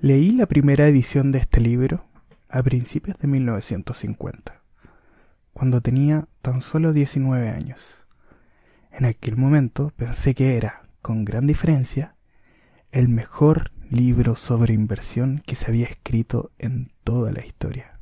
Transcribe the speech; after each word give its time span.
Leí 0.00 0.30
la 0.30 0.46
primera 0.46 0.86
edición 0.86 1.32
de 1.32 1.40
este 1.40 1.60
libro 1.60 2.04
a 2.48 2.62
principios 2.62 3.18
de 3.18 3.26
1950, 3.26 4.62
cuando 5.52 5.80
tenía 5.80 6.28
tan 6.40 6.60
solo 6.60 6.92
19 6.92 7.48
años. 7.50 7.96
En 8.92 9.06
aquel 9.06 9.36
momento 9.36 9.92
pensé 9.96 10.36
que 10.36 10.56
era, 10.56 10.84
con 11.02 11.24
gran 11.24 11.48
diferencia, 11.48 12.14
el 12.92 13.08
mejor 13.08 13.72
libro 13.90 14.36
sobre 14.36 14.72
inversión 14.72 15.42
que 15.44 15.56
se 15.56 15.66
había 15.66 15.86
escrito 15.86 16.52
en 16.58 16.92
toda 17.02 17.32
la 17.32 17.44
historia. 17.44 17.98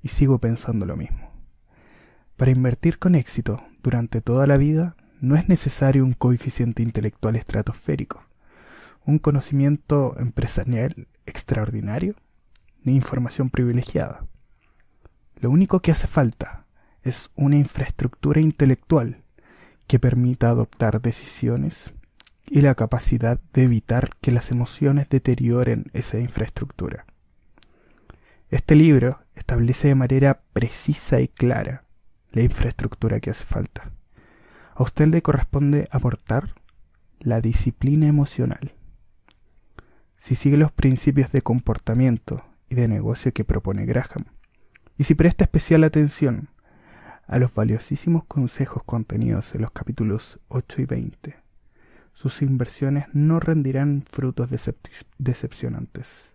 Y 0.00 0.08
sigo 0.08 0.38
pensando 0.38 0.86
lo 0.86 0.96
mismo. 0.96 1.32
Para 2.38 2.50
invertir 2.50 2.98
con 2.98 3.14
éxito 3.14 3.62
durante 3.82 4.22
toda 4.22 4.46
la 4.46 4.56
vida 4.56 4.96
no 5.20 5.36
es 5.36 5.50
necesario 5.50 6.02
un 6.02 6.14
coeficiente 6.14 6.82
intelectual 6.82 7.36
estratosférico 7.36 8.24
un 9.04 9.18
conocimiento 9.18 10.14
empresarial 10.18 11.08
extraordinario 11.26 12.14
ni 12.82 12.94
información 12.94 13.50
privilegiada. 13.50 14.26
Lo 15.36 15.50
único 15.50 15.80
que 15.80 15.90
hace 15.90 16.06
falta 16.06 16.66
es 17.02 17.30
una 17.34 17.56
infraestructura 17.56 18.40
intelectual 18.40 19.24
que 19.86 19.98
permita 19.98 20.48
adoptar 20.48 21.00
decisiones 21.00 21.92
y 22.46 22.60
la 22.60 22.74
capacidad 22.74 23.40
de 23.52 23.64
evitar 23.64 24.10
que 24.20 24.30
las 24.30 24.50
emociones 24.50 25.08
deterioren 25.08 25.86
esa 25.92 26.18
infraestructura. 26.18 27.06
Este 28.50 28.76
libro 28.76 29.20
establece 29.34 29.88
de 29.88 29.94
manera 29.94 30.42
precisa 30.52 31.20
y 31.20 31.28
clara 31.28 31.84
la 32.30 32.42
infraestructura 32.42 33.20
que 33.20 33.30
hace 33.30 33.44
falta. 33.44 33.92
A 34.74 34.82
usted 34.82 35.08
le 35.08 35.22
corresponde 35.22 35.88
aportar 35.90 36.50
la 37.20 37.40
disciplina 37.40 38.06
emocional 38.06 38.74
si 40.22 40.36
sigue 40.36 40.56
los 40.56 40.70
principios 40.70 41.32
de 41.32 41.42
comportamiento 41.42 42.44
y 42.68 42.76
de 42.76 42.86
negocio 42.86 43.32
que 43.32 43.42
propone 43.42 43.86
Graham, 43.86 44.26
y 44.96 45.02
si 45.02 45.16
presta 45.16 45.42
especial 45.42 45.82
atención 45.82 46.48
a 47.26 47.40
los 47.40 47.52
valiosísimos 47.52 48.24
consejos 48.26 48.84
contenidos 48.84 49.52
en 49.56 49.62
los 49.62 49.72
capítulos 49.72 50.38
8 50.46 50.82
y 50.82 50.84
20, 50.84 51.36
sus 52.12 52.40
inversiones 52.40 53.06
no 53.12 53.40
rendirán 53.40 54.04
frutos 54.08 54.48
decepcionantes. 55.18 56.34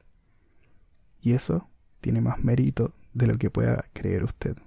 Y 1.21 1.31
eso 1.31 1.69
tiene 2.01 2.19
más 2.19 2.43
mérito 2.43 2.93
de 3.13 3.27
lo 3.27 3.37
que 3.37 3.49
pueda 3.49 3.85
creer 3.93 4.25
usted. 4.25 4.57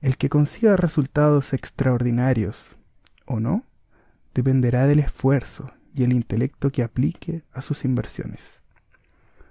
El 0.00 0.16
que 0.18 0.28
consiga 0.28 0.76
resultados 0.76 1.52
extraordinarios 1.52 2.76
o 3.26 3.40
no 3.40 3.64
dependerá 4.34 4.86
del 4.86 5.00
esfuerzo 5.00 5.66
y 5.98 6.04
el 6.04 6.12
intelecto 6.12 6.70
que 6.70 6.84
aplique 6.84 7.42
a 7.52 7.60
sus 7.60 7.84
inversiones, 7.84 8.62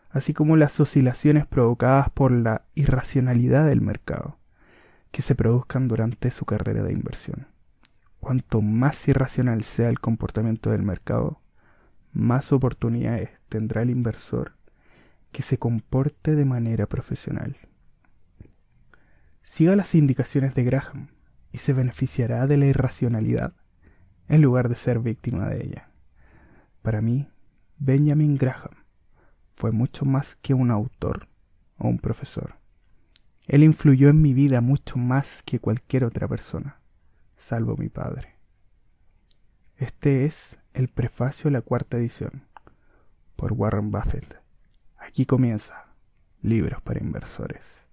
así 0.10 0.34
como 0.34 0.56
las 0.56 0.80
oscilaciones 0.80 1.46
provocadas 1.46 2.10
por 2.10 2.32
la 2.32 2.66
irracionalidad 2.74 3.68
del 3.68 3.82
mercado 3.82 4.40
que 5.12 5.22
se 5.22 5.36
produzcan 5.36 5.90
durante 5.90 6.32
su 6.32 6.46
carrera 6.46 6.84
de 6.84 6.94
inversión. 6.94 7.48
Cuanto 8.22 8.62
más 8.62 9.08
irracional 9.10 9.64
sea 9.64 9.90
el 9.90 10.00
comportamiento 10.00 10.72
del 10.72 10.84
mercado, 10.84 11.42
más 12.14 12.54
oportunidades 12.54 13.30
tendrá 13.50 13.82
el 13.82 13.90
inversor 13.90 14.54
que 15.34 15.42
se 15.42 15.58
comporte 15.58 16.36
de 16.36 16.46
manera 16.46 16.88
profesional. 16.88 17.58
Siga 19.44 19.76
las 19.76 19.96
indicaciones 19.96 20.56
de 20.56 20.64
Graham 20.64 21.10
y 21.52 21.58
se 21.58 21.74
beneficiará 21.74 22.48
de 22.48 22.56
la 22.56 22.66
irracionalidad 22.68 23.54
en 24.30 24.42
lugar 24.42 24.70
de 24.70 24.76
ser 24.76 25.00
víctima 25.00 25.50
de 25.50 25.64
ella. 25.66 25.87
Para 26.88 27.02
mí, 27.02 27.28
Benjamin 27.80 28.38
Graham 28.38 28.86
fue 29.52 29.74
mucho 29.74 30.06
más 30.06 30.38
que 30.38 30.54
un 30.54 30.72
autor 30.72 31.28
o 31.78 31.90
un 31.90 32.00
profesor. 32.00 32.56
Él 33.46 33.66
influyó 33.66 34.08
en 34.08 34.22
mi 34.22 34.34
vida 34.34 34.62
mucho 34.62 34.96
más 34.96 35.44
que 35.44 35.60
cualquier 35.60 36.06
otra 36.06 36.30
persona, 36.30 36.80
salvo 37.36 37.76
mi 37.76 37.90
padre. 37.90 38.38
Este 39.76 40.24
es 40.24 40.60
el 40.74 40.88
prefacio 40.88 41.50
a 41.50 41.52
la 41.52 41.60
cuarta 41.60 41.98
edición, 41.98 42.48
por 43.36 43.52
Warren 43.52 43.92
Buffett. 43.92 44.42
Aquí 44.98 45.26
comienza 45.26 45.88
Libros 46.42 46.82
para 46.84 47.02
Inversores. 47.02 47.86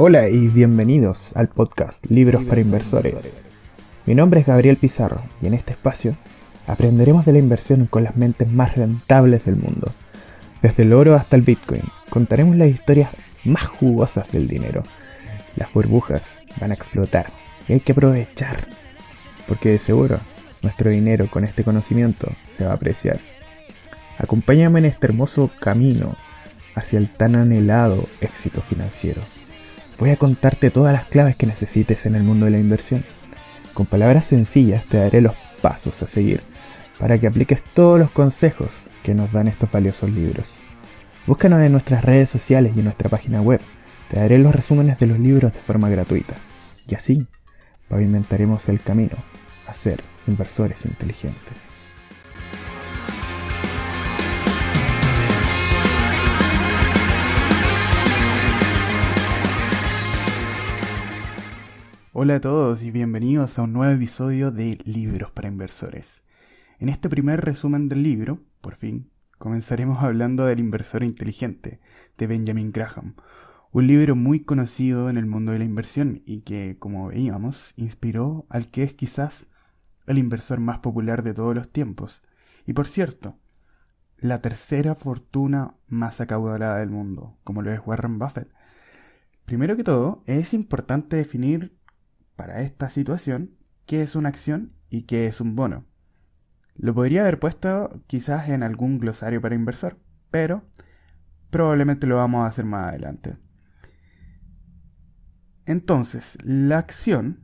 Hola 0.00 0.28
y 0.28 0.46
bienvenidos 0.46 1.32
al 1.34 1.48
podcast 1.48 2.06
Libros 2.08 2.44
para 2.44 2.60
Inversores. 2.60 3.42
Mi 4.06 4.14
nombre 4.14 4.38
es 4.38 4.46
Gabriel 4.46 4.76
Pizarro 4.76 5.20
y 5.42 5.48
en 5.48 5.54
este 5.54 5.72
espacio 5.72 6.16
aprenderemos 6.68 7.26
de 7.26 7.32
la 7.32 7.40
inversión 7.40 7.86
con 7.86 8.04
las 8.04 8.14
mentes 8.16 8.48
más 8.48 8.76
rentables 8.76 9.44
del 9.44 9.56
mundo. 9.56 9.90
Desde 10.62 10.84
el 10.84 10.92
oro 10.92 11.16
hasta 11.16 11.34
el 11.34 11.42
Bitcoin, 11.42 11.82
contaremos 12.10 12.54
las 12.54 12.68
historias 12.68 13.10
más 13.44 13.66
jugosas 13.66 14.30
del 14.30 14.46
dinero. 14.46 14.84
Las 15.56 15.72
burbujas 15.72 16.44
van 16.60 16.70
a 16.70 16.74
explotar 16.74 17.32
y 17.66 17.72
hay 17.72 17.80
que 17.80 17.90
aprovechar, 17.90 18.68
porque 19.48 19.70
de 19.70 19.80
seguro 19.80 20.20
nuestro 20.62 20.90
dinero 20.90 21.26
con 21.28 21.42
este 21.42 21.64
conocimiento 21.64 22.30
se 22.56 22.64
va 22.64 22.70
a 22.70 22.74
apreciar. 22.74 23.18
Acompáñame 24.16 24.78
en 24.78 24.84
este 24.84 25.08
hermoso 25.08 25.50
camino 25.58 26.14
hacia 26.76 27.00
el 27.00 27.08
tan 27.08 27.34
anhelado 27.34 28.06
éxito 28.20 28.60
financiero. 28.60 29.22
Voy 29.98 30.10
a 30.10 30.16
contarte 30.16 30.70
todas 30.70 30.92
las 30.92 31.06
claves 31.06 31.34
que 31.34 31.46
necesites 31.46 32.06
en 32.06 32.14
el 32.14 32.22
mundo 32.22 32.44
de 32.44 32.52
la 32.52 32.58
inversión. 32.58 33.04
Con 33.74 33.84
palabras 33.84 34.24
sencillas 34.24 34.84
te 34.84 34.96
daré 34.96 35.20
los 35.20 35.34
pasos 35.60 36.02
a 36.02 36.06
seguir 36.06 36.42
para 37.00 37.18
que 37.18 37.26
apliques 37.26 37.64
todos 37.74 37.98
los 37.98 38.10
consejos 38.10 38.88
que 39.02 39.14
nos 39.14 39.32
dan 39.32 39.48
estos 39.48 39.70
valiosos 39.72 40.10
libros. 40.10 40.60
Búscanos 41.26 41.60
en 41.62 41.72
nuestras 41.72 42.04
redes 42.04 42.30
sociales 42.30 42.72
y 42.74 42.78
en 42.78 42.84
nuestra 42.84 43.08
página 43.08 43.42
web. 43.42 43.60
Te 44.08 44.20
daré 44.20 44.38
los 44.38 44.54
resúmenes 44.54 45.00
de 45.00 45.06
los 45.06 45.18
libros 45.18 45.52
de 45.52 45.60
forma 45.60 45.88
gratuita. 45.88 46.36
Y 46.86 46.94
así 46.94 47.26
pavimentaremos 47.88 48.68
el 48.68 48.80
camino 48.80 49.16
a 49.66 49.74
ser 49.74 50.00
inversores 50.28 50.84
inteligentes. 50.84 51.67
Hola 62.20 62.34
a 62.34 62.40
todos 62.40 62.82
y 62.82 62.90
bienvenidos 62.90 63.60
a 63.60 63.62
un 63.62 63.72
nuevo 63.72 63.94
episodio 63.94 64.50
de 64.50 64.76
Libros 64.84 65.30
para 65.30 65.46
Inversores. 65.46 66.24
En 66.80 66.88
este 66.88 67.08
primer 67.08 67.42
resumen 67.42 67.88
del 67.88 68.02
libro, 68.02 68.40
por 68.60 68.74
fin, 68.74 69.08
comenzaremos 69.38 70.02
hablando 70.02 70.44
del 70.44 70.58
inversor 70.58 71.04
inteligente 71.04 71.78
de 72.16 72.26
Benjamin 72.26 72.72
Graham, 72.72 73.14
un 73.70 73.86
libro 73.86 74.16
muy 74.16 74.40
conocido 74.40 75.08
en 75.10 75.16
el 75.16 75.26
mundo 75.26 75.52
de 75.52 75.60
la 75.60 75.64
inversión 75.64 76.22
y 76.26 76.40
que, 76.40 76.74
como 76.80 77.06
veíamos, 77.06 77.72
inspiró 77.76 78.46
al 78.48 78.66
que 78.66 78.82
es 78.82 78.94
quizás 78.94 79.46
el 80.08 80.18
inversor 80.18 80.58
más 80.58 80.80
popular 80.80 81.22
de 81.22 81.34
todos 81.34 81.54
los 81.54 81.70
tiempos. 81.70 82.24
Y 82.66 82.72
por 82.72 82.88
cierto, 82.88 83.36
la 84.16 84.40
tercera 84.40 84.96
fortuna 84.96 85.76
más 85.86 86.20
acaudalada 86.20 86.78
del 86.78 86.90
mundo, 86.90 87.38
como 87.44 87.62
lo 87.62 87.70
es 87.70 87.80
Warren 87.86 88.18
Buffett. 88.18 88.52
Primero 89.44 89.76
que 89.76 89.84
todo, 89.84 90.24
es 90.26 90.52
importante 90.52 91.14
definir 91.14 91.77
para 92.38 92.62
esta 92.62 92.88
situación 92.88 93.50
qué 93.84 94.00
es 94.00 94.14
una 94.14 94.28
acción 94.28 94.72
y 94.90 95.02
qué 95.02 95.26
es 95.26 95.40
un 95.40 95.56
bono. 95.56 95.84
Lo 96.76 96.94
podría 96.94 97.22
haber 97.22 97.40
puesto 97.40 98.00
quizás 98.06 98.48
en 98.48 98.62
algún 98.62 99.00
glosario 99.00 99.40
para 99.40 99.56
inversor, 99.56 99.98
pero 100.30 100.62
probablemente 101.50 102.06
lo 102.06 102.14
vamos 102.14 102.44
a 102.44 102.46
hacer 102.46 102.64
más 102.64 102.90
adelante. 102.90 103.36
Entonces, 105.66 106.38
la 106.44 106.78
acción, 106.78 107.40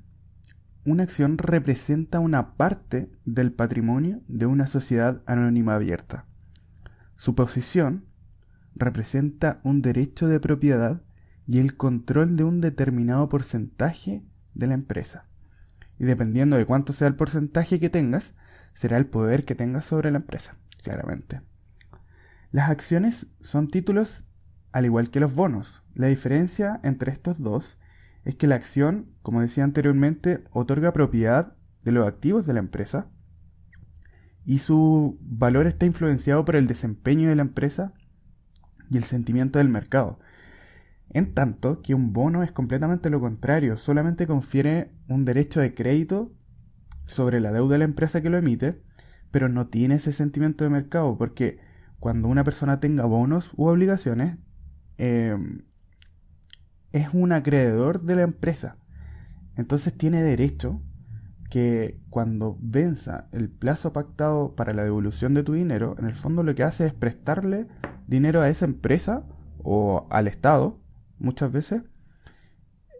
una 0.87 1.03
acción 1.03 1.39
representa 1.39 2.21
una 2.21 2.55
parte 2.55 3.11
del 3.25 3.53
patrimonio 3.53 4.21
de 4.29 4.47
una 4.47 4.69
sociedad 4.69 5.23
anónima 5.27 5.75
abierta. 5.75 6.27
Su 7.17 7.35
posición 7.35 8.07
representa 8.77 9.61
un 9.65 9.83
derecho 9.83 10.29
de 10.29 10.39
propiedad 10.39 11.03
y 11.49 11.59
el 11.59 11.77
control 11.77 12.37
de 12.37 12.45
un 12.45 12.61
determinado 12.61 13.29
porcentaje 13.29 14.23
de 14.55 14.67
la 14.67 14.75
empresa. 14.75 15.27
Y 15.99 16.05
dependiendo 16.05 16.57
de 16.57 16.67
cuánto 16.67 16.93
sea 16.93 17.09
el 17.09 17.17
porcentaje 17.17 17.79
que 17.79 17.91
tengas, 17.91 18.35
será 18.75 18.97
el 18.97 19.07
poder 19.07 19.45
que 19.45 19.55
tengas 19.55 19.85
sobre 19.85 20.11
la 20.11 20.19
empresa, 20.19 20.57
claramente. 20.83 21.41
Las 22.51 22.71
acciones 22.71 23.27
son 23.41 23.69
títulos 23.69 24.25
al 24.73 24.85
igual 24.85 25.11
que 25.11 25.21
los 25.21 25.35
bonos. 25.35 25.83
La 25.95 26.09
diferencia 26.09 26.81
entre 26.83 27.13
estos 27.13 27.41
dos 27.41 27.79
es 28.25 28.35
que 28.35 28.47
la 28.47 28.57
acción, 28.57 29.11
como 29.23 29.41
decía 29.41 29.65
anteriormente, 29.65 30.45
otorga 30.51 30.93
propiedad 30.93 31.55
de 31.83 31.93
los 31.93 32.07
activos 32.07 32.47
de 32.47 32.55
la 32.55 32.61
empresa 32.61 33.09
y 34.45 34.59
su 34.59 35.19
valor 35.21 35.67
está 35.67 35.87
influenciado 35.87 36.45
por 36.45 36.57
el 36.57 36.67
desempeño 36.67 37.29
de 37.29 37.37
la 37.37 37.43
empresa 37.43 37.93
y 38.91 38.97
el 38.97 39.05
sentimiento 39.05 39.59
del 39.59 39.69
mercado. 39.69 40.19
En 41.11 41.35
tanto 41.35 41.81
que 41.83 41.95
un 41.95 42.13
bono 42.13 42.43
es 42.43 42.53
completamente 42.53 43.11
lo 43.11 43.21
contrario, 43.21 43.77
solamente 43.77 44.27
confiere 44.27 44.91
un 45.09 45.25
derecho 45.25 45.61
de 45.61 45.75
crédito 45.75 46.33
sobre 47.07 47.41
la 47.41 47.53
deuda 47.53 47.75
de 47.75 47.79
la 47.79 47.85
empresa 47.85 48.21
que 48.21 48.31
lo 48.31 48.39
emite, 48.39 48.83
pero 49.31 49.49
no 49.49 49.69
tiene 49.69 49.97
ese 49.97 50.13
sentimiento 50.13 50.65
de 50.65 50.71
mercado, 50.71 51.17
porque 51.19 51.59
cuando 52.01 52.29
una 52.29 52.45
persona 52.45 52.81
tenga 52.81 53.05
bonos 53.05 53.53
u 53.57 53.67
obligaciones, 53.67 54.39
em, 54.99 55.63
es 56.93 57.09
un 57.13 57.33
acreedor 57.33 58.03
de 58.03 58.17
la 58.17 58.23
empresa. 58.23 58.77
Entonces 59.57 59.97
tiene 59.97 60.23
derecho 60.23 60.81
que 61.51 62.01
cuando 62.11 62.59
venza 62.61 63.29
el 63.33 63.49
plazo 63.49 63.93
pactado 63.93 64.55
para 64.55 64.73
la 64.73 64.85
devolución 64.85 65.35
de 65.35 65.43
tu 65.43 65.53
dinero, 65.53 65.97
en 65.99 66.07
el 66.07 66.15
fondo 66.15 66.43
lo 66.43 66.55
que 66.55 66.63
hace 66.63 66.87
es 66.87 66.95
prestarle 66.95 67.67
dinero 68.07 68.41
a 68.41 68.49
esa 68.49 68.65
empresa 68.65 69.25
o 69.59 70.07
al 70.11 70.27
Estado, 70.27 70.81
muchas 71.19 71.53
veces, 71.53 71.83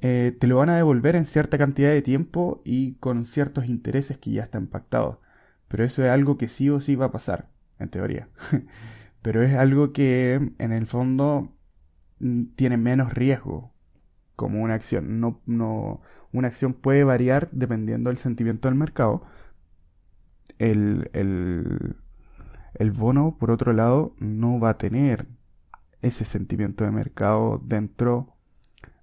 eh, 0.03 0.37
te 0.39 0.47
lo 0.47 0.57
van 0.59 0.69
a 0.71 0.77
devolver 0.77 1.17
en 1.17 1.25
cierta 1.25 1.59
cantidad 1.59 1.91
de 1.91 2.03
tiempo 2.03 2.61
y 2.65 2.95
con 2.97 3.25
ciertos 3.27 3.67
intereses 3.67 4.19
que 4.19 4.33
ya 4.33 4.43
están 4.43 4.67
pactados. 4.67 5.19
Pero 5.69 5.85
eso 5.85 6.05
es 6.05 6.11
algo 6.11 6.37
que 6.39 6.49
sí 6.49 6.71
o 6.71 6.81
sí 6.81 6.95
va 6.95 7.07
a 7.07 7.13
pasar, 7.13 7.49
en 7.79 7.89
teoría. 7.89 8.29
Pero 9.23 9.43
es 9.43 9.55
algo 9.55 9.93
que 9.93 10.35
en 10.59 10.73
el 10.73 10.87
fondo 10.87 11.53
mm, 12.21 12.45
tiene 12.57 12.77
menos 12.77 13.15
riesgo 13.15 13.73
como 14.37 14.63
una 14.63 14.75
acción. 14.75 15.21
No, 15.21 15.41
no, 15.47 16.03
una 16.33 16.49
acción 16.49 16.75
puede 16.75 17.05
variar 17.05 17.49
dependiendo 17.53 18.11
del 18.11 18.19
sentimiento 18.19 18.69
del 18.69 18.77
mercado. 18.77 19.23
El, 20.59 21.11
el, 21.15 21.97
el 22.75 22.91
bono, 22.93 23.37
por 23.39 23.51
otro 23.51 23.73
lado, 23.73 24.15
no 24.19 24.61
va 24.61 24.71
a 24.71 24.79
tener 24.79 25.27
ese 26.05 26.25
sentimiento 26.25 26.85
de 26.85 26.91
mercado 26.91 27.61
dentro 27.65 28.35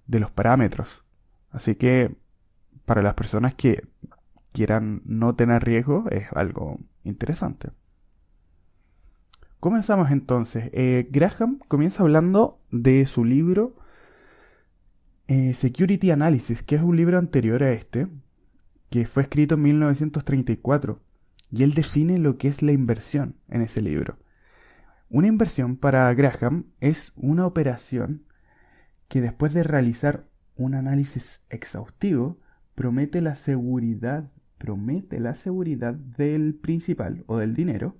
de 0.06 0.20
los 0.20 0.30
parámetros. 0.30 1.04
Así 1.50 1.74
que 1.74 2.14
para 2.84 3.02
las 3.02 3.14
personas 3.14 3.54
que 3.54 3.86
quieran 4.52 5.02
no 5.04 5.34
tener 5.34 5.64
riesgo 5.64 6.04
es 6.10 6.26
algo 6.32 6.78
interesante. 7.04 7.70
Comenzamos 9.60 10.10
entonces. 10.10 10.70
Eh, 10.72 11.08
Graham 11.10 11.60
comienza 11.68 12.02
hablando 12.02 12.60
de 12.70 13.06
su 13.06 13.24
libro 13.24 13.76
eh, 15.28 15.54
Security 15.54 16.10
Analysis, 16.10 16.62
que 16.62 16.76
es 16.76 16.82
un 16.82 16.96
libro 16.96 17.18
anterior 17.18 17.62
a 17.62 17.72
este, 17.72 18.08
que 18.90 19.06
fue 19.06 19.22
escrito 19.22 19.54
en 19.54 19.62
1934, 19.62 21.00
y 21.50 21.62
él 21.62 21.74
define 21.74 22.18
lo 22.18 22.38
que 22.38 22.48
es 22.48 22.60
la 22.62 22.72
inversión 22.72 23.36
en 23.48 23.62
ese 23.62 23.80
libro. 23.80 24.16
Una 25.14 25.28
inversión 25.28 25.76
para 25.76 26.14
Graham 26.14 26.72
es 26.80 27.12
una 27.16 27.44
operación 27.44 28.24
que 29.08 29.20
después 29.20 29.52
de 29.52 29.62
realizar 29.62 30.24
un 30.56 30.74
análisis 30.74 31.42
exhaustivo 31.50 32.38
promete 32.74 33.20
la 33.20 33.36
seguridad, 33.36 34.32
promete 34.56 35.20
la 35.20 35.34
seguridad 35.34 35.92
del 35.92 36.54
principal 36.54 37.24
o 37.26 37.36
del 37.36 37.52
dinero 37.52 37.98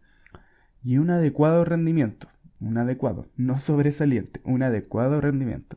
y 0.82 0.96
un 0.96 1.10
adecuado 1.10 1.66
rendimiento, 1.66 2.28
un 2.60 2.78
adecuado, 2.78 3.28
no 3.36 3.58
sobresaliente, 3.58 4.40
un 4.44 4.62
adecuado 4.62 5.20
rendimiento. 5.20 5.76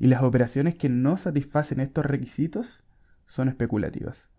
Y 0.00 0.08
las 0.08 0.24
operaciones 0.24 0.74
que 0.74 0.88
no 0.88 1.16
satisfacen 1.16 1.78
estos 1.78 2.04
requisitos 2.06 2.82
son 3.24 3.48
especulativas. 3.48 4.32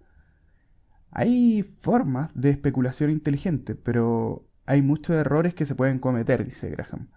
Hay 1.09 1.63
formas 1.79 2.31
de 2.33 2.49
especulación 2.49 3.11
inteligente, 3.11 3.75
pero 3.75 4.50
hay 4.71 4.81
muchos 4.81 5.18
errores 5.18 5.53
que 5.53 5.65
se 5.65 5.75
pueden 5.75 6.00
cometer, 6.00 6.45
dice 6.45 6.69
Graham. 6.69 7.09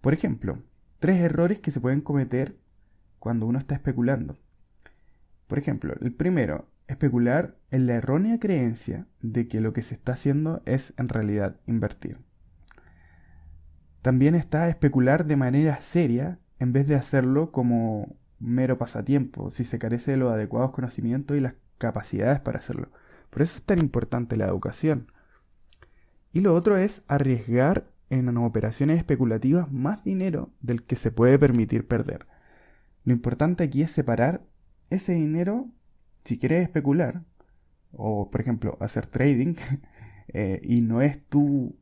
Por 0.00 0.14
ejemplo, 0.14 0.62
tres 0.98 1.20
errores 1.20 1.58
que 1.58 1.70
se 1.70 1.78
pueden 1.78 2.00
cometer 2.00 2.56
cuando 3.18 3.44
uno 3.44 3.58
está 3.58 3.74
especulando. 3.74 4.38
Por 5.46 5.58
ejemplo, 5.58 5.92
el 6.00 6.14
primero, 6.14 6.70
especular 6.88 7.54
en 7.70 7.86
la 7.86 7.96
errónea 7.96 8.38
creencia 8.38 9.04
de 9.20 9.46
que 9.46 9.60
lo 9.60 9.74
que 9.74 9.82
se 9.82 9.92
está 9.92 10.12
haciendo 10.12 10.62
es 10.64 10.94
en 10.96 11.10
realidad 11.10 11.60
invertir. 11.66 12.16
También 14.00 14.34
está 14.34 14.70
especular 14.70 15.26
de 15.26 15.36
manera 15.36 15.78
seria 15.82 16.38
en 16.58 16.72
vez 16.72 16.86
de 16.86 16.94
hacerlo 16.94 17.52
como 17.52 18.16
mero 18.38 18.78
pasatiempo, 18.78 19.50
si 19.50 19.66
se 19.66 19.78
carece 19.78 20.12
de 20.12 20.16
los 20.16 20.32
adecuados 20.32 20.70
conocimientos 20.70 21.36
y 21.36 21.40
las 21.40 21.56
capacidades 21.76 22.40
para 22.40 22.60
hacerlo. 22.60 22.88
Por 23.28 23.42
eso 23.42 23.58
es 23.58 23.64
tan 23.64 23.80
importante 23.80 24.38
la 24.38 24.46
educación. 24.46 25.12
Y 26.36 26.42
lo 26.42 26.54
otro 26.54 26.76
es 26.76 27.02
arriesgar 27.08 27.86
en 28.10 28.36
operaciones 28.36 28.98
especulativas 28.98 29.72
más 29.72 30.04
dinero 30.04 30.50
del 30.60 30.82
que 30.82 30.94
se 30.94 31.10
puede 31.10 31.38
permitir 31.38 31.88
perder. 31.88 32.26
Lo 33.04 33.14
importante 33.14 33.64
aquí 33.64 33.80
es 33.80 33.90
separar 33.90 34.42
ese 34.90 35.14
dinero, 35.14 35.70
si 36.24 36.38
quieres 36.38 36.62
especular, 36.62 37.22
o 37.90 38.30
por 38.30 38.42
ejemplo 38.42 38.76
hacer 38.82 39.06
trading, 39.06 39.54
eh, 40.28 40.60
y 40.62 40.82
no 40.82 41.00
es 41.00 41.24
tu, 41.24 41.74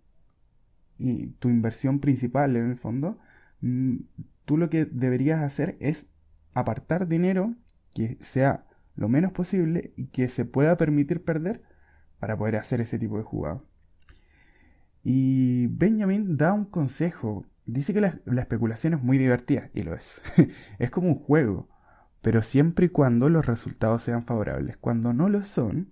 tu 1.40 1.48
inversión 1.48 1.98
principal 1.98 2.54
en 2.54 2.70
el 2.70 2.76
fondo, 2.76 3.18
mm, 3.60 3.96
tú 4.44 4.56
lo 4.56 4.70
que 4.70 4.84
deberías 4.84 5.42
hacer 5.42 5.76
es 5.80 6.06
apartar 6.52 7.08
dinero 7.08 7.56
que 7.92 8.18
sea 8.20 8.66
lo 8.94 9.08
menos 9.08 9.32
posible 9.32 9.92
y 9.96 10.06
que 10.06 10.28
se 10.28 10.44
pueda 10.44 10.76
permitir 10.76 11.24
perder 11.24 11.64
para 12.20 12.36
poder 12.36 12.54
hacer 12.54 12.80
ese 12.80 13.00
tipo 13.00 13.16
de 13.16 13.24
jugada. 13.24 13.60
Y 15.04 15.66
Benjamin 15.66 16.38
da 16.38 16.54
un 16.54 16.64
consejo. 16.64 17.44
Dice 17.66 17.92
que 17.92 18.00
la, 18.00 18.18
especulación 18.40 18.94
es 18.94 19.02
muy 19.02 19.18
divertida, 19.18 19.70
y 19.74 19.82
lo 19.82 19.94
es. 19.94 20.22
es 20.78 20.90
como 20.90 21.08
un 21.08 21.14
juego, 21.14 21.68
pero 22.22 22.42
siempre 22.42 22.86
y 22.86 22.88
cuando 22.88 23.28
los 23.28 23.46
resultados 23.46 24.02
sean 24.02 24.24
favorables. 24.24 24.78
Cuando 24.78 25.12
no 25.12 25.28
lo 25.28 25.44
son, 25.44 25.90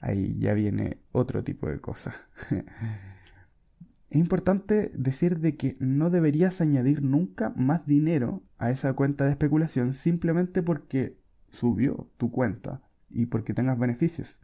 ahí 0.00 0.38
ya 0.38 0.54
viene 0.54 0.98
otro 1.12 1.44
tipo 1.44 1.68
de 1.68 1.78
cosa. 1.80 2.14
es 4.10 4.16
importante 4.16 4.90
decir 4.94 5.38
de 5.40 5.56
que 5.56 5.76
no 5.78 6.08
deberías 6.08 6.62
añadir 6.62 7.02
nunca 7.02 7.52
más 7.54 7.86
dinero 7.86 8.42
a 8.56 8.70
esa 8.70 8.94
cuenta 8.94 9.24
de 9.24 9.30
especulación 9.32 9.92
simplemente 9.92 10.62
porque 10.62 11.18
subió 11.50 12.10
tu 12.16 12.30
cuenta 12.30 12.80
y 13.10 13.26
porque 13.26 13.52
tengas 13.52 13.78
beneficios. 13.78 14.38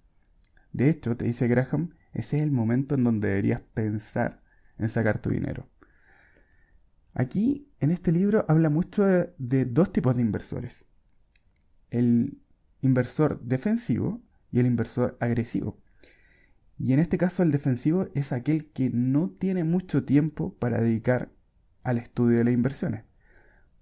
De 0.72 0.90
hecho, 0.90 1.16
te 1.16 1.24
dice 1.24 1.48
Graham, 1.48 1.94
ese 2.12 2.36
es 2.36 2.42
el 2.42 2.50
momento 2.50 2.94
en 2.94 3.04
donde 3.04 3.28
deberías 3.28 3.60
pensar 3.60 4.42
en 4.78 4.88
sacar 4.88 5.20
tu 5.20 5.30
dinero. 5.30 5.68
Aquí, 7.14 7.68
en 7.80 7.90
este 7.90 8.12
libro, 8.12 8.44
habla 8.48 8.70
mucho 8.70 9.04
de, 9.38 9.64
dos 9.64 9.92
tipos 9.92 10.16
de 10.16 10.22
inversores. 10.22 10.84
El 11.90 12.38
inversor 12.80 13.40
defensivo 13.40 14.22
y 14.52 14.60
el 14.60 14.66
inversor 14.66 15.16
agresivo. 15.20 15.80
Y 16.78 16.92
en 16.92 17.00
este 17.00 17.18
caso 17.18 17.42
el 17.42 17.50
defensivo 17.50 18.06
es 18.14 18.32
aquel 18.32 18.70
que 18.70 18.88
no 18.90 19.30
tiene 19.30 19.64
mucho 19.64 20.04
tiempo 20.04 20.54
para 20.58 20.80
dedicar 20.80 21.30
al 21.82 21.98
estudio 21.98 22.38
de 22.38 22.44
las 22.44 22.54
inversiones. 22.54 23.04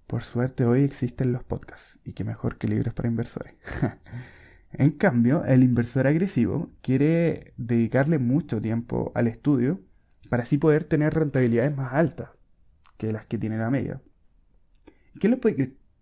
Por 0.07 0.23
suerte 0.23 0.65
hoy 0.65 0.83
existen 0.83 1.31
los 1.31 1.43
podcasts 1.43 1.99
y 2.03 2.13
qué 2.13 2.23
mejor 2.23 2.57
que 2.57 2.67
libros 2.67 2.93
para 2.93 3.09
inversores. 3.09 3.53
En 4.77 4.91
cambio, 4.91 5.43
el 5.43 5.63
inversor 5.63 6.05
agresivo 6.05 6.69
quiere 6.81 7.53
dedicarle 7.57 8.19
mucho 8.19 8.61
tiempo 8.61 9.11
al 9.15 9.27
estudio 9.27 9.81
para 10.29 10.43
así 10.43 10.59
poder 10.59 10.83
tener 10.83 11.15
rentabilidades 11.15 11.75
más 11.75 11.93
altas 11.93 12.29
que 12.97 13.11
las 13.11 13.25
que 13.25 13.39
tiene 13.39 13.57
la 13.57 13.71
media. 13.71 14.01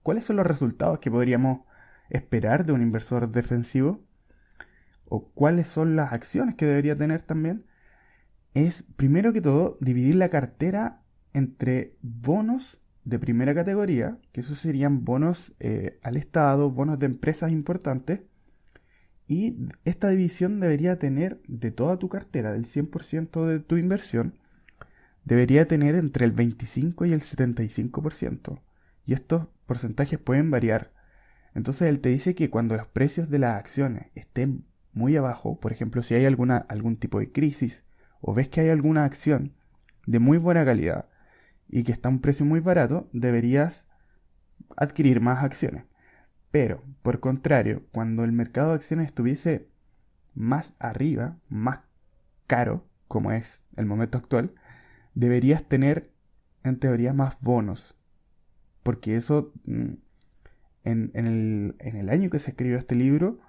¿Cuáles 0.03 0.25
son 0.25 0.35
los 0.35 0.45
resultados 0.45 0.99
que 0.99 1.09
podríamos 1.09 1.61
esperar 2.09 2.65
de 2.65 2.73
un 2.73 2.81
inversor 2.81 3.29
defensivo? 3.29 4.01
¿O 5.05 5.29
cuáles 5.29 5.67
son 5.67 5.95
las 5.95 6.11
acciones 6.11 6.55
que 6.55 6.65
debería 6.65 6.97
tener 6.97 7.21
también? 7.21 7.65
Es, 8.53 8.83
primero 8.97 9.31
que 9.31 9.39
todo, 9.39 9.77
dividir 9.79 10.15
la 10.15 10.27
cartera 10.27 11.01
entre 11.31 11.95
bonos 12.01 12.77
de 13.05 13.19
primera 13.19 13.55
categoría, 13.55 14.17
que 14.33 14.41
esos 14.41 14.59
serían 14.59 15.05
bonos 15.05 15.53
eh, 15.61 15.97
al 16.03 16.17
Estado, 16.17 16.69
bonos 16.71 16.99
de 16.99 17.05
empresas 17.05 17.51
importantes, 17.51 18.21
y 19.27 19.57
esta 19.85 20.09
división 20.09 20.59
debería 20.59 20.99
tener 20.99 21.41
de 21.47 21.71
toda 21.71 21.97
tu 21.97 22.09
cartera, 22.09 22.51
del 22.51 22.65
100% 22.65 23.45
de 23.45 23.59
tu 23.59 23.77
inversión, 23.77 24.35
debería 25.23 25.67
tener 25.67 25.95
entre 25.95 26.25
el 26.25 26.31
25 26.31 27.05
y 27.05 27.13
el 27.13 27.21
75%. 27.21 28.61
Y 29.05 29.13
estos 29.13 29.47
porcentajes 29.65 30.19
pueden 30.19 30.51
variar. 30.51 30.91
Entonces 31.55 31.87
él 31.87 32.01
te 32.01 32.09
dice 32.09 32.35
que 32.35 32.49
cuando 32.49 32.75
los 32.75 32.87
precios 32.87 33.29
de 33.29 33.39
las 33.39 33.55
acciones 33.57 34.07
estén 34.13 34.65
muy 34.93 35.15
abajo, 35.17 35.59
por 35.59 35.71
ejemplo, 35.71 36.03
si 36.03 36.13
hay 36.13 36.25
alguna, 36.25 36.57
algún 36.57 36.97
tipo 36.97 37.19
de 37.19 37.31
crisis 37.31 37.83
o 38.21 38.33
ves 38.33 38.49
que 38.49 38.61
hay 38.61 38.69
alguna 38.69 39.05
acción 39.05 39.53
de 40.05 40.19
muy 40.19 40.37
buena 40.37 40.65
calidad 40.65 41.09
y 41.67 41.83
que 41.83 41.91
está 41.91 42.09
a 42.09 42.11
un 42.11 42.21
precio 42.21 42.45
muy 42.45 42.59
barato, 42.59 43.09
deberías 43.11 43.85
adquirir 44.77 45.19
más 45.19 45.43
acciones. 45.43 45.85
Pero, 46.55 46.81
por 47.01 47.19
contrario, 47.19 47.83
cuando 47.91 48.23
el 48.23 48.31
mercado 48.31 48.69
de 48.69 48.75
acciones 48.75 49.07
estuviese 49.07 49.67
más 50.35 50.73
arriba, 50.79 51.35
más 51.49 51.81
caro, 52.47 52.87
como 53.09 53.33
es 53.33 53.61
el 53.75 53.85
momento 53.85 54.17
actual, 54.17 54.53
deberías 55.15 55.67
tener 55.67 56.13
en 56.63 56.79
teoría 56.79 57.11
más 57.11 57.37
bonos. 57.41 57.97
Porque 58.83 59.17
eso, 59.17 59.51
mm, 59.65 59.95
en, 60.85 61.11
el, 61.13 61.75
en 61.79 61.97
el 61.97 62.09
año 62.09 62.29
que 62.29 62.39
se 62.39 62.51
escribió 62.51 62.77
este 62.77 62.95
libro, 62.95 63.41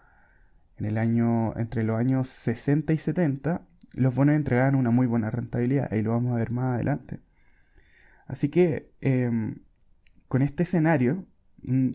en 0.76 0.86
el 0.86 0.98
año, 0.98 1.56
entre 1.56 1.84
los 1.84 2.00
años 2.00 2.26
60 2.26 2.92
y 2.92 2.98
70, 2.98 3.68
los 3.92 4.16
bonos 4.16 4.34
entregaban 4.34 4.74
una 4.74 4.90
muy 4.90 5.06
buena 5.06 5.30
rentabilidad. 5.30 5.92
Ahí 5.92 6.02
lo 6.02 6.10
vamos 6.10 6.32
a 6.32 6.38
ver 6.38 6.50
más 6.50 6.74
adelante. 6.74 7.20
Así 8.26 8.48
que, 8.48 8.90
em, 9.00 9.60
con 10.26 10.42
este 10.42 10.64
escenario, 10.64 11.24
mm, 11.62 11.90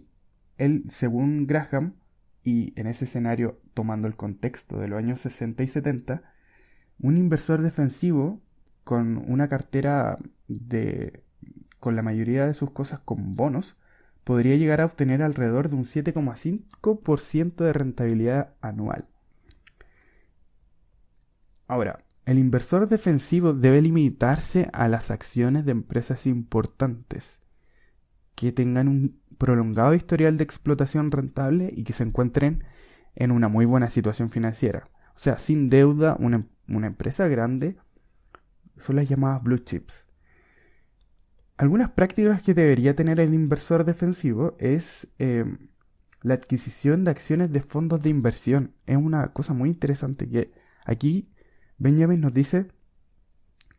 él, 0.64 0.84
según 0.90 1.48
Graham, 1.48 1.96
y 2.44 2.74
en 2.80 2.88
ese 2.88 3.06
escenario 3.06 3.60
tomando 3.74 4.08
el 4.08 4.16
contexto 4.16 4.80
de 4.80 4.88
los 4.88 4.98
años 4.98 5.22
60 5.22 5.64
y 5.64 5.68
70, 5.68 6.24
un 7.00 7.18
inversor 7.18 7.62
defensivo 7.62 8.42
con 8.84 9.18
una 9.30 9.48
cartera 9.48 10.18
de 10.48 11.24
con 11.80 11.96
la 11.96 12.04
mayoría 12.04 12.46
de 12.46 12.54
sus 12.54 12.72
cosas 12.72 13.00
con 13.00 13.36
bonos 13.36 13.76
podría 14.24 14.56
llegar 14.56 14.82
a 14.82 14.86
obtener 14.86 15.24
alrededor 15.24 15.70
de 15.70 15.76
un 15.76 15.86
7,5% 15.86 17.56
de 17.56 17.74
rentabilidad 17.74 18.54
anual. 18.62 19.08
Ahora, 21.68 22.04
el 22.26 22.38
inversor 22.38 22.88
defensivo 22.88 23.54
debe 23.54 23.82
limitarse 23.82 24.70
a 24.74 24.88
las 24.88 25.10
acciones 25.10 25.66
de 25.66 25.72
empresas 25.72 26.28
importantes 26.28 27.40
que 28.36 28.52
tengan 28.52 28.88
un 28.88 29.21
prolongado 29.38 29.94
historial 29.94 30.38
de 30.38 30.44
explotación 30.44 31.12
rentable 31.12 31.72
y 31.76 31.84
que 31.84 31.94
se 31.94 32.04
encuentren 32.04 32.64
en 33.16 33.32
una 33.32 33.48
muy 33.48 33.66
buena 33.66 33.90
situación 33.90 34.30
financiera. 34.30 34.90
O 35.16 35.20
sea, 35.20 35.38
sin 35.38 35.70
deuda, 35.70 36.16
una, 36.20 36.48
empresa 36.68 37.28
grande 37.28 37.78
son 38.78 38.96
las 38.96 39.08
llamadas 39.08 39.44
blue 39.44 39.60
chips. 39.60 40.06
Algunas 41.58 41.92
prácticas 41.92 42.42
que 42.42 42.54
debería 42.54 42.96
tener 42.96 43.20
el 43.20 43.34
inversor 43.34 43.86
defensivo 43.86 44.56
es 44.58 45.08
eh, 45.20 45.46
la 46.24 46.34
adquisición 46.34 47.04
de 47.04 47.12
acciones 47.12 47.52
de 47.52 47.62
fondos 47.62 48.02
de 48.02 48.10
inversión. 48.10 48.74
Es 48.88 48.98
una 48.98 49.32
cosa 49.34 49.54
muy 49.54 49.70
interesante 49.70 50.28
que 50.28 50.52
aquí 50.86 51.30
Benjamin 51.78 52.22
nos 52.22 52.34
dice 52.34 52.68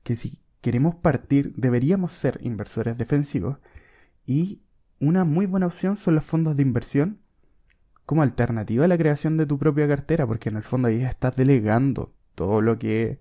que 0.03 0.17
si 0.17 0.41
queremos 0.61 0.95
partir 0.95 1.55
deberíamos 1.57 2.13
ser 2.13 2.39
inversores 2.43 2.97
defensivos 2.97 3.59
y 4.27 4.63
una 5.03 5.25
muy 5.25 5.47
buena 5.47 5.67
opción 5.67 5.97
son 5.97 6.15
los 6.15 6.25
fondos 6.25 6.57
de 6.57 6.63
inversión 6.63 7.19
como 8.07 8.23
alternativa 8.23 8.85
a 8.85 8.89
la 8.89 8.97
creación 8.97 9.37
de 9.37 9.47
tu 9.47 9.59
propia 9.59 9.89
cartera, 9.89 10.29
porque 10.29 10.49
en 10.49 10.57
el 10.57 10.63
fondo 10.63 10.87
ahí 10.87 11.03
estás 11.03 11.35
delegando 11.35 12.15
todo 12.37 12.61
lo 12.61 12.79
que 12.79 13.19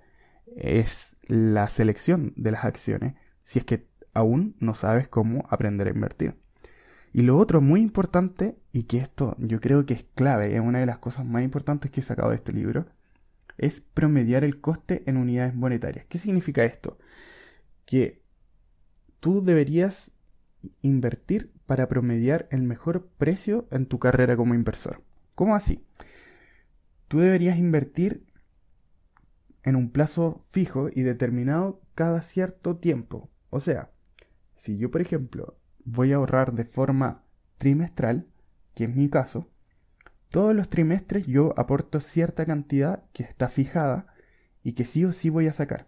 es 0.55 1.15
la 1.23 1.67
selección 1.67 2.33
de 2.35 2.51
las 2.51 2.65
acciones, 2.65 3.15
si 3.41 3.57
es 3.57 3.65
que 3.65 3.88
aún 4.13 4.55
no 4.59 4.75
sabes 4.75 5.07
cómo 5.07 5.47
aprender 5.50 5.88
a 5.88 5.91
invertir. 5.91 6.35
Y 7.13 7.23
lo 7.23 7.38
otro 7.39 7.61
muy 7.61 7.81
importante, 7.81 8.59
y 8.71 8.83
que 8.83 9.00
esto 9.00 9.35
yo 9.39 9.59
creo 9.59 9.88
que 9.88 9.95
es 9.95 10.03
clave, 10.13 10.55
es 10.55 10.61
una 10.61 10.79
de 10.79 10.85
las 10.85 11.00
cosas 11.00 11.25
más 11.25 11.43
importantes 11.43 11.89
que 11.89 12.01
he 12.01 12.03
sacado 12.03 12.29
de 12.29 12.35
este 12.35 12.53
libro, 12.53 12.85
es 13.57 13.81
promediar 13.81 14.43
el 14.43 14.61
coste 14.61 15.01
en 15.07 15.17
unidades 15.17 15.55
monetarias. 15.55 16.05
¿Qué 16.07 16.19
significa 16.19 16.63
esto? 16.63 17.00
Que 17.85 18.21
tú 19.19 19.43
deberías 19.43 20.11
invertir 20.81 21.51
para 21.71 21.87
promediar 21.87 22.49
el 22.51 22.63
mejor 22.63 23.07
precio 23.17 23.65
en 23.71 23.85
tu 23.85 23.97
carrera 23.97 24.35
como 24.35 24.55
inversor. 24.55 25.01
¿Cómo 25.35 25.55
así? 25.55 25.85
Tú 27.07 27.19
deberías 27.19 27.57
invertir 27.57 28.25
en 29.63 29.77
un 29.77 29.89
plazo 29.89 30.43
fijo 30.49 30.89
y 30.93 31.03
determinado 31.03 31.79
cada 31.95 32.23
cierto 32.23 32.75
tiempo. 32.75 33.29
O 33.51 33.61
sea, 33.61 33.89
si 34.57 34.77
yo, 34.77 34.91
por 34.91 34.99
ejemplo, 34.99 35.57
voy 35.85 36.11
a 36.11 36.17
ahorrar 36.17 36.51
de 36.55 36.65
forma 36.65 37.23
trimestral, 37.57 38.27
que 38.75 38.83
es 38.83 38.93
mi 38.93 39.07
caso, 39.07 39.47
todos 40.27 40.53
los 40.53 40.69
trimestres 40.69 41.25
yo 41.25 41.53
aporto 41.55 42.01
cierta 42.01 42.45
cantidad 42.45 43.05
que 43.13 43.23
está 43.23 43.47
fijada 43.47 44.07
y 44.61 44.73
que 44.73 44.83
sí 44.83 45.05
o 45.05 45.13
sí 45.13 45.29
voy 45.29 45.47
a 45.47 45.53
sacar. 45.53 45.87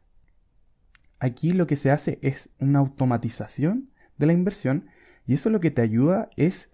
Aquí 1.19 1.51
lo 1.51 1.67
que 1.67 1.75
se 1.75 1.91
hace 1.91 2.19
es 2.21 2.47
una 2.57 2.79
automatización 2.79 3.89
de 4.17 4.27
la 4.27 4.31
inversión 4.31 4.87
y 5.25 5.35
eso 5.35 5.49
lo 5.49 5.59
que 5.59 5.71
te 5.71 5.81
ayuda 5.81 6.29
es 6.35 6.69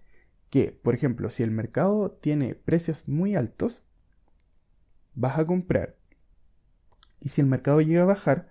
que, 0.50 0.72
por 0.72 0.94
ejemplo, 0.94 1.30
si 1.30 1.42
el 1.42 1.50
mercado 1.50 2.10
tiene 2.10 2.54
precios 2.54 3.08
muy 3.08 3.36
altos, 3.36 3.82
vas 5.14 5.38
a 5.38 5.46
comprar. 5.46 5.96
Y 7.20 7.28
si 7.28 7.40
el 7.40 7.46
mercado 7.46 7.80
llega 7.80 8.02
a 8.02 8.06
bajar, 8.06 8.50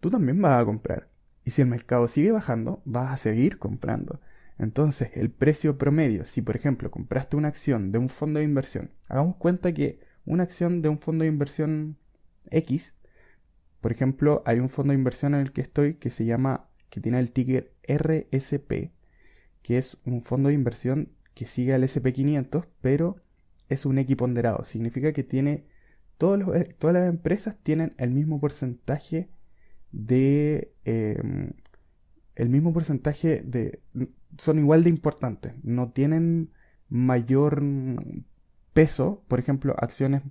tú 0.00 0.10
también 0.10 0.40
vas 0.40 0.60
a 0.60 0.64
comprar. 0.64 1.08
Y 1.44 1.50
si 1.50 1.62
el 1.62 1.68
mercado 1.68 2.08
sigue 2.08 2.32
bajando, 2.32 2.82
vas 2.84 3.12
a 3.12 3.16
seguir 3.16 3.58
comprando. 3.58 4.20
Entonces, 4.58 5.10
el 5.14 5.30
precio 5.30 5.78
promedio, 5.78 6.24
si 6.24 6.42
por 6.42 6.56
ejemplo 6.56 6.90
compraste 6.90 7.36
una 7.36 7.48
acción 7.48 7.92
de 7.92 7.98
un 7.98 8.08
fondo 8.08 8.40
de 8.40 8.44
inversión, 8.44 8.90
hagamos 9.06 9.36
cuenta 9.36 9.72
que 9.72 10.00
una 10.24 10.42
acción 10.42 10.82
de 10.82 10.88
un 10.88 10.98
fondo 10.98 11.22
de 11.22 11.28
inversión 11.28 11.96
X, 12.50 12.92
por 13.80 13.92
ejemplo, 13.92 14.42
hay 14.44 14.58
un 14.58 14.68
fondo 14.68 14.92
de 14.92 14.98
inversión 14.98 15.34
en 15.34 15.40
el 15.40 15.52
que 15.52 15.60
estoy 15.60 15.94
que 15.94 16.10
se 16.10 16.24
llama 16.24 16.68
que 16.90 17.00
tiene 17.00 17.20
el 17.20 17.30
ticker 17.30 17.72
RSP, 17.86 18.90
que 19.68 19.76
es 19.76 19.98
un 20.06 20.22
fondo 20.22 20.48
de 20.48 20.54
inversión 20.54 21.10
que 21.34 21.44
sigue 21.44 21.74
al 21.74 21.82
SP500, 21.82 22.64
pero 22.80 23.16
es 23.68 23.84
un 23.84 23.98
equiponderado. 23.98 24.64
Significa 24.64 25.12
que 25.12 25.22
tiene 25.22 25.66
eh, 26.20 26.74
todas 26.78 26.94
las 26.94 27.06
empresas 27.06 27.58
tienen 27.62 27.94
el 27.98 28.10
mismo 28.10 28.40
porcentaje 28.40 29.28
de 29.92 30.72
em, 30.86 31.52
el 32.34 32.48
mismo 32.48 32.72
porcentaje 32.72 33.42
de 33.42 33.82
son 34.38 34.58
igual 34.58 34.84
de 34.84 34.88
importantes, 34.88 35.52
no 35.62 35.90
tienen 35.90 36.50
mayor 36.88 37.62
peso, 38.72 39.22
por 39.28 39.38
ejemplo, 39.38 39.74
acciones 39.76 40.22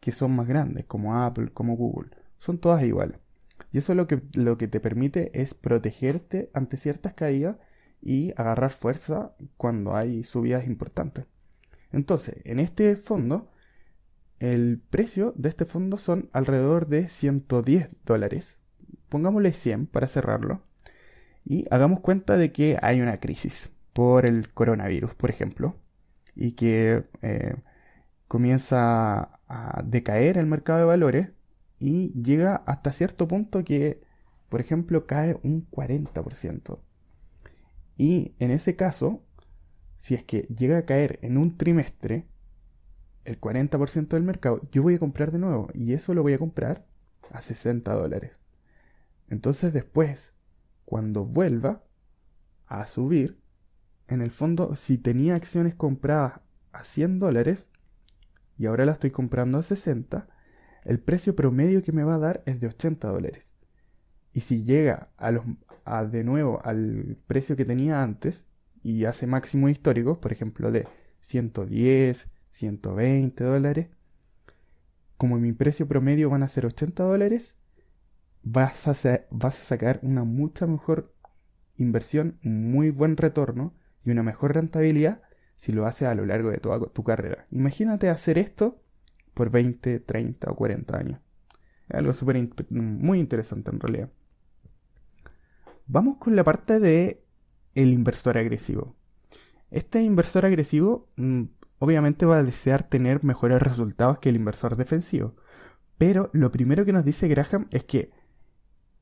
que 0.00 0.10
son 0.10 0.34
más 0.34 0.48
grandes, 0.48 0.86
como 0.86 1.18
Apple, 1.22 1.50
como 1.52 1.76
Google, 1.76 2.12
son 2.38 2.56
todas 2.56 2.82
iguales. 2.82 3.18
Y 3.72 3.78
eso 3.78 3.94
lo 3.94 4.06
que, 4.06 4.22
lo 4.32 4.56
que 4.56 4.68
te 4.68 4.80
permite 4.80 5.38
es 5.38 5.52
protegerte 5.52 6.50
ante 6.54 6.78
ciertas 6.78 7.12
caídas 7.12 7.56
y 8.02 8.32
agarrar 8.36 8.72
fuerza 8.72 9.32
cuando 9.56 9.94
hay 9.94 10.24
subidas 10.24 10.66
importantes. 10.66 11.26
Entonces, 11.92 12.36
en 12.44 12.60
este 12.60 12.96
fondo, 12.96 13.50
el 14.38 14.80
precio 14.90 15.34
de 15.36 15.48
este 15.48 15.64
fondo 15.64 15.98
son 15.98 16.30
alrededor 16.32 16.86
de 16.86 17.08
110 17.08 17.90
dólares. 18.04 18.58
Pongámosle 19.08 19.52
100 19.52 19.86
para 19.86 20.08
cerrarlo. 20.08 20.62
Y 21.44 21.66
hagamos 21.70 22.00
cuenta 22.00 22.36
de 22.36 22.52
que 22.52 22.78
hay 22.80 23.00
una 23.00 23.18
crisis 23.20 23.70
por 23.92 24.26
el 24.26 24.52
coronavirus, 24.52 25.14
por 25.14 25.30
ejemplo, 25.30 25.76
y 26.34 26.52
que 26.52 27.04
eh, 27.22 27.54
comienza 28.28 29.40
a 29.48 29.82
decaer 29.84 30.38
el 30.38 30.46
mercado 30.46 30.78
de 30.78 30.84
valores 30.84 31.28
y 31.78 32.12
llega 32.12 32.62
hasta 32.66 32.92
cierto 32.92 33.26
punto 33.26 33.64
que, 33.64 34.00
por 34.48 34.60
ejemplo, 34.60 35.06
cae 35.06 35.38
un 35.42 35.68
40%. 35.70 36.78
Y 38.00 38.34
en 38.38 38.50
ese 38.50 38.76
caso, 38.76 39.22
si 39.98 40.14
es 40.14 40.24
que 40.24 40.44
llega 40.44 40.78
a 40.78 40.86
caer 40.86 41.18
en 41.20 41.36
un 41.36 41.58
trimestre 41.58 42.26
el 43.26 43.38
40% 43.38 44.08
del 44.08 44.22
mercado, 44.22 44.62
yo 44.72 44.82
voy 44.82 44.94
a 44.94 44.98
comprar 44.98 45.32
de 45.32 45.38
nuevo 45.38 45.68
y 45.74 45.92
eso 45.92 46.14
lo 46.14 46.22
voy 46.22 46.32
a 46.32 46.38
comprar 46.38 46.86
a 47.30 47.42
60 47.42 47.92
dólares. 47.92 48.32
Entonces 49.28 49.74
después, 49.74 50.32
cuando 50.86 51.26
vuelva 51.26 51.84
a 52.64 52.86
subir, 52.86 53.38
en 54.08 54.22
el 54.22 54.30
fondo, 54.30 54.76
si 54.76 54.96
tenía 54.96 55.34
acciones 55.34 55.74
compradas 55.74 56.40
a 56.72 56.84
100 56.84 57.18
dólares 57.18 57.68
y 58.56 58.64
ahora 58.64 58.86
las 58.86 58.94
estoy 58.94 59.10
comprando 59.10 59.58
a 59.58 59.62
60, 59.62 60.26
el 60.86 61.00
precio 61.00 61.36
promedio 61.36 61.82
que 61.82 61.92
me 61.92 62.04
va 62.04 62.14
a 62.14 62.18
dar 62.18 62.42
es 62.46 62.62
de 62.62 62.68
80 62.68 63.08
dólares. 63.08 63.49
Y 64.32 64.40
si 64.40 64.64
llega 64.64 65.08
a 65.16 66.04
de 66.04 66.24
nuevo 66.24 66.60
al 66.64 67.16
precio 67.26 67.56
que 67.56 67.64
tenía 67.64 68.02
antes 68.02 68.46
y 68.82 69.04
hace 69.04 69.26
máximos 69.26 69.70
históricos, 69.70 70.18
por 70.18 70.32
ejemplo 70.32 70.70
de 70.70 70.86
110, 71.20 72.28
120 72.50 73.44
dólares, 73.44 73.88
como 75.16 75.38
mi 75.38 75.52
precio 75.52 75.86
promedio 75.86 76.30
van 76.30 76.42
a 76.42 76.48
ser 76.48 76.64
80 76.66 77.02
dólares, 77.02 77.54
vas 78.42 78.86
a, 78.86 79.50
sacar 79.50 80.00
una 80.02 80.24
mucha 80.24 80.66
mejor 80.66 81.14
inversión, 81.76 82.38
un 82.44 82.70
muy 82.70 82.90
buen 82.90 83.16
retorno 83.16 83.74
y 84.04 84.10
una 84.10 84.22
mejor 84.22 84.54
rentabilidad 84.54 85.22
si 85.56 85.72
lo 85.72 85.86
haces 85.86 86.08
a 86.08 86.14
lo 86.14 86.24
largo 86.24 86.50
de 86.50 86.58
toda 86.58 86.80
tu 86.88 87.04
carrera. 87.04 87.46
Imagínate 87.50 88.08
hacer 88.08 88.38
esto 88.38 88.82
por 89.34 89.50
20, 89.50 90.00
30 90.00 90.50
o 90.50 90.56
40 90.56 90.96
años. 90.96 91.20
Es 91.88 91.96
algo 91.96 92.12
súper 92.12 92.48
muy 92.70 93.18
interesante 93.18 93.70
en 93.70 93.80
realidad. 93.80 94.10
Vamos 95.92 96.18
con 96.18 96.36
la 96.36 96.44
parte 96.44 96.78
de 96.78 97.24
el 97.74 97.92
inversor 97.92 98.38
agresivo. 98.38 98.94
Este 99.72 100.00
inversor 100.00 100.46
agresivo 100.46 101.08
mm, 101.16 101.42
obviamente 101.80 102.26
va 102.26 102.38
a 102.38 102.44
desear 102.44 102.84
tener 102.84 103.24
mejores 103.24 103.60
resultados 103.60 104.20
que 104.20 104.28
el 104.28 104.36
inversor 104.36 104.76
defensivo. 104.76 105.34
Pero 105.98 106.30
lo 106.32 106.52
primero 106.52 106.84
que 106.84 106.92
nos 106.92 107.04
dice 107.04 107.26
Graham 107.26 107.66
es 107.72 107.82
que 107.82 108.12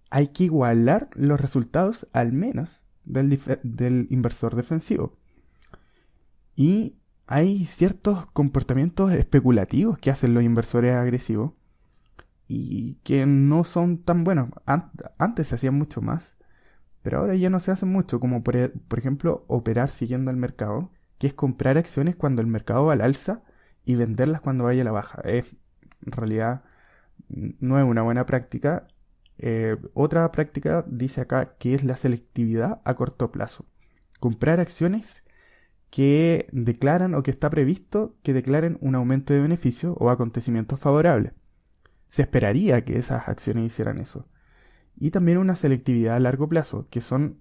hay 0.09 0.29
que 0.29 0.45
igualar 0.45 1.11
los 1.13 1.39
resultados 1.39 2.09
al 2.15 2.33
menos 2.33 2.81
del, 3.05 3.39
del 3.63 4.07
inversor 4.09 4.57
defensivo. 4.57 5.19
Y 6.57 6.97
hay 7.27 7.67
ciertos 7.67 8.25
comportamientos 8.31 9.13
especulativos 9.13 9.99
que 9.99 10.11
hacen 10.11 10.33
los 10.33 10.43
inversores 10.43 10.95
agresivos 10.95 11.53
y 12.47 12.95
que 13.05 13.27
no 13.27 13.65
son 13.65 13.99
tan 13.99 14.25
buenos. 14.25 14.49
Antes 15.19 15.49
se 15.49 15.57
hacían 15.57 15.75
mucho 15.75 16.01
más, 16.01 16.38
pero 17.03 17.19
ahora 17.19 17.35
ya 17.37 17.51
no 17.51 17.61
se 17.61 17.71
hacen 17.71 17.91
mucho, 17.91 18.21
como 18.21 18.43
por, 18.43 18.57
e, 18.57 18.69
por 18.71 18.99
ejemplo 18.99 19.45
operar 19.49 19.91
siguiendo 19.91 20.31
el 20.31 20.37
mercado, 20.37 20.91
que 21.19 21.27
es 21.29 21.35
comprar 21.35 21.79
acciones 21.79 22.17
cuando 22.17 22.43
el 22.43 22.49
mercado 22.49 22.87
va 22.87 22.95
al 22.95 23.01
alza 23.01 23.43
y 23.85 23.95
venderlas 23.97 24.41
cuando 24.41 24.65
vaya 24.65 24.83
a 24.83 24.85
la 24.85 24.93
baja. 24.93 25.21
Es, 25.23 25.47
en 26.05 26.13
realidad 26.13 26.63
no 27.29 27.79
es 27.79 27.85
una 27.85 28.03
buena 28.03 28.27
práctica. 28.27 28.87
Eh, 29.39 29.77
otra 29.95 30.31
práctica 30.33 30.85
dice 30.89 31.21
acá 31.21 31.55
que 31.59 31.75
es 31.75 31.85
la 31.85 31.97
selectividad 31.97 32.81
a 32.85 32.95
corto 32.95 33.31
plazo. 33.33 33.67
Comprar 34.21 34.61
acciones 34.61 35.23
que 35.91 36.49
declaran 36.53 37.15
o 37.15 37.23
que 37.23 37.31
está 37.31 37.51
previsto 37.51 38.17
que 38.23 38.33
declaren 38.33 38.79
un 38.81 38.95
aumento 38.95 39.33
de 39.33 39.41
beneficio 39.41 39.95
o 39.95 40.11
acontecimientos 40.11 40.81
favorables. 40.81 41.33
Se 42.09 42.23
esperaría 42.23 42.85
que 42.85 42.99
esas 42.99 43.29
acciones 43.29 43.67
hicieran 43.67 43.99
eso. 43.99 44.27
Y 44.99 45.11
también 45.11 45.39
una 45.39 45.57
selectividad 45.57 46.17
a 46.17 46.21
largo 46.21 46.49
plazo, 46.49 46.89
que 46.91 47.01
son 47.01 47.41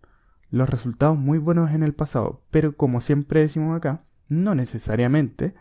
los 0.50 0.70
resultados 0.70 1.18
muy 1.18 1.38
buenos 1.38 1.72
en 1.72 1.84
el 1.84 1.94
pasado, 1.94 2.42
pero 2.52 2.76
como 2.76 3.02
siempre 3.02 3.42
decimos 3.42 3.76
acá, 3.76 4.06
no 4.30 4.56
necesariamente 4.56 5.56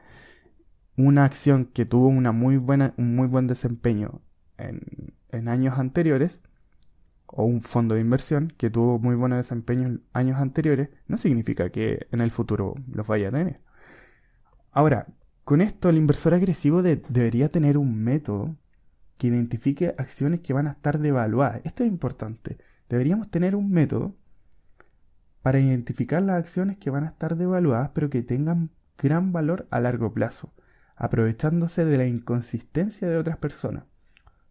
una 0.96 1.24
acción 1.24 1.66
que 1.66 1.84
tuvo 1.84 2.08
una 2.08 2.32
muy 2.32 2.56
buena, 2.56 2.94
un 2.96 3.16
muy 3.16 3.26
buen 3.26 3.46
desempeño 3.46 4.20
en, 4.58 5.14
en 5.30 5.48
años 5.48 5.78
anteriores 5.78 6.40
o 7.26 7.44
un 7.44 7.62
fondo 7.62 7.94
de 7.94 8.00
inversión 8.00 8.52
que 8.56 8.70
tuvo 8.70 8.98
muy 8.98 9.14
buen 9.16 9.32
desempeño 9.32 9.86
en 9.86 10.02
años 10.12 10.40
anteriores, 10.40 10.90
no 11.08 11.16
significa 11.16 11.70
que 11.70 12.06
en 12.12 12.20
el 12.20 12.30
futuro 12.30 12.74
los 12.92 13.06
vaya 13.06 13.28
a 13.28 13.32
tener. 13.32 13.60
Ahora, 14.70 15.06
con 15.44 15.60
esto 15.60 15.88
el 15.88 15.96
inversor 15.96 16.34
agresivo 16.34 16.82
debería 16.82 17.50
tener 17.50 17.78
un 17.78 18.02
método 18.02 18.56
que 19.18 19.28
identifique 19.28 19.94
acciones 19.98 20.40
que 20.40 20.52
van 20.52 20.66
a 20.66 20.72
estar 20.72 20.98
devaluadas. 20.98 21.60
Esto 21.64 21.84
es 21.84 21.88
importante. 21.88 22.58
Deberíamos 22.88 23.30
tener 23.30 23.56
un 23.56 23.70
método 23.70 24.14
para 25.42 25.60
identificar 25.60 26.22
las 26.22 26.38
acciones 26.38 26.76
que 26.78 26.90
van 26.90 27.04
a 27.04 27.08
estar 27.08 27.36
devaluadas 27.36 27.90
pero 27.94 28.10
que 28.10 28.22
tengan 28.22 28.70
gran 28.98 29.32
valor 29.32 29.66
a 29.70 29.80
largo 29.80 30.12
plazo, 30.12 30.52
aprovechándose 30.96 31.84
de 31.84 31.98
la 31.98 32.06
inconsistencia 32.06 33.08
de 33.08 33.16
otras 33.16 33.36
personas. 33.36 33.84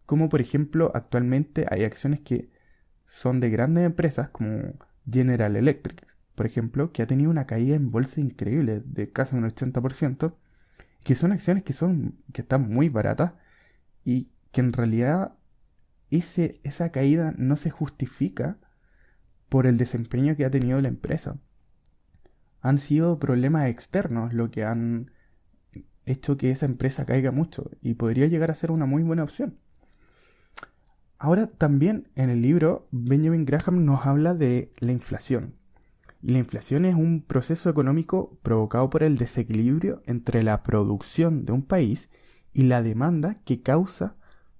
Como 0.06 0.28
por 0.28 0.40
ejemplo, 0.40 0.92
actualmente 0.94 1.66
hay 1.68 1.84
acciones 1.84 2.20
que 2.20 2.50
son 3.06 3.40
de 3.40 3.50
grandes 3.50 3.84
empresas 3.84 4.28
como 4.30 4.74
General 5.10 5.56
Electric, 5.56 6.06
por 6.34 6.46
ejemplo, 6.46 6.92
que 6.92 7.02
ha 7.02 7.06
tenido 7.06 7.30
una 7.30 7.46
caída 7.46 7.74
en 7.74 7.90
bolsa 7.90 8.20
increíble 8.20 8.82
de 8.84 9.10
casi 9.10 9.34
un 9.36 9.44
80%, 9.44 10.34
que 11.02 11.14
son 11.16 11.32
acciones 11.32 11.64
que 11.64 11.72
son 11.72 12.16
que 12.32 12.42
están 12.42 12.68
muy 12.68 12.88
baratas 12.88 13.32
y 14.04 14.28
que 14.56 14.62
en 14.62 14.72
realidad 14.72 15.36
ese, 16.08 16.62
esa 16.64 16.90
caída 16.90 17.34
no 17.36 17.58
se 17.58 17.68
justifica 17.68 18.56
por 19.50 19.66
el 19.66 19.76
desempeño 19.76 20.34
que 20.34 20.46
ha 20.46 20.50
tenido 20.50 20.80
la 20.80 20.88
empresa. 20.88 21.36
Han 22.62 22.78
sido 22.78 23.18
problemas 23.18 23.68
externos 23.68 24.32
lo 24.32 24.50
que 24.50 24.64
han 24.64 25.10
hecho 26.06 26.38
que 26.38 26.52
esa 26.52 26.64
empresa 26.64 27.04
caiga 27.04 27.32
mucho 27.32 27.70
y 27.82 27.96
podría 27.96 28.28
llegar 28.28 28.50
a 28.50 28.54
ser 28.54 28.70
una 28.70 28.86
muy 28.86 29.02
buena 29.02 29.24
opción. 29.24 29.58
Ahora 31.18 31.48
también 31.48 32.08
en 32.14 32.30
el 32.30 32.40
libro 32.40 32.88
Benjamin 32.92 33.44
Graham 33.44 33.84
nos 33.84 34.06
habla 34.06 34.32
de 34.32 34.72
la 34.78 34.92
inflación. 34.92 35.56
Y 36.22 36.30
la 36.30 36.38
inflación 36.38 36.86
es 36.86 36.94
un 36.94 37.20
proceso 37.20 37.68
económico 37.68 38.38
provocado 38.42 38.88
por 38.88 39.02
el 39.02 39.18
desequilibrio 39.18 40.00
entre 40.06 40.42
la 40.42 40.62
producción 40.62 41.44
de 41.44 41.52
un 41.52 41.62
país 41.62 42.08
y 42.54 42.62
la 42.62 42.80
demanda 42.80 43.42
que 43.44 43.60
causa 43.60 44.16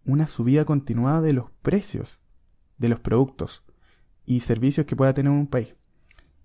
una 0.07 0.27
subida 0.27 0.64
continuada 0.64 1.21
de 1.21 1.33
los 1.33 1.51
precios 1.62 2.21
de 2.79 2.88
los 2.88 3.01
productos 3.01 3.64
y 4.25 4.40
servicios 4.40 4.87
que 4.87 4.97
pueda 4.97 5.14
tener 5.14 5.33
un 5.33 5.47
país. 5.47 5.75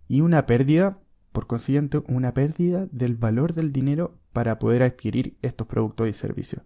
Y 0.07 0.21
una 0.21 0.45
pérdida, 0.45 0.93
por 1.31 1.47
consiguiente, 1.47 2.01
una 2.07 2.33
pérdida 2.33 2.87
del 2.91 3.15
valor 3.15 3.53
del 3.53 3.71
dinero 3.71 4.17
para 4.33 4.59
poder 4.59 4.83
adquirir 4.83 5.37
estos 5.41 5.67
productos 5.67 6.09
y 6.09 6.13
servicios. 6.13 6.63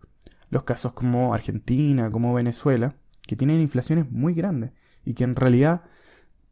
Los 0.49 0.63
casos 0.63 0.93
como 0.93 1.33
Argentina, 1.33 2.09
como 2.11 2.33
Venezuela, 2.33 2.95
que 3.23 3.35
tienen 3.35 3.61
inflaciones 3.61 4.09
muy 4.11 4.33
grandes 4.33 4.71
y 5.03 5.13
que 5.13 5.23
en 5.23 5.35
realidad 5.35 5.83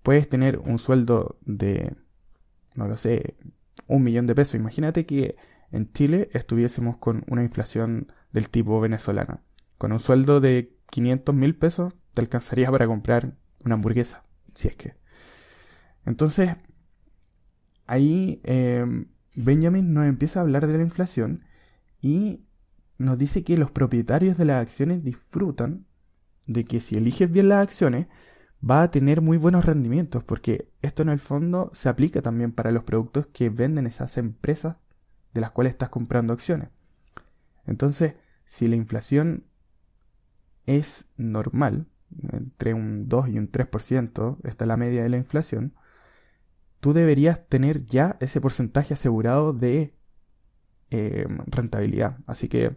puedes 0.02 0.28
tener 0.28 0.60
un 0.60 0.80
sueldo 0.80 1.38
de, 1.42 1.96
no 2.76 2.88
lo 2.88 2.98
sé, 2.98 3.36
un 3.88 4.04
millón 4.04 4.28
de 4.28 4.36
pesos. 4.36 4.56
Imagínate 4.56 5.06
que 5.06 5.36
en 5.72 5.92
Chile 5.92 6.30
estuviésemos 6.34 6.98
con 6.98 7.24
una 7.28 7.44
inflación 7.44 8.12
del 8.32 8.50
tipo 8.50 8.80
venezolana. 8.80 9.42
Con 9.84 9.92
un 9.92 10.00
sueldo 10.00 10.40
de 10.40 10.78
500 10.92 11.36
mil 11.36 11.58
pesos 11.58 11.94
te 12.14 12.22
alcanzaría 12.22 12.72
para 12.72 12.88
comprar 12.88 13.36
una 13.66 13.76
hamburguesa, 13.76 14.24
si 14.56 14.70
es 14.70 14.78
que. 14.78 14.96
Entonces, 16.06 16.56
ahí 17.86 18.40
em, 18.46 19.08
Benjamin 19.36 19.94
nos 19.94 20.06
empieza 20.06 20.40
a 20.40 20.44
hablar 20.44 20.68
de 20.68 20.78
la 20.78 20.84
inflación 20.84 21.44
y 22.00 22.46
nos 22.98 23.18
dice 23.18 23.44
que 23.44 23.58
los 23.58 23.72
propietarios 23.72 24.38
de 24.38 24.46
las 24.46 24.62
acciones 24.62 25.04
disfrutan 25.04 25.86
de 26.48 26.64
que 26.64 26.80
si 26.80 26.96
eliges 26.96 27.30
bien 27.30 27.50
las 27.50 27.62
acciones, 27.62 28.08
va 28.64 28.84
a 28.84 28.90
tener 28.90 29.20
muy 29.20 29.36
buenos 29.36 29.66
rendimientos, 29.66 30.24
porque 30.24 30.70
esto 30.82 31.02
en 31.02 31.10
el 31.10 31.20
fondo 31.20 31.72
se 31.74 31.90
aplica 31.90 32.22
también 32.22 32.54
para 32.54 32.72
los 32.72 32.86
productos 32.86 33.28
que 33.28 33.50
venden 33.50 33.86
esas 33.86 34.18
empresas 34.18 34.78
de 35.34 35.42
las 35.42 35.52
cuales 35.52 35.72
estás 35.72 35.90
comprando 35.90 36.32
acciones. 36.32 36.70
Entonces, 37.66 38.16
si 38.46 38.70
la 38.70 38.78
inflación 38.78 39.44
es 40.66 41.06
normal, 41.18 41.88
entre 42.32 42.74
un 42.74 43.10
2 43.10 43.30
y 43.30 43.38
un 43.40 43.52
3%, 43.52 44.38
está 44.44 44.66
la 44.66 44.78
media 44.78 45.04
de 45.04 45.10
la 45.10 45.18
inflación, 45.18 45.74
tú 46.80 46.94
deberías 46.94 47.48
tener 47.48 47.86
ya 47.86 48.18
ese 48.20 48.42
porcentaje 48.42 48.94
asegurado 48.94 49.54
de 49.54 49.94
eh, 50.92 51.26
rentabilidad. 51.48 52.18
Así 52.28 52.50
que 52.50 52.76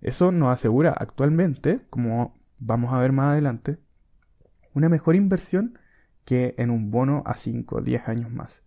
eso 0.00 0.32
nos 0.32 0.52
asegura 0.52 0.92
actualmente, 0.92 1.80
como 1.90 2.34
vamos 2.60 2.92
a 2.92 2.98
ver 2.98 3.12
más 3.12 3.32
adelante, 3.32 3.78
una 4.74 4.88
mejor 4.88 5.16
inversión 5.16 5.78
que 6.24 6.54
en 6.58 6.70
un 6.70 6.90
bono 6.90 7.22
a 7.26 7.34
5 7.34 7.76
o 7.76 7.80
10 7.82 8.08
años 8.08 8.30
más. 8.30 8.62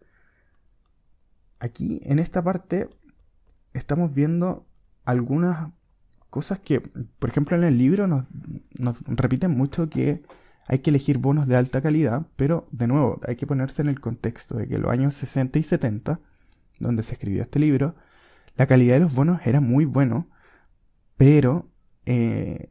Aquí 1.60 2.02
en 2.04 2.20
esta 2.20 2.44
parte 2.44 2.90
estamos 3.74 4.14
viendo 4.14 4.68
algunas 5.04 5.72
cosas 6.36 6.60
que, 6.60 6.82
por 6.82 7.30
ejemplo, 7.30 7.56
en 7.56 7.64
el 7.64 7.78
libro 7.78 8.08
nos, 8.08 8.26
repiten 9.08 9.52
mucho 9.52 9.90
que 9.90 10.22
hay 10.68 10.80
que 10.80 10.90
elegir 10.90 11.18
bonos 11.18 11.48
de 11.48 11.56
alta 11.56 11.82
calidad, 11.82 12.28
pero 12.36 12.68
de 12.72 12.88
nuevo 12.88 13.22
hay 13.26 13.38
que 13.38 13.48
ponerse 13.48 13.82
en 13.82 13.88
el 13.88 14.02
contexto 14.02 14.58
de 14.58 14.68
que 14.68 14.78
los 14.78 14.92
años 14.92 15.14
60 15.14 15.60
y 15.60 15.64
70, 15.64 16.20
donde 16.82 17.04
se 17.04 17.14
escribió 17.14 17.42
este 17.42 17.58
libro, 17.60 17.96
la 18.58 18.68
calidad 18.68 18.96
de 18.96 19.00
los 19.00 19.16
bonos 19.16 19.48
era 19.48 19.62
muy 19.62 19.86
bueno, 19.86 20.28
pero 21.16 21.70
eh, 22.06 22.70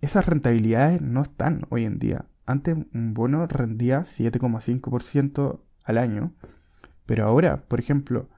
esas 0.00 0.26
rentabilidades 0.26 1.00
no 1.00 1.22
están 1.22 1.66
hoy 1.68 1.84
en 1.84 2.00
día. 2.00 2.24
Antes 2.44 2.76
un 2.92 3.14
bono 3.14 3.46
rendía 3.46 4.00
7,5% 4.00 5.60
al 5.84 5.96
año, 5.96 6.32
pero 7.06 7.24
ahora, 7.24 7.62
por 7.68 7.78
ejemplo, 7.78 8.28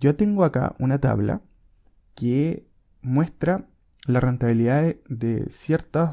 yo 0.00 0.16
tengo 0.16 0.42
acá 0.42 0.74
una 0.80 0.98
tabla 0.98 1.40
que 2.16 2.66
muestra 3.02 3.68
la 4.06 4.20
rentabilidad 4.20 4.94
de 5.08 5.46
ciertos 5.48 6.10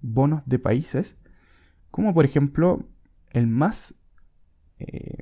bonos 0.00 0.42
de 0.46 0.58
países, 0.58 1.16
como 1.90 2.14
por 2.14 2.24
ejemplo 2.24 2.88
el 3.30 3.46
más, 3.46 3.94
eh, 4.78 5.18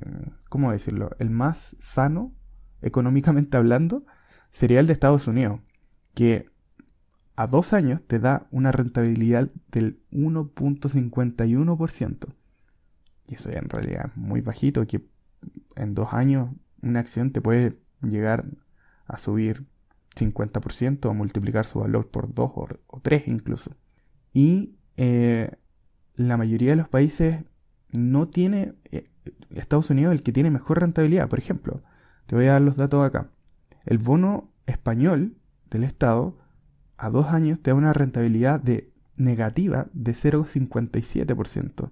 ¿cómo 0.49 0.71
decirlo? 0.71 1.11
El 1.19 1.29
más 1.29 1.75
sano, 1.79 2.33
económicamente 2.81 3.57
hablando, 3.57 4.05
sería 4.51 4.79
el 4.79 4.87
de 4.87 4.93
Estados 4.93 5.27
Unidos, 5.27 5.59
que 6.13 6.49
a 7.35 7.47
dos 7.47 7.73
años 7.73 8.01
te 8.05 8.19
da 8.19 8.47
una 8.51 8.71
rentabilidad 8.71 9.49
del 9.71 9.99
1.51%. 10.11 12.27
Y 13.27 13.33
eso 13.35 13.49
en 13.49 13.69
realidad 13.69 14.07
es 14.07 14.17
muy 14.17 14.41
bajito, 14.41 14.85
que 14.85 15.07
en 15.75 15.95
dos 15.95 16.13
años 16.13 16.49
una 16.81 16.99
acción 16.99 17.31
te 17.31 17.41
puede 17.41 17.79
llegar 18.01 18.45
a 19.05 19.17
subir 19.17 19.65
50% 20.15 21.05
o 21.05 21.13
multiplicar 21.13 21.65
su 21.65 21.79
valor 21.79 22.09
por 22.09 22.33
dos 22.33 22.51
o, 22.55 22.99
tres 23.01 23.27
incluso. 23.27 23.75
Y 24.33 24.75
eh, 24.97 25.51
la 26.15 26.37
mayoría 26.37 26.71
de 26.71 26.75
los 26.77 26.89
países 26.89 27.43
no 27.91 28.27
tiene, 28.27 28.73
eh, 28.91 29.05
Estados 29.51 29.89
Unidos 29.89 30.13
el 30.13 30.23
que 30.23 30.31
tiene 30.31 30.51
mejor 30.51 30.79
rentabilidad. 30.79 31.29
Por 31.29 31.39
ejemplo, 31.39 31.81
te 32.25 32.35
voy 32.35 32.45
a 32.45 32.53
dar 32.53 32.61
los 32.61 32.77
datos 32.77 33.05
acá. 33.05 33.29
El 33.85 33.97
bono 33.97 34.49
español 34.65 35.35
del 35.69 35.83
Estado 35.83 36.37
a 36.97 37.09
dos 37.09 37.27
años 37.27 37.59
te 37.61 37.71
da 37.71 37.75
una 37.75 37.93
rentabilidad 37.93 38.59
de 38.59 38.93
negativa 39.17 39.87
de 39.93 40.13
0,57%. 40.13 41.91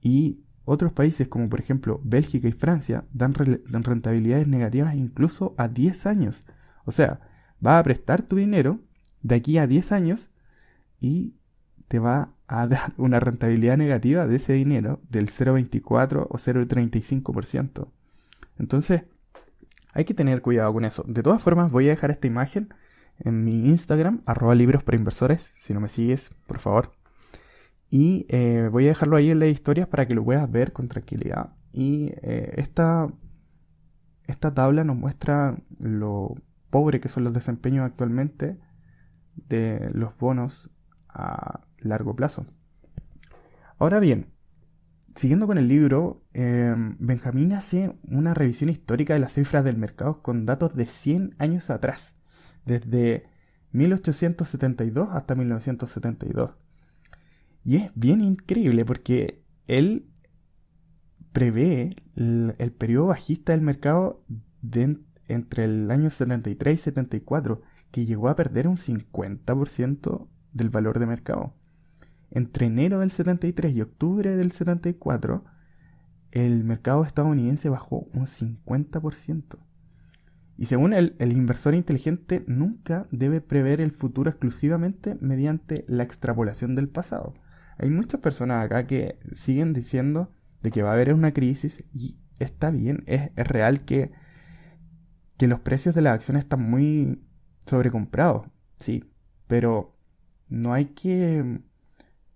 Y 0.00 0.40
otros 0.64 0.92
países 0.92 1.28
como 1.28 1.48
por 1.48 1.60
ejemplo 1.60 2.00
Bélgica 2.04 2.48
y 2.48 2.52
Francia 2.52 3.04
dan, 3.12 3.34
rentabilidades 3.34 4.48
negativas 4.48 4.94
incluso 4.94 5.54
a 5.56 5.68
10 5.68 6.06
años. 6.06 6.44
O 6.86 6.92
sea, 6.92 7.20
va 7.64 7.78
a 7.78 7.82
prestar 7.82 8.22
tu 8.22 8.36
dinero 8.36 8.80
de 9.22 9.34
aquí 9.34 9.58
a 9.58 9.66
10 9.66 9.92
años 9.92 10.30
y 10.98 11.34
te 11.88 11.98
va 11.98 12.32
a 12.46 12.66
dar 12.68 12.94
una 12.96 13.20
rentabilidad 13.20 13.76
negativa 13.76 14.26
de 14.26 14.36
ese 14.36 14.54
dinero 14.54 15.00
del 15.10 15.28
0,24 15.28 16.26
o 16.30 16.38
0,35%. 16.38 17.88
Entonces, 18.58 19.04
hay 19.92 20.04
que 20.04 20.14
tener 20.14 20.42
cuidado 20.42 20.72
con 20.72 20.84
eso. 20.84 21.04
De 21.06 21.22
todas 21.22 21.42
formas, 21.42 21.70
voy 21.70 21.86
a 21.86 21.90
dejar 21.90 22.10
esta 22.10 22.26
imagen 22.26 22.72
en 23.18 23.44
mi 23.44 23.68
Instagram, 23.68 24.22
arroba 24.26 24.54
libros 24.54 24.82
para 24.82 24.96
inversores. 24.96 25.50
Si 25.54 25.74
no 25.74 25.80
me 25.80 25.88
sigues, 25.88 26.30
por 26.46 26.58
favor. 26.58 26.92
Y 27.90 28.26
eh, 28.28 28.68
voy 28.70 28.84
a 28.84 28.88
dejarlo 28.88 29.16
ahí 29.16 29.30
en 29.30 29.40
las 29.40 29.48
historias 29.48 29.88
para 29.88 30.06
que 30.06 30.14
lo 30.14 30.24
puedas 30.24 30.50
ver 30.50 30.72
con 30.72 30.88
tranquilidad. 30.88 31.54
Y 31.72 32.12
eh, 32.22 32.54
esta, 32.56 33.08
esta 34.26 34.54
tabla 34.54 34.84
nos 34.84 34.96
muestra 34.96 35.56
lo 35.78 36.34
pobre 36.76 37.00
que 37.00 37.08
son 37.08 37.24
los 37.24 37.32
desempeños 37.32 37.86
actualmente 37.86 38.58
de 39.34 39.88
los 39.94 40.14
bonos 40.18 40.70
a 41.08 41.66
largo 41.78 42.14
plazo. 42.14 42.44
Ahora 43.78 43.98
bien, 43.98 44.26
siguiendo 45.14 45.46
con 45.46 45.56
el 45.56 45.68
libro, 45.68 46.22
em, 46.34 46.98
Benjamín 46.98 47.54
hace 47.54 47.96
una 48.02 48.34
revisión 48.34 48.68
histórica 48.68 49.14
de 49.14 49.20
las 49.20 49.32
cifras 49.32 49.64
del 49.64 49.78
mercado 49.78 50.20
con 50.20 50.44
datos 50.44 50.74
de 50.74 50.84
100 50.84 51.34
años 51.38 51.70
atrás, 51.70 52.14
desde 52.66 53.24
1872 53.72 55.08
hasta 55.12 55.34
1972. 55.34 56.50
Y 57.64 57.76
es 57.76 57.90
bien 57.94 58.20
increíble 58.20 58.84
porque 58.84 59.42
él 59.66 60.10
prevé 61.32 61.96
el, 62.16 62.54
periodo 62.76 63.06
bajista 63.06 63.52
del 63.52 63.62
mercado 63.62 64.22
entre 65.28 65.64
el 65.64 65.90
año 65.90 66.10
73 66.10 66.74
y 66.78 66.82
74, 66.82 67.62
que 67.90 68.04
llegó 68.04 68.28
a 68.28 68.36
perder 68.36 68.68
un 68.68 68.76
50% 68.76 70.28
del 70.52 70.70
valor 70.70 70.98
de 70.98 71.06
mercado. 71.06 71.54
Entre 72.30 72.66
enero 72.66 73.00
del 73.00 73.10
73 73.10 73.74
y 73.74 73.80
octubre 73.80 74.36
del 74.36 74.52
74, 74.52 75.44
el 76.32 76.64
mercado 76.64 77.04
estadounidense 77.04 77.68
bajó 77.68 78.08
un 78.12 78.26
50%. 78.26 79.58
Y 80.58 80.66
según 80.66 80.92
él, 80.92 81.16
el 81.18 81.32
inversor 81.32 81.74
inteligente 81.74 82.44
nunca 82.46 83.06
debe 83.10 83.40
prever 83.40 83.80
el 83.80 83.92
futuro 83.92 84.30
exclusivamente 84.30 85.16
mediante 85.20 85.84
la 85.86 86.02
extrapolación 86.02 86.74
del 86.74 86.88
pasado. 86.88 87.34
Hay 87.78 87.90
muchas 87.90 88.20
personas 88.20 88.64
acá 88.64 88.86
que 88.86 89.18
siguen 89.34 89.74
diciendo 89.74 90.32
de 90.62 90.70
que 90.70 90.82
va 90.82 90.90
a 90.90 90.94
haber 90.94 91.12
una 91.12 91.32
crisis 91.32 91.84
y 91.92 92.16
está 92.38 92.70
bien, 92.70 93.04
es, 93.06 93.30
es 93.36 93.46
real 93.46 93.84
que, 93.84 94.12
que 95.36 95.46
los 95.46 95.60
precios 95.60 95.94
de 95.94 96.02
las 96.02 96.14
acciones 96.14 96.44
están 96.44 96.62
muy 96.68 97.22
sobrecomprados, 97.66 98.46
sí, 98.78 99.04
pero 99.46 99.96
no 100.48 100.72
hay 100.72 100.86
que 100.86 101.60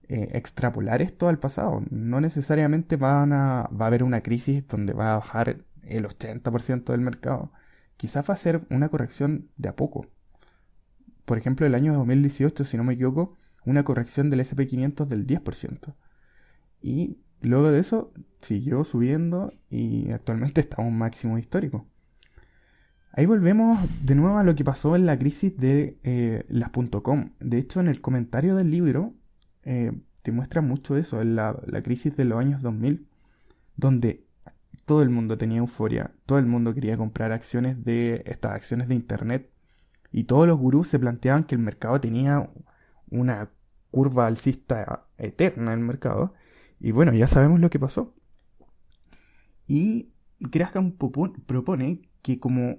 eh, 0.08 0.28
extrapolar 0.32 1.02
esto 1.02 1.28
al 1.28 1.38
pasado. 1.38 1.82
No 1.90 2.20
necesariamente 2.20 2.96
va 2.96 3.22
a 3.22 3.68
haber 3.78 4.02
una 4.02 4.22
crisis 4.22 4.66
donde 4.66 4.92
va 4.92 5.12
a 5.12 5.18
bajar 5.18 5.58
el 5.82 6.04
80% 6.06 6.84
del 6.92 7.00
mercado. 7.00 7.52
Quizás 7.96 8.28
va 8.28 8.34
a 8.34 8.36
ser 8.36 8.66
una 8.70 8.88
corrección 8.88 9.50
de 9.56 9.68
a 9.68 9.76
poco. 9.76 10.06
Por 11.24 11.38
ejemplo, 11.38 11.66
el 11.66 11.74
año 11.74 11.94
2018, 11.94 12.64
si 12.64 12.76
no 12.76 12.84
me 12.84 12.94
equivoco, 12.94 13.36
una 13.64 13.84
corrección 13.84 14.30
del 14.30 14.40
SP500 14.40 15.06
del 15.06 15.26
10%. 15.26 15.94
Y 16.82 17.18
luego 17.42 17.70
de 17.70 17.78
eso 17.78 18.12
siguió 18.40 18.84
subiendo 18.84 19.52
y 19.68 20.10
actualmente 20.10 20.60
está 20.62 20.82
a 20.82 20.84
un 20.84 20.98
máximo 20.98 21.38
histórico. 21.38 21.86
Ahí 23.12 23.26
volvemos 23.26 23.78
de 24.04 24.14
nuevo 24.14 24.38
a 24.38 24.44
lo 24.44 24.54
que 24.54 24.64
pasó 24.64 24.94
en 24.94 25.04
la 25.04 25.18
crisis 25.18 25.56
de 25.56 25.98
eh, 26.04 26.44
las 26.48 26.70
.com. 26.70 27.30
De 27.40 27.58
hecho, 27.58 27.80
en 27.80 27.88
el 27.88 28.00
comentario 28.00 28.54
del 28.54 28.70
libro 28.70 29.14
eh, 29.64 29.92
te 30.22 30.30
muestra 30.30 30.60
mucho 30.60 30.96
eso, 30.96 31.20
en 31.20 31.34
la, 31.34 31.54
crisis 31.82 32.16
de 32.16 32.24
los 32.24 32.38
años 32.38 32.62
2000, 32.62 33.08
donde 33.76 34.26
todo 34.84 35.02
el 35.02 35.10
mundo 35.10 35.36
tenía 35.38 35.58
euforia, 35.58 36.12
todo 36.24 36.38
el 36.38 36.46
mundo 36.46 36.72
quería 36.72 36.96
comprar 36.96 37.32
acciones 37.32 37.84
de 37.84 38.22
estas 38.26 38.52
acciones 38.52 38.88
de 38.88 38.94
Internet 38.94 39.50
y 40.12 40.24
todos 40.24 40.46
los 40.46 40.58
gurús 40.58 40.88
se 40.88 40.98
planteaban 40.98 41.44
que 41.44 41.54
el 41.54 41.60
mercado 41.60 42.00
tenía 42.00 42.48
una 43.10 43.50
curva 43.90 44.26
alcista 44.26 45.06
eterna 45.18 45.72
en 45.72 45.80
el 45.80 45.84
mercado. 45.84 46.34
Y 46.78 46.92
bueno, 46.92 47.12
ya 47.12 47.26
sabemos 47.26 47.60
lo 47.60 47.70
que 47.70 47.78
pasó. 47.78 48.14
Y 49.66 50.10
Graham 50.40 50.92
propone 50.92 52.02
que 52.22 52.40
como 52.40 52.78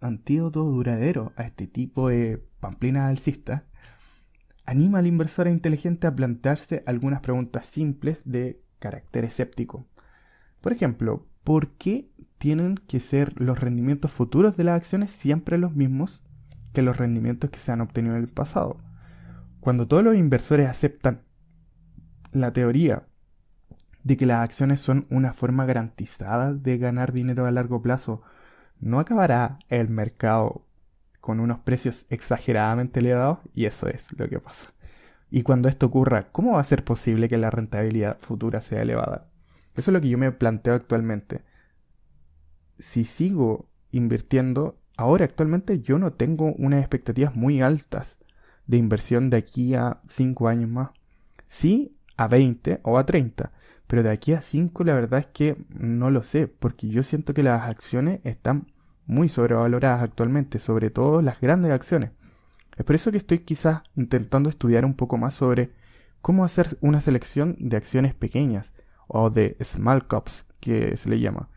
antídoto 0.00 0.64
duradero 0.64 1.32
a 1.36 1.44
este 1.44 1.66
tipo 1.66 2.08
de 2.08 2.42
pamplina 2.60 3.08
alcista, 3.08 3.64
anima 4.64 4.98
al 4.98 5.06
inversor 5.06 5.48
inteligente 5.48 6.06
a 6.06 6.14
plantearse 6.14 6.82
algunas 6.86 7.20
preguntas 7.20 7.66
simples 7.66 8.20
de 8.24 8.60
carácter 8.78 9.24
escéptico. 9.24 9.86
Por 10.60 10.72
ejemplo, 10.72 11.26
¿por 11.44 11.70
qué 11.72 12.10
tienen 12.38 12.74
que 12.74 13.00
ser 13.00 13.40
los 13.40 13.60
rendimientos 13.60 14.12
futuros 14.12 14.56
de 14.56 14.64
las 14.64 14.76
acciones 14.76 15.10
siempre 15.10 15.58
los 15.58 15.74
mismos 15.74 16.22
que 16.72 16.82
los 16.82 16.96
rendimientos 16.96 17.50
que 17.50 17.58
se 17.58 17.72
han 17.72 17.80
obtenido 17.80 18.16
en 18.16 18.22
el 18.22 18.28
pasado? 18.28 18.78
Cuando 19.60 19.86
todos 19.86 20.02
los 20.02 20.16
inversores 20.16 20.68
aceptan 20.68 21.22
la 22.32 22.52
teoría 22.52 23.06
de 24.02 24.16
que 24.16 24.26
las 24.26 24.42
acciones 24.42 24.80
son 24.80 25.06
una 25.10 25.32
forma 25.32 25.66
garantizada 25.66 26.52
de 26.52 26.78
ganar 26.78 27.12
dinero 27.12 27.46
a 27.46 27.50
largo 27.50 27.82
plazo, 27.82 28.22
¿no 28.80 29.00
acabará 29.00 29.58
el 29.68 29.88
mercado 29.88 30.62
con 31.20 31.40
unos 31.40 31.58
precios 31.60 32.06
exageradamente 32.10 33.00
elevados? 33.00 33.38
Y 33.54 33.66
eso 33.66 33.88
es 33.88 34.08
lo 34.18 34.28
que 34.28 34.40
pasa. 34.40 34.72
Y 35.30 35.42
cuando 35.42 35.68
esto 35.68 35.86
ocurra, 35.86 36.28
¿cómo 36.32 36.52
va 36.52 36.60
a 36.60 36.64
ser 36.64 36.84
posible 36.84 37.28
que 37.28 37.36
la 37.36 37.50
rentabilidad 37.50 38.18
futura 38.20 38.60
sea 38.60 38.82
elevada? 38.82 39.28
Eso 39.74 39.90
es 39.90 39.92
lo 39.92 40.00
que 40.00 40.08
yo 40.08 40.18
me 40.18 40.32
planteo 40.32 40.74
actualmente. 40.74 41.42
Si 42.78 43.04
sigo 43.04 43.68
invirtiendo, 43.90 44.78
ahora 44.96 45.24
actualmente 45.24 45.80
yo 45.80 45.98
no 45.98 46.12
tengo 46.12 46.52
unas 46.54 46.80
expectativas 46.80 47.34
muy 47.34 47.60
altas 47.60 48.18
de 48.66 48.76
inversión 48.76 49.30
de 49.30 49.36
aquí 49.38 49.74
a 49.74 50.00
5 50.08 50.48
años 50.48 50.70
más. 50.70 50.90
Sí, 51.48 51.96
a 52.16 52.28
20 52.28 52.80
o 52.82 52.98
a 52.98 53.06
30. 53.06 53.52
Pero 53.86 54.02
de 54.02 54.10
aquí 54.10 54.32
a 54.32 54.40
5 54.40 54.84
la 54.84 54.94
verdad 54.94 55.20
es 55.20 55.26
que 55.26 55.56
no 55.68 56.10
lo 56.10 56.22
sé, 56.22 56.48
porque 56.48 56.88
yo 56.88 57.02
siento 57.02 57.34
que 57.34 57.42
las 57.42 57.62
acciones 57.62 58.20
están 58.24 58.66
muy 59.06 59.28
sobrevaloradas 59.28 60.02
actualmente, 60.02 60.58
sobre 60.58 60.90
todo 60.90 61.22
las 61.22 61.40
grandes 61.40 61.70
acciones. 61.72 62.10
Es 62.76 62.84
por 62.84 62.94
eso 62.94 63.10
que 63.10 63.18
estoy 63.18 63.40
quizás 63.40 63.82
intentando 63.94 64.50
estudiar 64.50 64.84
un 64.84 64.94
poco 64.94 65.16
más 65.16 65.34
sobre 65.34 65.72
cómo 66.20 66.44
hacer 66.44 66.76
una 66.80 67.00
selección 67.00 67.56
de 67.58 67.76
acciones 67.76 68.14
pequeñas 68.14 68.74
o 69.06 69.30
de 69.30 69.56
small 69.62 70.06
caps 70.06 70.44
que 70.60 70.96
se 70.96 71.08
le 71.08 71.20
llama. 71.20 71.48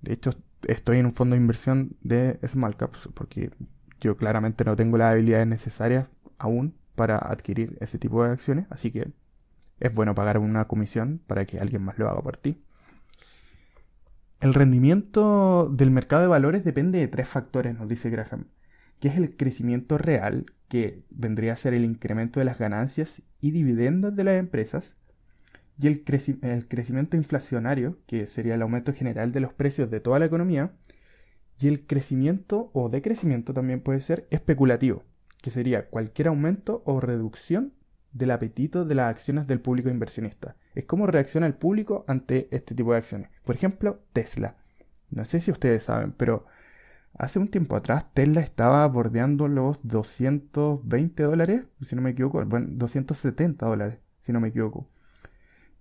De 0.00 0.14
hecho, 0.14 0.30
estoy 0.66 0.98
en 0.98 1.06
un 1.06 1.14
fondo 1.14 1.34
de 1.34 1.40
inversión 1.40 1.96
de 2.00 2.38
small 2.46 2.76
caps 2.76 3.08
porque 3.14 3.50
yo 4.00 4.16
claramente 4.16 4.64
no 4.64 4.76
tengo 4.76 4.96
las 4.96 5.12
habilidades 5.12 5.46
necesarias 5.46 6.08
aún 6.38 6.74
para 6.94 7.18
adquirir 7.18 7.76
ese 7.80 7.98
tipo 7.98 8.24
de 8.24 8.30
acciones, 8.30 8.66
así 8.70 8.90
que 8.90 9.12
es 9.80 9.92
bueno 9.92 10.14
pagar 10.14 10.38
una 10.38 10.66
comisión 10.66 11.20
para 11.26 11.44
que 11.44 11.58
alguien 11.58 11.82
más 11.82 11.98
lo 11.98 12.08
haga 12.08 12.22
por 12.22 12.36
ti. 12.36 12.62
El 14.40 14.54
rendimiento 14.54 15.68
del 15.68 15.90
mercado 15.90 16.22
de 16.22 16.28
valores 16.28 16.64
depende 16.64 16.98
de 16.98 17.08
tres 17.08 17.28
factores, 17.28 17.76
nos 17.76 17.88
dice 17.88 18.08
Graham, 18.08 18.46
que 19.00 19.08
es 19.08 19.16
el 19.16 19.36
crecimiento 19.36 19.98
real, 19.98 20.46
que 20.68 21.02
vendría 21.10 21.54
a 21.54 21.56
ser 21.56 21.74
el 21.74 21.84
incremento 21.84 22.38
de 22.38 22.44
las 22.44 22.58
ganancias 22.58 23.22
y 23.40 23.50
dividendos 23.50 24.14
de 24.14 24.24
las 24.24 24.38
empresas, 24.38 24.92
y 25.80 25.86
el, 25.86 26.04
el 26.42 26.68
crecimiento 26.68 27.16
inflacionario, 27.16 27.98
que 28.06 28.26
sería 28.26 28.54
el 28.54 28.62
aumento 28.62 28.92
general 28.92 29.32
de 29.32 29.40
los 29.40 29.52
precios 29.52 29.90
de 29.90 30.00
toda 30.00 30.18
la 30.18 30.26
economía, 30.26 30.72
y 31.60 31.66
el 31.66 31.86
crecimiento 31.86 32.70
o 32.72 32.88
decrecimiento 32.88 33.52
también 33.52 33.80
puede 33.80 34.00
ser 34.00 34.28
especulativo, 34.30 35.02
que 35.42 35.50
sería 35.50 35.88
cualquier 35.88 36.28
aumento 36.28 36.82
o 36.84 37.00
reducción 37.00 37.72
del 38.12 38.30
apetito 38.30 38.84
de 38.84 38.94
las 38.94 39.10
acciones 39.10 39.46
del 39.46 39.60
público 39.60 39.88
inversionista. 39.88 40.56
Es 40.74 40.84
cómo 40.84 41.06
reacciona 41.06 41.46
el 41.46 41.54
público 41.54 42.04
ante 42.08 42.48
este 42.50 42.74
tipo 42.74 42.92
de 42.92 42.98
acciones. 42.98 43.30
Por 43.44 43.54
ejemplo, 43.54 44.00
Tesla. 44.12 44.56
No 45.10 45.24
sé 45.24 45.40
si 45.40 45.50
ustedes 45.50 45.84
saben, 45.84 46.12
pero 46.12 46.46
hace 47.14 47.38
un 47.38 47.48
tiempo 47.48 47.76
atrás 47.76 48.12
Tesla 48.12 48.40
estaba 48.40 48.86
bordeando 48.86 49.48
los 49.48 49.78
220 49.82 51.22
dólares, 51.22 51.64
si 51.80 51.96
no 51.96 52.02
me 52.02 52.10
equivoco, 52.10 52.44
bueno, 52.44 52.66
270 52.70 53.66
dólares, 53.66 53.98
si 54.20 54.32
no 54.32 54.40
me 54.40 54.48
equivoco. 54.48 54.88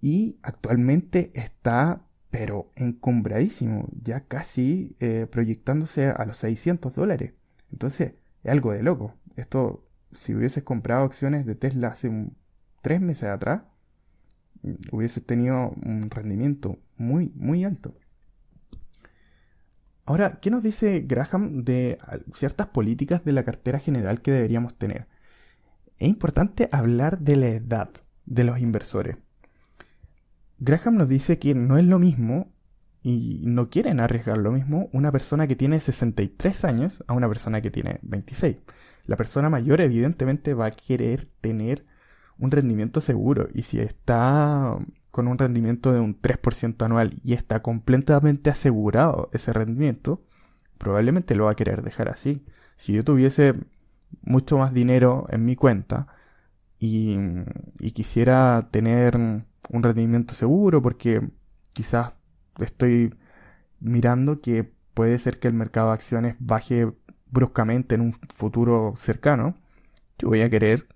Y 0.01 0.37
actualmente 0.43 1.31
está, 1.33 2.01
pero 2.29 2.71
encumbradísimo, 2.75 3.89
ya 4.03 4.21
casi 4.21 4.95
eh, 4.99 5.27
proyectándose 5.29 6.07
a 6.07 6.25
los 6.25 6.37
600 6.37 6.95
dólares. 6.95 7.33
Entonces, 7.71 8.13
es 8.43 8.51
algo 8.51 8.71
de 8.71 8.83
loco. 8.83 9.15
Esto 9.35 9.86
si 10.17 10.35
hubieses 10.35 10.63
comprado 10.63 11.05
acciones 11.05 11.45
de 11.45 11.55
Tesla 11.55 11.89
hace 11.89 12.11
tres 12.81 13.01
meses 13.01 13.29
atrás, 13.29 13.61
hubieses 14.91 15.25
tenido 15.25 15.69
un 15.83 16.09
rendimiento 16.09 16.79
muy, 16.97 17.31
muy 17.35 17.63
alto. 17.63 17.95
Ahora, 20.05 20.39
¿qué 20.41 20.49
nos 20.49 20.63
dice 20.63 21.01
Graham 21.01 21.63
de 21.63 21.97
ciertas 22.33 22.67
políticas 22.67 23.23
de 23.25 23.33
la 23.33 23.43
cartera 23.43 23.79
general 23.79 24.21
que 24.21 24.31
deberíamos 24.31 24.77
tener? 24.77 25.07
Es 25.97 26.07
importante 26.07 26.69
hablar 26.71 27.19
de 27.19 27.35
la 27.35 27.47
edad 27.47 27.89
de 28.25 28.43
los 28.43 28.59
inversores. 28.59 29.17
Graham 30.59 30.95
nos 30.97 31.09
dice 31.09 31.39
que 31.39 31.53
no 31.53 31.77
es 31.77 31.83
lo 31.83 31.99
mismo 31.99 32.51
y 33.03 33.41
no 33.45 33.69
quieren 33.69 33.99
arriesgar 33.99 34.37
lo 34.37 34.51
mismo 34.51 34.89
una 34.91 35.11
persona 35.11 35.47
que 35.47 35.55
tiene 35.55 35.79
63 35.79 36.65
años 36.65 37.03
a 37.07 37.13
una 37.13 37.27
persona 37.27 37.61
que 37.61 37.69
tiene 37.69 37.99
26. 38.01 38.57
La 39.07 39.15
persona 39.15 39.49
mayor 39.49 39.81
evidentemente 39.81 40.53
va 40.53 40.67
a 40.67 40.71
querer 40.71 41.27
tener 41.41 41.85
un 42.37 42.51
rendimiento 42.51 43.01
seguro 43.01 43.47
y 43.53 43.63
si 43.63 43.79
está 43.79 44.77
con 45.11 45.27
un 45.27 45.37
rendimiento 45.37 45.93
de 45.93 45.99
un 45.99 46.21
3% 46.21 46.85
anual 46.85 47.19
y 47.23 47.33
está 47.33 47.61
completamente 47.61 48.49
asegurado 48.51 49.29
ese 49.33 49.53
rendimiento, 49.53 50.21
probablemente 50.77 51.35
lo 51.35 51.45
va 51.45 51.51
a 51.51 51.55
querer 51.55 51.81
dejar 51.81 52.09
así. 52.09 52.45
Si 52.75 52.93
yo 52.93 53.03
tuviese 53.03 53.55
mucho 54.21 54.57
más 54.57 54.73
dinero 54.73 55.25
en 55.31 55.45
mi 55.45 55.55
cuenta 55.55 56.07
y, 56.79 57.17
y 57.79 57.91
quisiera 57.91 58.67
tener 58.71 59.17
un 59.17 59.83
rendimiento 59.83 60.35
seguro 60.35 60.81
porque 60.81 61.29
quizás 61.73 62.11
estoy 62.59 63.15
mirando 63.79 64.41
que 64.41 64.71
puede 64.93 65.17
ser 65.19 65.39
que 65.39 65.47
el 65.47 65.53
mercado 65.53 65.87
de 65.87 65.93
acciones 65.93 66.35
baje 66.39 66.91
bruscamente 67.31 67.95
en 67.95 68.01
un 68.01 68.13
futuro 68.13 68.93
cercano, 68.97 69.55
yo 70.17 70.29
voy 70.29 70.41
a 70.41 70.49
querer, 70.49 70.87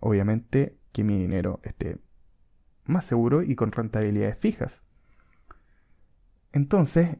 obviamente, 0.00 0.78
que 0.92 1.04
mi 1.04 1.18
dinero 1.18 1.60
esté 1.62 1.98
más 2.84 3.04
seguro 3.04 3.42
y 3.42 3.54
con 3.54 3.72
rentabilidades 3.72 4.38
fijas. 4.38 4.82
Entonces, 6.52 7.16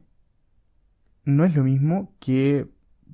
no 1.25 1.45
es 1.45 1.55
lo 1.55 1.63
mismo 1.63 2.13
que 2.19 2.67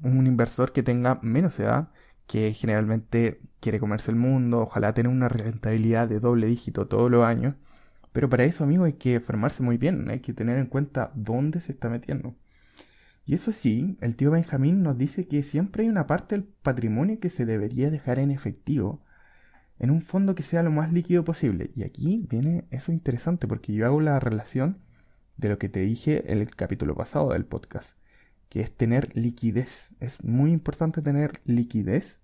un 0.04 0.28
inversor 0.28 0.72
que 0.74 0.84
tenga 0.84 1.20
menos 1.22 1.60
edad, 1.60 1.90
que 2.28 2.54
generalmente 2.54 3.42
quiere 3.60 3.80
comerse 3.80 4.12
el 4.12 4.18
mundo, 4.18 4.60
ojalá 4.62 4.94
tener 4.94 5.12
una 5.12 5.30
rentabilidad 5.30 6.08
de 6.08 6.20
doble 6.20 6.48
dígito 6.48 6.88
todos 6.88 7.10
los 7.10 7.26
años, 7.26 7.56
pero 8.12 8.30
para 8.30 8.44
eso, 8.46 8.64
amigo, 8.64 8.86
hay 8.86 8.94
que 8.94 9.20
formarse 9.20 9.64
muy 9.64 9.78
bien, 9.78 10.10
hay 10.10 10.20
que 10.20 10.34
tener 10.34 10.58
en 10.58 10.68
cuenta 10.68 11.12
dónde 11.16 11.62
se 11.62 11.72
está 11.72 11.90
metiendo. 11.90 12.36
Y 13.30 13.36
eso 13.36 13.52
sí, 13.52 13.96
el 14.02 14.16
tío 14.16 14.32
Benjamín 14.32 14.82
nos 14.82 14.98
dice 14.98 15.28
que 15.28 15.44
siempre 15.44 15.84
hay 15.84 15.90
una 15.90 16.08
parte 16.08 16.34
del 16.34 16.46
patrimonio 16.46 17.20
que 17.20 17.30
se 17.30 17.46
debería 17.46 17.92
dejar 17.92 18.18
en 18.18 18.32
efectivo, 18.32 19.04
en 19.78 19.92
un 19.92 20.02
fondo 20.02 20.34
que 20.34 20.42
sea 20.42 20.64
lo 20.64 20.72
más 20.72 20.92
líquido 20.92 21.24
posible. 21.24 21.70
Y 21.76 21.84
aquí 21.84 22.26
viene 22.28 22.66
eso 22.72 22.92
interesante, 22.92 23.48
porque 23.48 23.72
yo 23.72 23.86
hago 23.86 24.02
la 24.02 24.20
relación 24.20 24.80
de 25.38 25.50
lo 25.50 25.60
que 25.60 25.70
te 25.70 25.82
dije 25.82 26.32
en 26.32 26.40
el 26.40 26.56
capítulo 26.56 26.96
pasado 26.96 27.34
del 27.34 27.46
podcast, 27.46 27.92
que 28.50 28.62
es 28.62 28.76
tener 28.76 29.16
liquidez. 29.16 29.90
Es 30.00 30.24
muy 30.24 30.52
importante 30.52 31.04
tener 31.04 31.40
liquidez, 31.46 32.18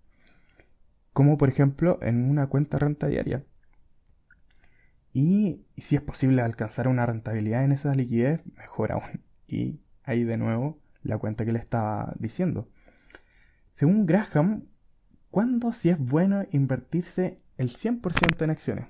como 1.14 1.38
por 1.38 1.50
ejemplo 1.50 2.00
en 2.02 2.28
una 2.28 2.48
cuenta 2.48 2.80
renta 2.80 3.06
diaria. 3.06 3.44
Y 5.14 5.68
si 5.78 5.96
es 5.96 6.02
posible 6.02 6.42
alcanzar 6.42 6.88
una 6.88 7.06
rentabilidad 7.06 7.64
en 7.64 7.74
esa 7.74 7.94
liquidez, 7.94 8.42
mejor 8.58 8.92
aún. 8.92 9.22
Y 9.48 9.80
ahí 10.04 10.24
de 10.24 10.38
nuevo 10.38 10.80
la 11.06 11.18
cuenta 11.18 11.46
que 11.46 11.54
le 11.54 11.60
estaba 11.60 12.14
diciendo. 12.20 12.68
Según 13.76 14.06
Graham, 14.06 14.66
¿cuándo 15.30 15.74
si 15.74 15.90
es 15.90 16.00
bueno 16.00 16.46
invertirse 16.52 17.40
el 17.58 17.70
100% 17.70 18.44
en 18.44 18.50
acciones? 18.50 18.88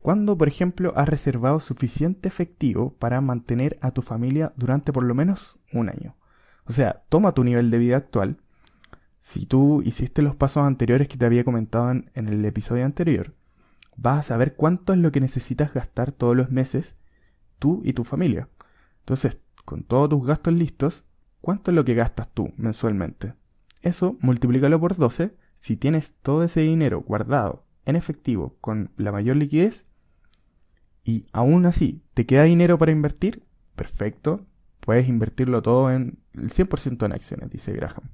Cuando, 0.00 0.38
por 0.38 0.48
ejemplo, 0.48 0.92
has 0.96 1.08
reservado 1.08 1.58
suficiente 1.58 2.28
efectivo 2.28 2.94
para 2.98 3.20
mantener 3.20 3.78
a 3.80 3.90
tu 3.90 4.02
familia 4.02 4.52
durante 4.56 4.92
por 4.92 5.04
lo 5.04 5.14
menos 5.14 5.58
un 5.72 5.88
año. 5.88 6.16
O 6.64 6.72
sea, 6.72 7.04
toma 7.08 7.32
tu 7.32 7.42
nivel 7.42 7.70
de 7.70 7.78
vida 7.78 7.96
actual. 7.96 8.38
Si 9.20 9.46
tú 9.46 9.82
hiciste 9.82 10.22
los 10.22 10.36
pasos 10.36 10.64
anteriores 10.64 11.08
que 11.08 11.16
te 11.16 11.24
había 11.24 11.44
comentado 11.44 11.90
en 11.90 12.28
el 12.28 12.44
episodio 12.44 12.84
anterior, 12.84 13.34
vas 13.96 14.18
a 14.18 14.22
saber 14.22 14.54
cuánto 14.54 14.92
es 14.92 14.98
lo 14.98 15.10
que 15.10 15.20
necesitas 15.20 15.72
gastar 15.72 16.12
todos 16.12 16.36
los 16.36 16.50
meses 16.50 16.94
tú 17.58 17.80
y 17.84 17.92
tu 17.92 18.04
familia. 18.04 18.48
Entonces, 19.00 19.40
con 19.64 19.82
todos 19.82 20.10
tus 20.10 20.26
gastos 20.26 20.54
listos, 20.54 21.04
¿cuánto 21.46 21.70
es 21.70 21.76
lo 21.76 21.84
que 21.84 21.94
gastas 21.94 22.28
tú 22.34 22.52
mensualmente? 22.56 23.34
Eso, 23.80 24.16
multiplícalo 24.18 24.80
por 24.80 24.96
12. 24.96 25.36
Si 25.60 25.76
tienes 25.76 26.12
todo 26.20 26.42
ese 26.42 26.62
dinero 26.62 27.02
guardado 27.02 27.64
en 27.84 27.94
efectivo 27.94 28.56
con 28.60 28.90
la 28.96 29.12
mayor 29.12 29.36
liquidez 29.36 29.84
y 31.04 31.26
aún 31.30 31.64
así 31.64 32.02
te 32.14 32.26
queda 32.26 32.42
dinero 32.42 32.78
para 32.78 32.90
invertir, 32.90 33.44
perfecto, 33.76 34.44
puedes 34.80 35.06
invertirlo 35.06 35.62
todo 35.62 35.92
en 35.92 36.18
el 36.34 36.50
100% 36.50 37.06
en 37.06 37.12
acciones, 37.12 37.48
dice 37.48 37.72
Graham. 37.74 38.10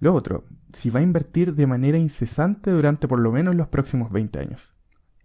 Lo 0.00 0.14
otro, 0.14 0.46
si 0.72 0.90
va 0.90 0.98
a 0.98 1.04
invertir 1.04 1.54
de 1.54 1.68
manera 1.68 1.96
incesante 1.96 2.72
durante 2.72 3.06
por 3.06 3.20
lo 3.20 3.30
menos 3.30 3.54
los 3.54 3.68
próximos 3.68 4.10
20 4.10 4.40
años. 4.40 4.74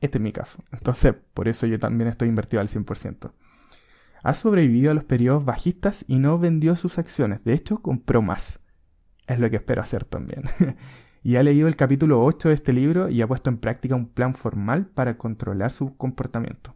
Este 0.02 0.20
es 0.20 0.22
mi 0.22 0.32
caso. 0.32 0.64
Entonces, 0.72 1.16
por 1.34 1.48
eso 1.48 1.66
yo 1.66 1.80
también 1.80 2.12
estoy 2.12 2.30
invertido 2.30 2.62
al 2.62 2.70
100%. 2.70 3.32
Ha 4.24 4.34
sobrevivido 4.34 4.92
a 4.92 4.94
los 4.94 5.04
periodos 5.04 5.46
bajistas 5.46 6.04
y 6.08 6.20
no 6.20 6.38
vendió 6.40 6.76
sus 6.76 6.98
acciones. 6.98 7.44
De 7.44 7.54
hecho, 7.54 7.80
compró 7.82 8.22
más. 8.22 8.60
Es 9.28 9.40
lo 9.40 9.50
que 9.50 9.58
espero 9.58 9.82
hacer 9.82 10.04
también. 10.04 10.44
y 11.24 11.36
ha 11.36 11.44
leído 11.44 11.68
el 11.68 11.76
capítulo 11.76 12.24
8 12.24 12.50
de 12.50 12.56
este 12.56 12.74
libro 12.74 13.10
y 13.10 13.22
ha 13.22 13.28
puesto 13.28 13.50
en 13.50 13.58
práctica 13.58 13.96
un 13.96 14.08
plan 14.08 14.36
formal 14.36 14.88
para 14.88 15.18
controlar 15.18 15.72
su 15.72 15.96
comportamiento. 15.96 16.76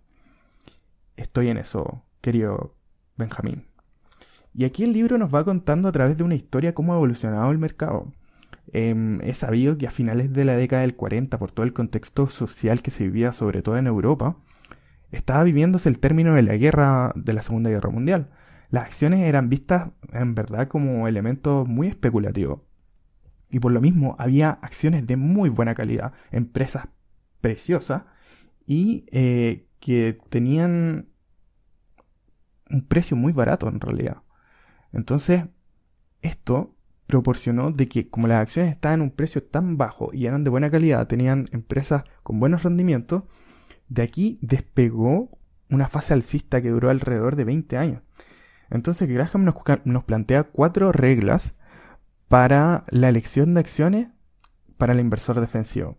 Estoy 1.17 1.49
en 1.49 1.57
eso, 1.57 2.03
querido 2.21 2.75
Benjamín. 3.17 3.65
Y 4.53 4.65
aquí 4.65 4.83
el 4.83 4.93
libro 4.93 5.17
nos 5.17 5.33
va 5.33 5.43
contando 5.43 5.89
a 5.89 5.91
través 5.91 6.17
de 6.17 6.23
una 6.23 6.35
historia 6.35 6.73
cómo 6.73 6.93
ha 6.93 6.97
evolucionado 6.97 7.51
el 7.51 7.57
mercado. 7.57 8.11
Eh, 8.71 9.19
es 9.23 9.37
sabido 9.37 9.77
que 9.77 9.87
a 9.87 9.91
finales 9.91 10.31
de 10.31 10.45
la 10.45 10.55
década 10.55 10.83
del 10.83 10.95
40, 10.95 11.37
por 11.39 11.51
todo 11.51 11.65
el 11.65 11.73
contexto 11.73 12.27
social 12.27 12.81
que 12.81 12.91
se 12.91 13.03
vivía 13.03 13.31
sobre 13.31 13.61
todo 13.61 13.77
en 13.77 13.87
Europa, 13.87 14.37
estaba 15.13 15.43
viviéndose 15.43 15.89
el 15.89 15.99
término 15.99 16.33
de 16.33 16.41
la 16.41 16.55
guerra 16.55 17.13
de 17.15 17.33
la 17.33 17.41
Segunda 17.41 17.69
Guerra 17.69 17.89
Mundial. 17.89 18.29
Las 18.69 18.85
acciones 18.85 19.21
eran 19.21 19.49
vistas 19.49 19.91
en 20.11 20.33
verdad 20.33 20.67
como 20.67 21.07
elementos 21.07 21.67
muy 21.67 21.87
especulativos. 21.87 22.61
Y 23.49 23.59
por 23.59 23.71
lo 23.71 23.81
mismo 23.81 24.15
había 24.17 24.49
acciones 24.49 25.05
de 25.05 25.15
muy 25.15 25.49
buena 25.49 25.75
calidad, 25.75 26.13
empresas 26.31 26.87
preciosas 27.39 28.03
y 28.65 29.05
eh, 29.11 29.67
que 29.79 30.17
tenían 30.29 31.09
un 32.71 32.87
precio 32.87 33.15
muy 33.15 33.31
barato 33.31 33.67
en 33.69 33.79
realidad. 33.79 34.23
Entonces, 34.91 35.45
esto 36.21 36.75
proporcionó 37.05 37.71
de 37.71 37.87
que 37.87 38.09
como 38.09 38.27
las 38.27 38.41
acciones 38.41 38.71
estaban 38.71 39.01
en 39.01 39.03
un 39.03 39.11
precio 39.11 39.43
tan 39.43 39.77
bajo 39.77 40.09
y 40.13 40.25
eran 40.25 40.43
de 40.43 40.49
buena 40.49 40.71
calidad, 40.71 41.05
tenían 41.05 41.47
empresas 41.51 42.05
con 42.23 42.39
buenos 42.39 42.63
rendimientos, 42.63 43.23
de 43.89 44.03
aquí 44.03 44.39
despegó 44.41 45.37
una 45.69 45.87
fase 45.87 46.13
alcista 46.13 46.61
que 46.61 46.69
duró 46.69 46.89
alrededor 46.89 47.35
de 47.35 47.43
20 47.43 47.77
años. 47.77 48.01
Entonces 48.69 49.07
Graham 49.07 49.45
nos, 49.85 50.03
plantea 50.03 50.43
cuatro 50.45 50.91
reglas 50.91 51.53
para 52.27 52.85
la 52.89 53.09
elección 53.09 53.53
de 53.53 53.59
acciones 53.59 54.07
para 54.77 54.93
el 54.93 54.99
inversor 54.99 55.39
defensivo. 55.39 55.97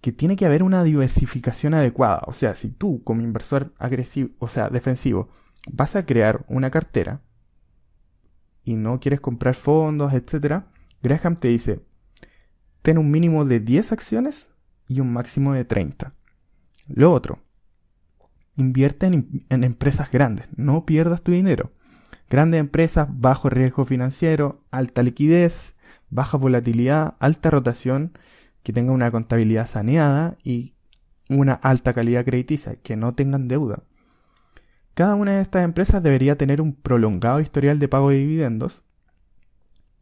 Que 0.00 0.12
tiene 0.12 0.36
que 0.36 0.46
haber 0.46 0.62
una 0.62 0.84
diversificación 0.84 1.74
adecuada. 1.74 2.22
O 2.26 2.32
sea, 2.32 2.54
si 2.54 2.70
tú 2.70 3.02
como 3.04 3.22
inversor 3.22 3.72
agresivo, 3.78 4.30
o 4.38 4.48
sea, 4.48 4.68
defensivo, 4.68 5.28
vas 5.70 5.96
a 5.96 6.06
crear 6.06 6.44
una 6.48 6.70
cartera, 6.70 7.20
y 8.64 8.74
no 8.74 9.00
quieres 9.00 9.20
comprar 9.20 9.54
fondos, 9.54 10.12
etc., 10.12 10.62
Graham 11.02 11.36
te 11.36 11.48
dice, 11.48 11.80
ten 12.82 12.98
un 12.98 13.10
mínimo 13.10 13.44
de 13.44 13.60
10 13.60 13.92
acciones 13.92 14.48
y 14.86 15.00
un 15.00 15.12
máximo 15.12 15.52
de 15.52 15.64
30. 15.64 16.14
Lo 16.94 17.12
otro, 17.12 17.38
invierte 18.56 19.06
en, 19.06 19.46
en, 19.48 19.64
empresas 19.64 20.10
grandes, 20.10 20.46
no 20.56 20.84
pierdas 20.84 21.22
tu 21.22 21.32
dinero. 21.32 21.72
Grandes 22.28 22.60
empresas, 22.60 23.08
bajo 23.10 23.50
riesgo 23.50 23.84
financiero, 23.84 24.64
alta 24.70 25.02
liquidez, 25.02 25.74
baja 26.10 26.36
volatilidad, 26.36 27.14
alta 27.18 27.50
rotación, 27.50 28.12
que 28.62 28.72
tengan 28.72 28.94
una 28.94 29.10
contabilidad 29.10 29.66
saneada 29.66 30.36
y 30.44 30.74
una 31.28 31.54
alta 31.54 31.92
calidad 31.92 32.24
crediticia, 32.24 32.76
que 32.76 32.96
no 32.96 33.14
tengan 33.14 33.48
deuda. 33.48 33.82
Cada 34.94 35.14
una 35.14 35.36
de 35.36 35.42
estas 35.42 35.64
empresas 35.64 36.02
debería 36.02 36.36
tener 36.36 36.60
un 36.60 36.74
prolongado 36.74 37.40
historial 37.40 37.78
de 37.78 37.88
pago 37.88 38.10
de 38.10 38.18
dividendos 38.18 38.82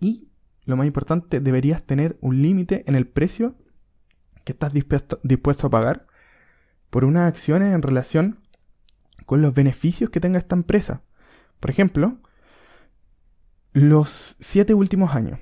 y, 0.00 0.28
lo 0.64 0.76
más 0.76 0.86
importante, 0.86 1.40
deberías 1.40 1.84
tener 1.84 2.18
un 2.20 2.42
límite 2.42 2.84
en 2.86 2.96
el 2.96 3.06
precio 3.06 3.54
que 4.44 4.52
estás 4.52 4.72
dispuesto, 4.72 5.66
a 5.66 5.70
pagar 5.70 6.06
por 6.90 7.04
unas 7.04 7.28
acciones 7.28 7.74
en 7.74 7.82
relación 7.82 8.40
con 9.26 9.42
los 9.42 9.54
beneficios 9.54 10.10
que 10.10 10.20
tenga 10.20 10.38
esta 10.38 10.56
empresa. 10.56 11.02
Por 11.60 11.70
ejemplo, 11.70 12.18
los 13.72 14.36
siete 14.40 14.74
últimos 14.74 15.14
años. 15.14 15.38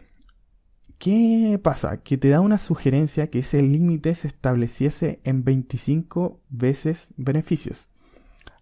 ¿Qué 0.99 1.61
pasa? 1.63 2.03
Que 2.03 2.19
te 2.19 2.29
da 2.29 2.41
una 2.41 2.59
sugerencia 2.59 3.31
que 3.31 3.39
ese 3.39 3.63
límite 3.63 4.15
se 4.15 4.29
estableciese 4.29 5.21
en 5.25 5.45
25 5.45 6.41
veces 6.49 7.07
beneficios. 7.17 7.87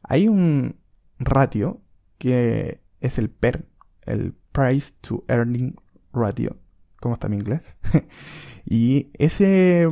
Hay 0.03 0.29
un 0.29 0.77
ratio 1.19 1.81
que 2.19 2.81
es 3.01 3.19
el 3.19 3.31
PER, 3.31 3.67
el 4.03 4.35
Price 4.53 4.93
to 5.01 5.25
Earning 5.29 5.77
Ratio. 6.13 6.59
¿Cómo 7.01 7.15
está 7.15 7.29
mi 7.29 7.37
inglés? 7.37 7.79
y 8.67 9.11
ese, 9.15 9.89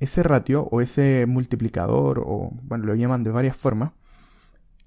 ese 0.00 0.22
ratio 0.22 0.62
o 0.70 0.80
ese 0.80 1.26
multiplicador, 1.26 2.24
o 2.26 2.50
bueno, 2.62 2.86
lo 2.86 2.94
llaman 2.94 3.22
de 3.22 3.30
varias 3.30 3.56
formas, 3.56 3.92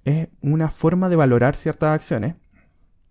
es 0.03 0.27
una 0.41 0.69
forma 0.69 1.07
de 1.07 1.15
valorar 1.15 1.55
ciertas 1.55 1.93
acciones 1.93 2.35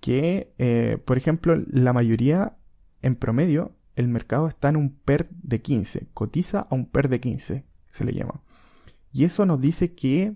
que, 0.01 0.53
eh, 0.59 0.99
por 1.05 1.17
ejemplo, 1.17 1.57
la 1.69 1.93
mayoría 1.93 2.57
en 3.01 3.15
promedio, 3.15 3.77
el 3.95 4.09
mercado 4.09 4.49
está 4.49 4.69
en 4.69 4.77
un 4.77 4.91
PER 4.91 5.29
de 5.31 5.62
15, 5.62 6.09
cotiza 6.12 6.67
a 6.69 6.75
un 6.75 6.87
PER 6.87 7.09
de 7.09 7.21
15, 7.21 7.65
se 7.91 8.05
le 8.05 8.12
llama. 8.12 8.43
Y 9.12 9.25
eso 9.25 9.47
nos 9.47 9.61
dice 9.61 9.95
que 9.95 10.35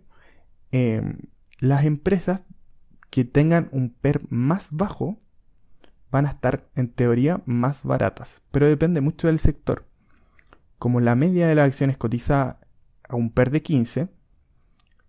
em, 0.70 1.18
las 1.58 1.84
empresas 1.84 2.42
que 3.10 3.24
tengan 3.24 3.68
un 3.72 3.90
PER 3.90 4.20
más 4.28 4.68
bajo 4.70 5.18
van 6.10 6.26
a 6.26 6.30
estar 6.30 6.68
en 6.76 6.88
teoría 6.88 7.42
más 7.46 7.82
baratas, 7.82 8.40
pero 8.50 8.66
depende 8.66 9.00
mucho 9.00 9.26
del 9.26 9.38
sector. 9.38 9.86
Como 10.78 11.00
la 11.00 11.14
media 11.14 11.46
de 11.48 11.54
las 11.54 11.66
acciones 11.66 11.96
cotiza 11.96 12.58
a 13.08 13.16
un 13.16 13.30
PER 13.30 13.50
de 13.50 13.62
15, 13.62 14.08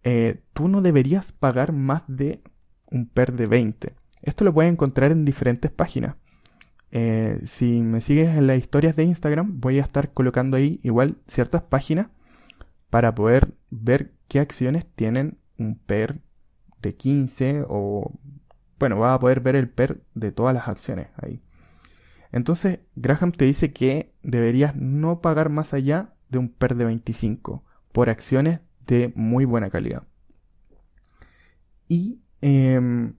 eh, 0.04 0.42
tú 0.54 0.68
no 0.68 0.82
deberías 0.82 1.32
pagar 1.34 1.74
más 1.74 2.04
de 2.08 2.42
un 2.86 3.08
PER 3.08 3.34
de 3.34 3.48
20. 3.48 3.96
Esto 4.22 4.46
lo 4.46 4.54
puedes 4.54 4.72
encontrar 4.72 5.12
en 5.12 5.26
diferentes 5.26 5.72
páginas. 5.72 6.16
Eh, 6.92 7.42
si 7.46 7.82
me 7.82 8.02
sigues 8.02 8.30
en 8.30 8.48
las 8.48 8.58
historias 8.58 8.96
de 8.96 9.04
Instagram, 9.04 9.60
voy 9.60 9.80
a 9.80 9.84
estar 9.84 10.14
colocando 10.14 10.58
ahí 10.58 10.80
igual 10.84 11.18
ciertas 11.28 11.62
páginas 11.64 12.08
para 12.90 13.14
poder 13.14 13.54
ver 13.70 14.14
qué 14.28 14.40
acciones 14.40 14.86
tienen 14.96 15.38
un 15.58 15.78
PER 15.78 16.22
de 16.82 16.96
15 16.96 17.66
o 17.68 18.12
bueno, 18.80 19.00
vas 19.00 19.16
a 19.16 19.20
poder 19.20 19.42
ver 19.42 19.56
el 19.56 19.70
PER 19.70 20.02
de 20.14 20.32
todas 20.32 20.54
las 20.54 20.68
acciones 20.68 21.08
ahí. 21.18 21.42
Entonces, 22.38 22.80
Graham 22.96 23.32
te 23.32 23.46
dice 23.46 23.74
que 23.74 24.14
deberías 24.22 24.76
no 24.76 25.22
pagar 25.22 25.50
más 25.50 25.74
allá 25.74 26.14
de 26.30 26.38
un 26.38 26.50
PER 26.50 26.76
de 26.76 26.86
25 26.86 27.64
por 27.92 28.10
acciones 28.10 28.60
de 28.86 29.12
muy 29.16 29.46
buena 29.46 29.72
calidad. 29.72 30.04
Y 31.88 32.20
em, 32.42 33.16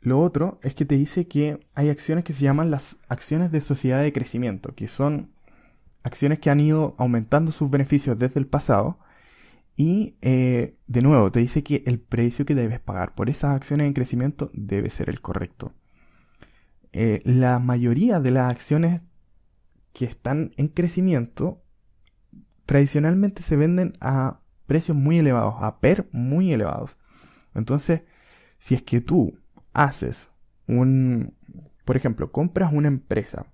lo 0.00 0.20
otro 0.20 0.60
es 0.62 0.76
que 0.76 0.84
te 0.84 0.94
dice 0.94 1.26
que 1.26 1.58
hay 1.74 1.88
acciones 1.88 2.24
que 2.24 2.32
se 2.32 2.44
llaman 2.44 2.70
las 2.70 2.96
acciones 3.08 3.50
de 3.50 3.60
sociedad 3.60 4.00
de 4.00 4.12
crecimiento, 4.12 4.74
que 4.76 4.86
son 4.86 5.32
acciones 6.04 6.38
que 6.38 6.50
han 6.50 6.60
ido 6.60 6.94
aumentando 6.98 7.50
sus 7.50 7.70
beneficios 7.70 8.16
desde 8.18 8.38
el 8.38 8.46
pasado. 8.46 9.00
Y 9.76 10.16
eh, 10.22 10.76
de 10.86 11.02
nuevo, 11.02 11.32
te 11.32 11.40
dice 11.40 11.64
que 11.64 11.82
el 11.86 11.98
precio 11.98 12.44
que 12.46 12.54
debes 12.54 12.78
pagar 12.78 13.16
por 13.16 13.30
esas 13.30 13.56
acciones 13.56 13.86
en 13.88 13.94
crecimiento 13.94 14.50
debe 14.52 14.90
ser 14.90 15.10
el 15.10 15.20
correcto. 15.20 15.72
Eh, 16.92 17.20
la 17.24 17.58
mayoría 17.58 18.20
de 18.20 18.30
las 18.30 18.50
acciones 18.50 19.02
que 19.92 20.04
están 20.04 20.52
en 20.56 20.68
crecimiento 20.68 21.62
tradicionalmente 22.66 23.42
se 23.42 23.56
venden 23.56 23.92
a 24.00 24.40
precios 24.66 24.96
muy 24.96 25.18
elevados, 25.18 25.54
a 25.58 25.80
PER 25.80 26.08
muy 26.12 26.52
elevados. 26.52 26.98
Entonces, 27.54 28.02
si 28.58 28.74
es 28.74 28.82
que 28.82 29.00
tú 29.00 29.38
haces 29.72 30.30
un, 30.66 31.34
por 31.84 31.96
ejemplo, 31.96 32.30
compras 32.30 32.72
una 32.72 32.88
empresa 32.88 33.46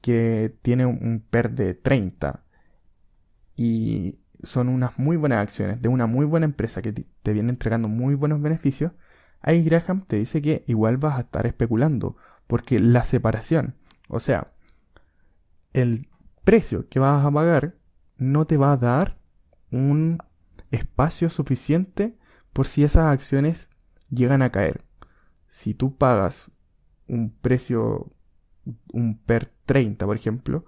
que 0.00 0.56
tiene 0.62 0.86
un 0.86 1.24
PER 1.28 1.50
de 1.50 1.74
30 1.74 2.42
y 3.56 4.18
son 4.42 4.68
unas 4.68 4.98
muy 4.98 5.16
buenas 5.16 5.38
acciones 5.38 5.80
de 5.80 5.88
una 5.88 6.06
muy 6.06 6.24
buena 6.26 6.46
empresa 6.46 6.82
que 6.82 6.92
te 6.92 7.32
viene 7.32 7.50
entregando 7.50 7.88
muy 7.88 8.14
buenos 8.14 8.40
beneficios, 8.40 8.92
ahí 9.40 9.62
Graham 9.62 10.04
te 10.06 10.16
dice 10.16 10.42
que 10.42 10.64
igual 10.66 10.96
vas 10.96 11.18
a 11.18 11.20
estar 11.22 11.46
especulando, 11.46 12.16
porque 12.46 12.78
la 12.78 13.04
separación, 13.04 13.74
o 14.08 14.20
sea, 14.20 14.52
el 15.72 16.08
precio 16.44 16.88
que 16.88 16.98
vas 16.98 17.24
a 17.24 17.30
pagar 17.30 17.74
no 18.16 18.46
te 18.46 18.56
va 18.56 18.72
a 18.72 18.76
dar 18.76 19.18
un 19.70 20.18
espacio 20.70 21.28
suficiente 21.30 22.16
por 22.52 22.66
si 22.66 22.84
esas 22.84 23.12
acciones 23.12 23.68
llegan 24.10 24.42
a 24.42 24.50
caer 24.50 24.86
si 25.56 25.72
tú 25.72 25.96
pagas 25.96 26.50
un 27.08 27.30
precio, 27.30 28.12
un 28.92 29.16
PER 29.16 29.50
30, 29.64 30.04
por 30.04 30.14
ejemplo, 30.14 30.66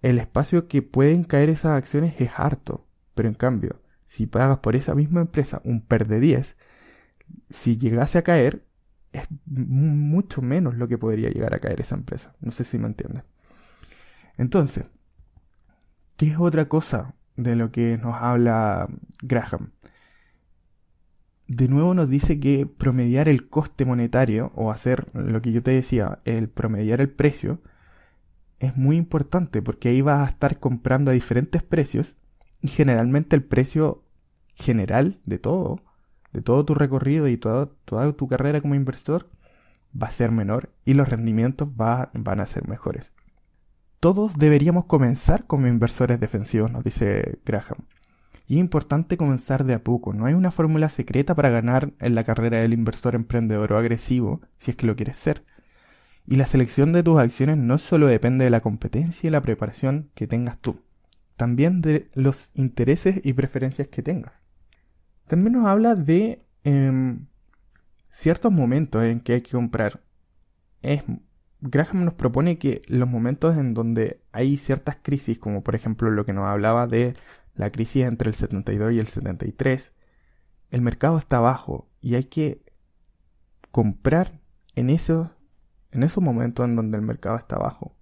el 0.00 0.18
espacio 0.18 0.66
que 0.66 0.80
pueden 0.80 1.24
caer 1.24 1.50
esas 1.50 1.72
acciones 1.72 2.18
es 2.18 2.30
harto. 2.34 2.86
Pero 3.14 3.28
en 3.28 3.34
cambio, 3.34 3.82
si 4.06 4.26
pagas 4.26 4.60
por 4.60 4.76
esa 4.76 4.94
misma 4.94 5.20
empresa 5.20 5.60
un 5.64 5.82
PER 5.82 6.06
de 6.06 6.20
10, 6.20 6.56
si 7.50 7.76
llegase 7.76 8.16
a 8.16 8.22
caer, 8.22 8.64
es 9.12 9.26
mucho 9.46 10.42
menos 10.42 10.76
lo 10.76 10.88
que 10.88 10.98
podría 10.98 11.30
llegar 11.30 11.54
a 11.54 11.60
caer 11.60 11.80
esa 11.80 11.94
empresa. 11.94 12.34
No 12.40 12.52
sé 12.52 12.64
si 12.64 12.78
me 12.78 12.86
entiendes. 12.86 13.24
Entonces, 14.38 14.86
¿qué 16.16 16.28
es 16.28 16.38
otra 16.38 16.68
cosa 16.68 17.14
de 17.36 17.56
lo 17.56 17.70
que 17.70 17.98
nos 17.98 18.14
habla 18.14 18.88
Graham? 19.22 19.72
de 21.56 21.68
nuevo 21.68 21.92
nos 21.92 22.08
dice 22.08 22.40
que 22.40 22.66
promediar 22.66 23.28
el 23.28 23.48
coste 23.48 23.84
monetario 23.84 24.52
o 24.54 24.70
hacer 24.70 25.08
lo 25.12 25.42
que 25.42 25.52
yo 25.52 25.62
te 25.62 25.72
decía, 25.72 26.20
el 26.24 26.48
promediar 26.48 27.00
el 27.00 27.10
precio, 27.10 27.60
es 28.58 28.76
muy 28.76 28.96
importante 28.96 29.60
porque 29.60 29.90
ahí 29.90 30.00
vas 30.00 30.26
a 30.26 30.30
estar 30.30 30.58
comprando 30.58 31.10
a 31.10 31.14
diferentes 31.14 31.62
precios 31.62 32.16
y 32.62 32.68
generalmente 32.68 33.36
el 33.36 33.42
precio 33.42 34.04
general 34.54 35.18
de 35.26 35.38
todo, 35.38 35.80
de 36.32 36.42
todo 36.42 36.64
tu 36.64 36.74
recorrido 36.74 37.28
y 37.28 37.36
toda, 37.36 37.68
toda 37.84 38.12
tu 38.12 38.28
carrera 38.28 38.60
como 38.60 38.74
inversor 38.74 39.28
va 40.00 40.08
a 40.08 40.12
ser 40.12 40.30
menor 40.30 40.70
y 40.84 40.94
los 40.94 41.08
rendimientos 41.08 41.68
van 41.76 42.40
a 42.40 42.46
ser 42.46 42.68
mejores. 42.68 43.12
Todos 44.00 44.36
deberíamos 44.36 44.86
comenzar 44.86 45.46
como 45.46 45.68
inversores 45.68 46.18
defensivos, 46.18 46.70
nos 46.72 46.82
dice 46.82 47.38
Graham. 47.44 47.86
Y 48.48 48.54
es 48.54 48.60
importante 48.60 49.16
comenzar 49.16 49.64
de 49.64 49.74
a 49.74 49.84
poco. 49.84 50.12
No 50.12 50.26
hay 50.26 50.34
una 50.34 50.50
fórmula 50.50 50.88
secreta 50.88 51.34
para 51.34 51.50
ganar 51.50 51.92
en 52.00 52.14
la 52.14 52.24
carrera 52.24 52.60
del 52.60 52.72
inversor 52.72 53.14
emprendedor 53.14 53.72
o 53.72 53.78
agresivo, 53.78 54.40
si 54.58 54.72
es 54.72 54.76
que 54.76 54.86
lo 54.86 54.96
quieres 54.96 55.16
ser. 55.16 55.44
Y 56.26 56.36
la 56.36 56.46
selección 56.46 56.92
de 56.92 57.02
tus 57.02 57.18
acciones 57.18 57.58
no 57.58 57.78
solo 57.78 58.08
depende 58.08 58.44
de 58.44 58.50
la 58.50 58.60
competencia 58.60 59.28
y 59.28 59.30
la 59.30 59.40
preparación 59.40 60.10
que 60.14 60.26
tengas 60.26 60.58
tú, 60.58 60.80
también 61.36 61.80
de 61.80 62.10
los 62.14 62.50
intereses 62.54 63.20
y 63.22 63.32
preferencias 63.32 63.88
que 63.88 64.02
tengas. 64.02 64.41
También 65.26 65.54
nos 65.54 65.66
habla 65.66 65.94
de 65.94 66.44
em, 66.64 67.26
ciertos 68.10 68.52
momentos 68.52 69.02
en 69.04 69.20
que 69.20 69.34
hay 69.34 69.42
que 69.42 69.52
comprar. 69.52 70.02
Es, 70.82 71.02
Graham 71.60 72.04
nos 72.04 72.14
propone 72.14 72.58
que 72.58 72.82
los 72.86 73.08
momentos 73.08 73.56
en 73.56 73.74
donde 73.74 74.20
hay 74.32 74.56
ciertas 74.56 74.98
crisis, 75.00 75.38
como 75.38 75.62
por 75.62 75.74
ejemplo 75.74 76.10
lo 76.10 76.24
que 76.24 76.32
nos 76.32 76.46
hablaba 76.46 76.86
de 76.86 77.14
la 77.54 77.70
crisis 77.70 78.04
entre 78.04 78.28
el 78.28 78.34
72 78.34 78.92
y 78.92 78.98
el 78.98 79.06
73, 79.06 79.92
el 80.70 80.82
mercado 80.82 81.18
está 81.18 81.38
bajo 81.38 81.88
y 82.00 82.14
hay 82.14 82.24
que 82.24 82.62
comprar 83.70 84.40
en 84.74 84.90
esos, 84.90 85.28
en 85.90 86.02
esos 86.02 86.22
momentos 86.22 86.64
en 86.64 86.76
donde 86.76 86.96
el 86.96 87.02
mercado 87.02 87.36
está 87.36 87.58
bajo. 87.58 87.94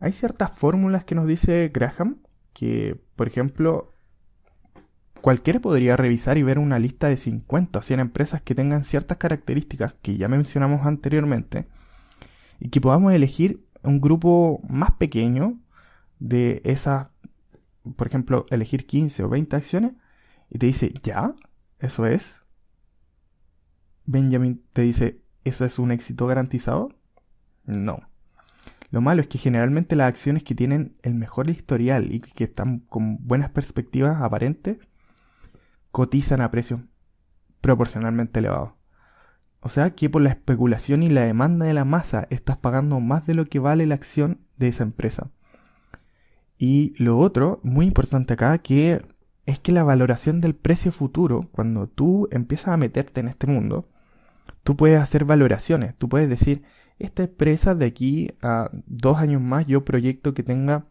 Hay 0.00 0.12
ciertas 0.12 0.56
fórmulas 0.56 1.04
que 1.04 1.14
nos 1.14 1.26
dice 1.26 1.70
Graham 1.72 2.18
que, 2.52 3.00
por 3.16 3.26
ejemplo, 3.26 3.93
cualquiera 5.24 5.58
podría 5.58 5.96
revisar 5.96 6.36
y 6.36 6.42
ver 6.42 6.58
una 6.58 6.78
lista 6.78 7.08
de 7.08 7.16
50 7.16 7.78
o 7.78 7.82
100 7.82 7.98
empresas 7.98 8.42
que 8.42 8.54
tengan 8.54 8.84
ciertas 8.84 9.16
características 9.16 9.94
que 10.02 10.18
ya 10.18 10.28
mencionamos 10.28 10.84
anteriormente 10.84 11.66
y 12.60 12.68
que 12.68 12.82
podamos 12.82 13.10
elegir 13.14 13.64
un 13.82 14.02
grupo 14.02 14.60
más 14.68 14.90
pequeño 14.90 15.58
de 16.18 16.60
esas 16.66 17.06
por 17.96 18.06
ejemplo, 18.06 18.44
elegir 18.50 18.86
15 18.86 19.24
o 19.24 19.30
20 19.30 19.56
acciones 19.56 19.92
y 20.50 20.58
te 20.58 20.66
dice, 20.66 20.92
ya, 21.02 21.32
eso 21.78 22.04
es. 22.04 22.36
Benjamin 24.04 24.62
te 24.74 24.82
dice, 24.82 25.22
¿eso 25.44 25.64
es 25.64 25.78
un 25.78 25.90
éxito 25.90 26.26
garantizado? 26.26 26.90
No. 27.64 28.00
Lo 28.90 29.00
malo 29.00 29.22
es 29.22 29.28
que 29.28 29.38
generalmente 29.38 29.96
las 29.96 30.08
acciones 30.08 30.42
que 30.42 30.54
tienen 30.54 30.96
el 31.02 31.14
mejor 31.14 31.48
historial 31.48 32.12
y 32.12 32.20
que 32.20 32.44
están 32.44 32.80
con 32.80 33.26
buenas 33.26 33.48
perspectivas 33.52 34.20
aparentes 34.20 34.76
cotizan 35.94 36.40
a 36.40 36.50
precios 36.50 36.80
proporcionalmente 37.60 38.40
elevados. 38.40 38.72
O 39.60 39.68
sea 39.68 39.94
que 39.94 40.10
por 40.10 40.22
la 40.22 40.30
especulación 40.30 41.04
y 41.04 41.06
la 41.08 41.20
demanda 41.20 41.66
de 41.66 41.72
la 41.72 41.84
masa 41.84 42.26
estás 42.30 42.56
pagando 42.56 42.98
más 42.98 43.26
de 43.26 43.34
lo 43.34 43.46
que 43.46 43.60
vale 43.60 43.86
la 43.86 43.94
acción 43.94 44.40
de 44.56 44.66
esa 44.66 44.82
empresa. 44.82 45.30
Y 46.58 46.94
lo 47.00 47.16
otro, 47.20 47.60
muy 47.62 47.86
importante 47.86 48.34
acá, 48.34 48.58
que 48.58 49.06
es 49.46 49.60
que 49.60 49.70
la 49.70 49.84
valoración 49.84 50.40
del 50.40 50.56
precio 50.56 50.90
futuro, 50.90 51.48
cuando 51.52 51.86
tú 51.86 52.26
empiezas 52.32 52.70
a 52.70 52.76
meterte 52.76 53.20
en 53.20 53.28
este 53.28 53.46
mundo, 53.46 53.88
tú 54.64 54.76
puedes 54.76 55.00
hacer 55.00 55.24
valoraciones. 55.24 55.94
Tú 55.96 56.08
puedes 56.08 56.28
decir, 56.28 56.64
esta 56.98 57.22
empresa 57.22 57.76
de 57.76 57.86
aquí 57.86 58.32
a 58.42 58.68
dos 58.72 59.18
años 59.18 59.40
más 59.40 59.64
yo 59.66 59.84
proyecto 59.84 60.34
que 60.34 60.42
tenga 60.42 60.86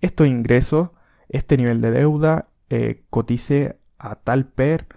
estos 0.00 0.26
ingresos, 0.26 0.90
este 1.28 1.56
nivel 1.56 1.80
de 1.80 1.92
deuda, 1.92 2.48
eh, 2.68 3.04
cotice 3.10 3.79
a 4.00 4.16
tal 4.16 4.46
PER 4.46 4.88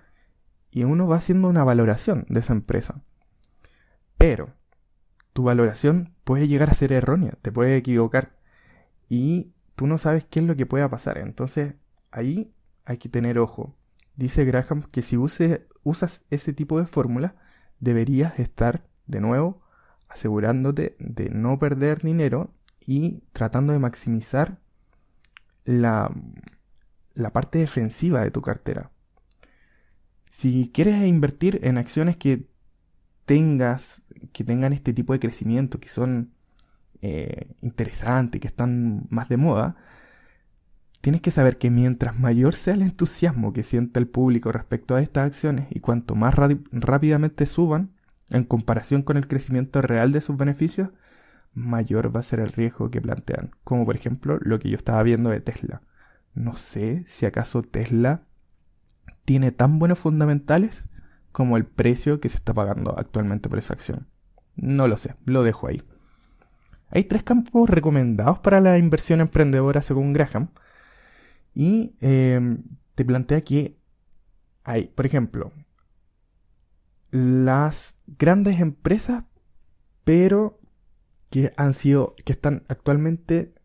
y 0.71 0.85
uno 0.85 1.07
va 1.07 1.17
haciendo 1.17 1.47
una 1.49 1.63
valoración 1.63 2.25
de 2.29 2.39
esa 2.39 2.53
empresa. 2.53 3.03
Pero 4.17 4.53
tu 5.33 5.43
valoración 5.43 6.13
puede 6.23 6.47
llegar 6.47 6.69
a 6.69 6.75
ser 6.75 6.93
errónea, 6.93 7.33
te 7.41 7.51
puede 7.51 7.77
equivocar 7.77 8.37
y 9.09 9.51
tú 9.75 9.85
no 9.87 9.97
sabes 9.97 10.25
qué 10.25 10.39
es 10.39 10.45
lo 10.45 10.55
que 10.55 10.65
pueda 10.65 10.89
pasar. 10.89 11.17
Entonces 11.17 11.75
ahí 12.11 12.53
hay 12.85 12.97
que 12.97 13.09
tener 13.09 13.37
ojo. 13.37 13.75
Dice 14.15 14.45
Graham 14.45 14.83
que 14.83 15.01
si 15.01 15.17
usas 15.17 16.23
ese 16.29 16.53
tipo 16.53 16.79
de 16.79 16.85
fórmula, 16.85 17.35
deberías 17.79 18.39
estar 18.39 18.85
de 19.05 19.19
nuevo 19.19 19.61
asegurándote 20.07 20.95
de 20.99 21.29
no 21.29 21.59
perder 21.59 22.01
dinero 22.01 22.53
y 22.79 23.23
tratando 23.33 23.73
de 23.73 23.79
maximizar 23.79 24.59
la, 25.65 26.11
la 27.15 27.31
parte 27.31 27.59
defensiva 27.59 28.21
de 28.21 28.31
tu 28.31 28.41
cartera. 28.41 28.92
Si 30.33 30.71
quieres 30.73 31.05
invertir 31.07 31.59
en 31.63 31.77
acciones 31.77 32.17
que 32.17 32.47
tengas, 33.25 34.01
que 34.33 34.43
tengan 34.43 34.73
este 34.73 34.91
tipo 34.91 35.13
de 35.13 35.19
crecimiento, 35.19 35.79
que 35.79 35.89
son 35.89 36.33
eh, 37.01 37.47
interesantes, 37.61 38.41
que 38.41 38.47
están 38.47 39.05
más 39.09 39.29
de 39.29 39.37
moda, 39.37 39.75
tienes 41.01 41.21
que 41.21 41.31
saber 41.31 41.57
que 41.59 41.69
mientras 41.69 42.19
mayor 42.19 42.55
sea 42.55 42.73
el 42.73 42.81
entusiasmo 42.81 43.53
que 43.53 43.63
sienta 43.63 43.99
el 43.99 44.07
público 44.07 44.51
respecto 44.51 44.95
a 44.95 45.01
estas 45.01 45.27
acciones 45.27 45.67
y 45.69 45.81
cuanto 45.81 46.15
más 46.15 46.33
rápidamente 46.35 47.45
suban 47.45 47.91
en 48.31 48.43
comparación 48.43 49.03
con 49.03 49.17
el 49.17 49.27
crecimiento 49.27 49.81
real 49.83 50.11
de 50.11 50.21
sus 50.21 50.35
beneficios, 50.35 50.89
mayor 51.53 52.13
va 52.13 52.21
a 52.21 52.23
ser 52.23 52.39
el 52.39 52.51
riesgo 52.51 52.89
que 52.89 53.01
plantean. 53.01 53.51
Como 53.63 53.85
por 53.85 53.95
ejemplo 53.95 54.39
lo 54.41 54.59
que 54.59 54.69
yo 54.69 54.77
estaba 54.77 55.03
viendo 55.03 55.29
de 55.29 55.41
Tesla. 55.41 55.83
No 56.33 56.55
sé 56.57 57.05
si 57.07 57.27
acaso 57.27 57.61
Tesla 57.61 58.23
tiene 59.25 59.51
tan 59.51 59.79
buenos 59.79 59.99
fundamentales 59.99 60.87
como 61.31 61.57
el 61.57 61.65
precio 61.65 62.19
que 62.19 62.29
se 62.29 62.37
está 62.37 62.53
pagando 62.53 62.97
actualmente 62.97 63.49
por 63.49 63.59
esa 63.59 63.73
acción. 63.73 64.07
No 64.55 64.87
lo 64.87 64.97
sé, 64.97 65.15
lo 65.25 65.43
dejo 65.43 65.67
ahí. 65.67 65.81
Hay 66.89 67.05
tres 67.05 67.23
campos 67.23 67.69
recomendados 67.69 68.39
para 68.39 68.61
la 68.61 68.77
inversión 68.77 69.19
emprendedora 69.19 69.81
según 69.81 70.13
Graham. 70.13 70.49
Y 71.55 71.95
em, 72.01 72.63
te 72.95 73.03
plantea 73.03 73.41
que 73.41 73.77
hay, 74.63 74.87
por 74.87 75.05
ejemplo, 75.05 75.51
las 77.09 77.95
grandes 78.05 78.59
empresas, 78.59 79.23
pero 80.03 80.59
que 81.29 81.51
han 81.57 81.73
sido, 81.73 82.15
que 82.25 82.33
están 82.33 82.63
actualmente 82.67 83.55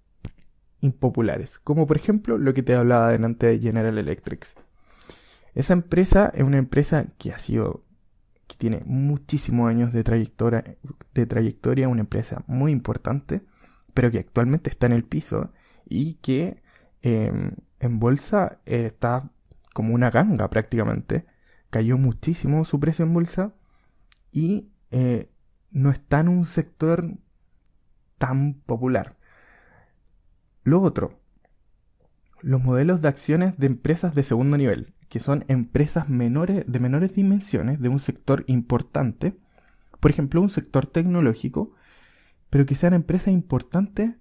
impopulares. 0.80 1.59
Como 1.59 1.86
por 1.86 1.96
ejemplo 1.96 2.38
lo 2.38 2.54
que 2.54 2.62
te 2.62 2.74
hablaba 2.74 3.11
delante 3.11 3.46
de 3.46 3.59
General 3.59 3.98
Electric. 3.98 4.46
Esa 5.59 5.72
empresa 5.72 6.30
es 6.36 6.44
una 6.44 6.59
empresa 6.59 7.06
que 7.18 7.32
ha 7.32 7.40
sido, 7.40 7.82
que 8.46 8.54
tiene 8.54 8.80
muchísimos 8.84 9.68
años 9.68 9.92
de 9.92 10.04
trayectoria, 10.04 10.76
de 11.14 11.26
trayectoria, 11.26 11.88
una 11.88 12.02
empresa 12.02 12.44
muy 12.46 12.70
importante, 12.70 13.42
pero 13.92 14.09
que 14.12 14.20
actualmente 14.20 14.70
está 14.70 14.86
en 14.86 14.92
el 14.92 15.02
piso 15.02 15.52
y 15.84 16.14
que 16.22 16.62
em, 17.02 17.56
en 17.80 17.98
bolsa 17.98 18.61
está 18.66 19.32
como 19.74 19.94
una 19.94 20.12
ganga 20.12 20.48
prácticamente. 20.48 21.26
Cayó 21.70 21.98
muchísimo 21.98 22.64
su 22.64 22.78
precio 22.78 23.04
en 23.04 23.14
bolsa 23.14 23.52
y 24.30 24.70
eh, 24.92 25.28
no 25.72 25.90
está 25.90 26.20
en 26.20 26.28
un 26.28 26.44
sector 26.44 27.16
tan 28.16 28.54
popular. 28.54 29.16
Lo 30.62 30.82
otro, 30.82 31.18
los 32.42 32.62
modelos 32.62 33.02
de 33.02 33.09
acciones 33.09 33.59
de 33.59 33.66
empresas 33.66 34.14
de 34.14 34.22
segundo 34.22 34.56
nivel 34.56 34.94
que 35.09 35.20
son 35.20 35.44
empresas 35.48 36.09
menores, 36.09 36.64
de 36.66 36.80
menores 36.80 37.14
dimensiones, 37.14 37.80
de 37.80 37.88
un 37.88 38.00
sector 38.00 38.44
importante, 38.46 39.36
por 40.00 40.11
ejemplo, 40.11 40.40
un 40.40 40.50
sector 40.50 40.86
tecnológico, 40.86 41.72
pero 42.50 42.66
que 42.66 42.74
sean 42.74 42.94
empresas 42.94 43.32
importantes 43.32 44.16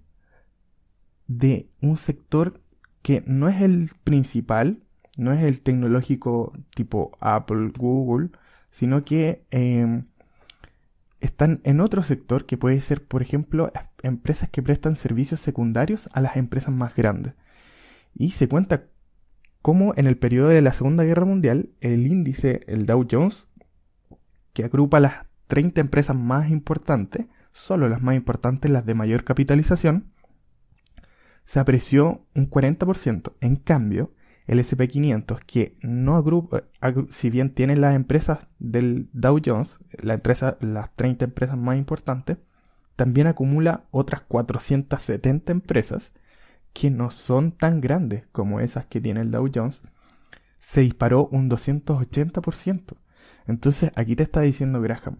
de 1.26 1.68
un 1.80 1.96
sector 1.96 2.60
que 3.02 3.22
no 3.26 3.48
es 3.48 3.60
el 3.60 3.90
principal, 4.04 4.82
no 5.16 5.32
es 5.32 5.42
el 5.42 5.60
tecnológico 5.60 6.52
tipo 6.74 7.16
Apple, 7.20 7.72
Google, 7.76 8.30
sino 8.70 9.04
que 9.04 9.44
em, 9.50 10.06
están 11.20 11.60
en 11.64 11.80
otro 11.80 12.02
sector 12.02 12.46
que 12.46 12.56
puede 12.56 12.80
ser, 12.80 13.04
por 13.04 13.22
ejemplo, 13.22 13.72
empresas 14.02 14.48
que 14.50 14.62
prestan 14.62 14.96
servicios 14.96 15.40
secundarios 15.40 16.08
a 16.12 16.20
las 16.20 16.36
empresas 16.36 16.72
más 16.72 16.94
grandes. 16.94 17.34
Y 18.14 18.30
se 18.30 18.48
cuenta 18.48 18.84
como 19.68 19.92
en 19.98 20.06
el 20.06 20.16
periodo 20.16 20.48
de 20.48 20.62
la 20.62 20.72
Segunda 20.72 21.04
Guerra 21.04 21.26
Mundial, 21.26 21.68
el 21.82 22.06
índice, 22.06 22.62
el 22.68 22.86
Dow 22.86 23.06
Jones, 23.06 23.46
que 24.54 24.64
agrupa 24.64 24.98
las 24.98 25.26
30 25.48 25.82
empresas 25.82 26.16
más 26.16 26.48
importantes, 26.48 27.26
solo 27.52 27.86
las 27.90 28.00
más 28.00 28.16
importantes, 28.16 28.70
las 28.70 28.86
de 28.86 28.94
mayor 28.94 29.24
capitalización, 29.24 30.10
se 31.44 31.60
apreció 31.60 32.24
un 32.34 32.48
40%. 32.48 33.34
En 33.42 33.56
cambio, 33.56 34.14
el 34.46 34.58
SP500, 34.58 35.40
que 35.44 35.76
no 35.82 36.16
agrupa, 36.16 36.62
si 37.10 37.28
bien 37.28 37.52
tiene 37.52 37.76
las 37.76 37.94
empresas 37.94 38.48
del 38.58 39.10
Dow 39.12 39.38
Jones, 39.44 39.76
las 40.00 40.22
30 40.96 41.26
empresas 41.26 41.58
más 41.58 41.76
importantes, 41.76 42.38
también 42.96 43.26
acumula 43.26 43.84
otras 43.90 44.22
470 44.22 45.52
empresas 45.52 46.10
que 46.72 46.90
no 46.90 47.10
son 47.10 47.52
tan 47.52 47.80
grandes 47.80 48.26
como 48.32 48.60
esas 48.60 48.86
que 48.86 49.00
tiene 49.00 49.20
el 49.20 49.30
Dow 49.30 49.50
Jones, 49.52 49.82
se 50.58 50.80
disparó 50.82 51.28
un 51.28 51.48
280%. 51.50 52.96
Entonces 53.46 53.90
aquí 53.94 54.14
te 54.16 54.22
está 54.22 54.42
diciendo 54.42 54.80
Graham, 54.80 55.18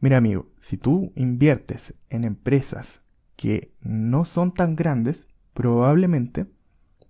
mira 0.00 0.16
amigo, 0.16 0.50
si 0.60 0.76
tú 0.76 1.12
inviertes 1.14 1.94
en 2.08 2.24
empresas 2.24 3.02
que 3.36 3.74
no 3.80 4.24
son 4.24 4.52
tan 4.52 4.74
grandes, 4.74 5.26
probablemente 5.54 6.46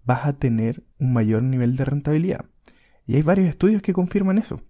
vas 0.04 0.26
a 0.26 0.32
tener 0.34 0.84
un 0.98 1.12
mayor 1.12 1.42
nivel 1.42 1.76
de 1.76 1.84
rentabilidad. 1.84 2.44
Y 3.06 3.16
hay 3.16 3.22
varios 3.22 3.48
estudios 3.48 3.82
que 3.82 3.92
confirman 3.92 4.38
eso. 4.38 4.60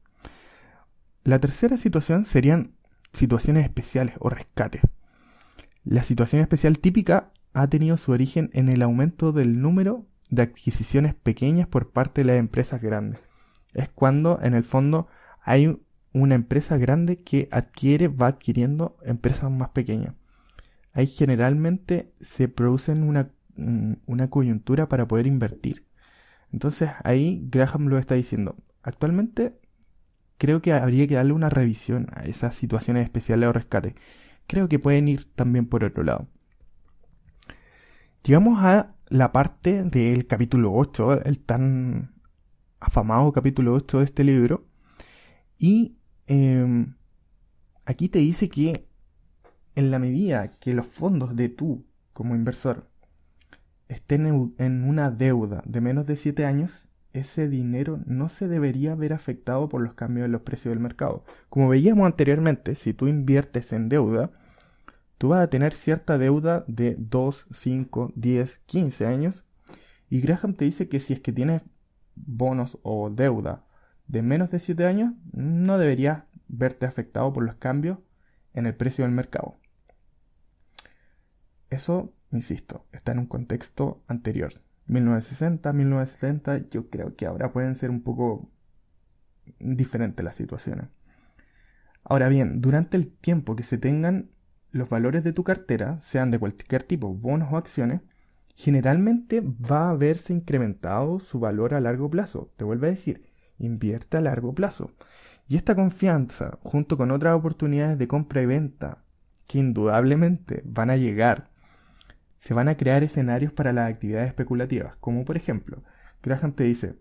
La 1.24 1.38
tercera 1.40 1.76
situación 1.76 2.24
serían 2.24 2.74
situaciones 3.12 3.64
especiales 3.64 4.14
o 4.20 4.28
rescates. 4.28 4.82
La 5.84 6.02
situación 6.02 6.42
especial 6.42 6.78
típica 6.78 7.32
ha 7.52 7.66
tenido 7.68 7.96
su 7.96 8.12
origen 8.12 8.50
en 8.52 8.68
el 8.68 8.82
aumento 8.82 9.32
del 9.32 9.60
número 9.60 10.06
de 10.30 10.42
adquisiciones 10.42 11.14
pequeñas 11.14 11.68
por 11.68 11.90
parte 11.90 12.22
de 12.22 12.26
las 12.26 12.38
empresas 12.38 12.80
grandes. 12.80 13.20
Es 13.74 13.88
cuando 13.88 14.38
en 14.42 14.54
el 14.54 14.64
fondo 14.64 15.08
hay 15.42 15.80
una 16.12 16.34
empresa 16.34 16.76
grande 16.78 17.16
que 17.16 17.48
adquiere, 17.50 18.08
va 18.08 18.28
adquiriendo 18.28 18.96
empresas 19.02 19.50
más 19.50 19.70
pequeñas. 19.70 20.14
Ahí 20.92 21.06
generalmente 21.06 22.12
se 22.20 22.48
produce 22.48 22.92
una, 22.92 23.30
una 24.06 24.30
coyuntura 24.30 24.88
para 24.88 25.06
poder 25.06 25.26
invertir. 25.26 25.86
Entonces 26.52 26.90
ahí 27.04 27.46
Graham 27.50 27.86
lo 27.86 27.98
está 27.98 28.14
diciendo. 28.14 28.56
Actualmente 28.82 29.58
creo 30.38 30.62
que 30.62 30.72
habría 30.72 31.06
que 31.06 31.14
darle 31.14 31.32
una 31.32 31.50
revisión 31.50 32.08
a 32.14 32.24
esas 32.24 32.54
situaciones 32.54 33.04
especiales 33.04 33.48
o 33.48 33.52
rescate. 33.52 33.94
Creo 34.46 34.68
que 34.68 34.78
pueden 34.78 35.08
ir 35.08 35.32
también 35.34 35.66
por 35.66 35.84
otro 35.84 36.02
lado. 36.04 36.28
Llegamos 38.22 38.62
a 38.62 38.94
la 39.08 39.32
parte 39.32 39.84
del 39.84 40.26
capítulo 40.26 40.72
8, 40.74 41.24
el 41.24 41.38
tan 41.38 42.14
afamado 42.78 43.32
capítulo 43.32 43.74
8 43.74 43.98
de 44.00 44.04
este 44.04 44.24
libro. 44.24 44.66
Y 45.56 45.96
em, 46.26 46.94
aquí 47.86 48.08
te 48.08 48.18
dice 48.18 48.48
que 48.48 48.86
en 49.76 49.90
la 49.90 49.98
medida 49.98 50.48
que 50.58 50.74
los 50.74 50.86
fondos 50.86 51.36
de 51.36 51.48
tú 51.48 51.86
como 52.12 52.34
inversor 52.34 52.88
estén 53.88 54.26
en 54.58 54.84
una 54.84 55.10
deuda 55.10 55.62
de 55.64 55.80
menos 55.80 56.04
de 56.06 56.16
7 56.16 56.44
años, 56.44 56.88
ese 57.12 57.48
dinero 57.48 58.00
no 58.04 58.28
se 58.28 58.48
debería 58.48 58.94
ver 58.94 59.12
afectado 59.12 59.68
por 59.68 59.80
los 59.80 59.94
cambios 59.94 60.26
en 60.26 60.32
los 60.32 60.42
precios 60.42 60.72
del 60.72 60.80
mercado. 60.82 61.24
Como 61.48 61.68
veíamos 61.68 62.06
anteriormente, 62.06 62.74
si 62.74 62.92
tú 62.92 63.06
inviertes 63.08 63.72
en 63.72 63.88
deuda, 63.88 64.30
tú 65.18 65.28
vas 65.28 65.42
a 65.42 65.50
tener 65.50 65.74
cierta 65.74 66.16
deuda 66.16 66.64
de 66.68 66.96
2, 66.98 67.46
5, 67.52 68.12
10, 68.14 68.60
15 68.66 69.06
años. 69.06 69.44
Y 70.08 70.20
Graham 70.20 70.54
te 70.54 70.64
dice 70.64 70.88
que 70.88 71.00
si 71.00 71.12
es 71.12 71.20
que 71.20 71.32
tienes 71.32 71.62
bonos 72.14 72.78
o 72.82 73.10
deuda 73.10 73.64
de 74.06 74.22
menos 74.22 74.50
de 74.50 74.58
7 74.58 74.86
años, 74.86 75.12
no 75.32 75.78
deberías 75.78 76.24
verte 76.48 76.86
afectado 76.86 77.32
por 77.32 77.44
los 77.44 77.56
cambios 77.56 77.98
en 78.54 78.66
el 78.66 78.74
precio 78.74 79.04
del 79.04 79.12
mercado. 79.12 79.58
Eso, 81.68 82.14
insisto, 82.32 82.86
está 82.92 83.12
en 83.12 83.18
un 83.18 83.26
contexto 83.26 84.02
anterior. 84.06 84.62
1960, 84.86 85.70
1970, 85.72 86.70
yo 86.70 86.88
creo 86.88 87.14
que 87.14 87.26
ahora 87.26 87.52
pueden 87.52 87.74
ser 87.74 87.90
un 87.90 88.02
poco 88.02 88.50
diferentes 89.58 90.24
las 90.24 90.34
situaciones. 90.34 90.88
Ahora 92.04 92.30
bien, 92.30 92.62
durante 92.62 92.96
el 92.96 93.10
tiempo 93.12 93.54
que 93.54 93.64
se 93.64 93.76
tengan 93.76 94.30
los 94.70 94.88
valores 94.88 95.24
de 95.24 95.32
tu 95.32 95.44
cartera, 95.44 96.00
sean 96.02 96.30
de 96.30 96.38
cualquier 96.38 96.82
tipo, 96.82 97.14
bonos 97.14 97.52
o 97.52 97.56
acciones, 97.56 98.00
generalmente 98.54 99.40
va 99.40 99.90
a 99.90 99.94
verse 99.94 100.32
incrementado 100.32 101.20
su 101.20 101.38
valor 101.38 101.74
a 101.74 101.80
largo 101.80 102.10
plazo. 102.10 102.50
Te 102.56 102.64
vuelvo 102.64 102.86
a 102.86 102.90
decir, 102.90 103.24
invierte 103.58 104.16
a 104.16 104.20
largo 104.20 104.54
plazo. 104.54 104.92
Y 105.46 105.56
esta 105.56 105.74
confianza, 105.74 106.58
junto 106.62 106.96
con 106.96 107.10
otras 107.10 107.34
oportunidades 107.34 107.98
de 107.98 108.08
compra 108.08 108.42
y 108.42 108.46
venta, 108.46 109.04
que 109.46 109.58
indudablemente 109.58 110.62
van 110.64 110.90
a 110.90 110.96
llegar, 110.96 111.50
se 112.38 112.54
van 112.54 112.68
a 112.68 112.76
crear 112.76 113.02
escenarios 113.02 113.52
para 113.52 113.72
las 113.72 113.90
actividades 113.90 114.28
especulativas, 114.28 114.96
como 114.96 115.24
por 115.24 115.36
ejemplo, 115.36 115.82
Graham 116.22 116.52
te 116.52 116.64
dice 116.64 116.96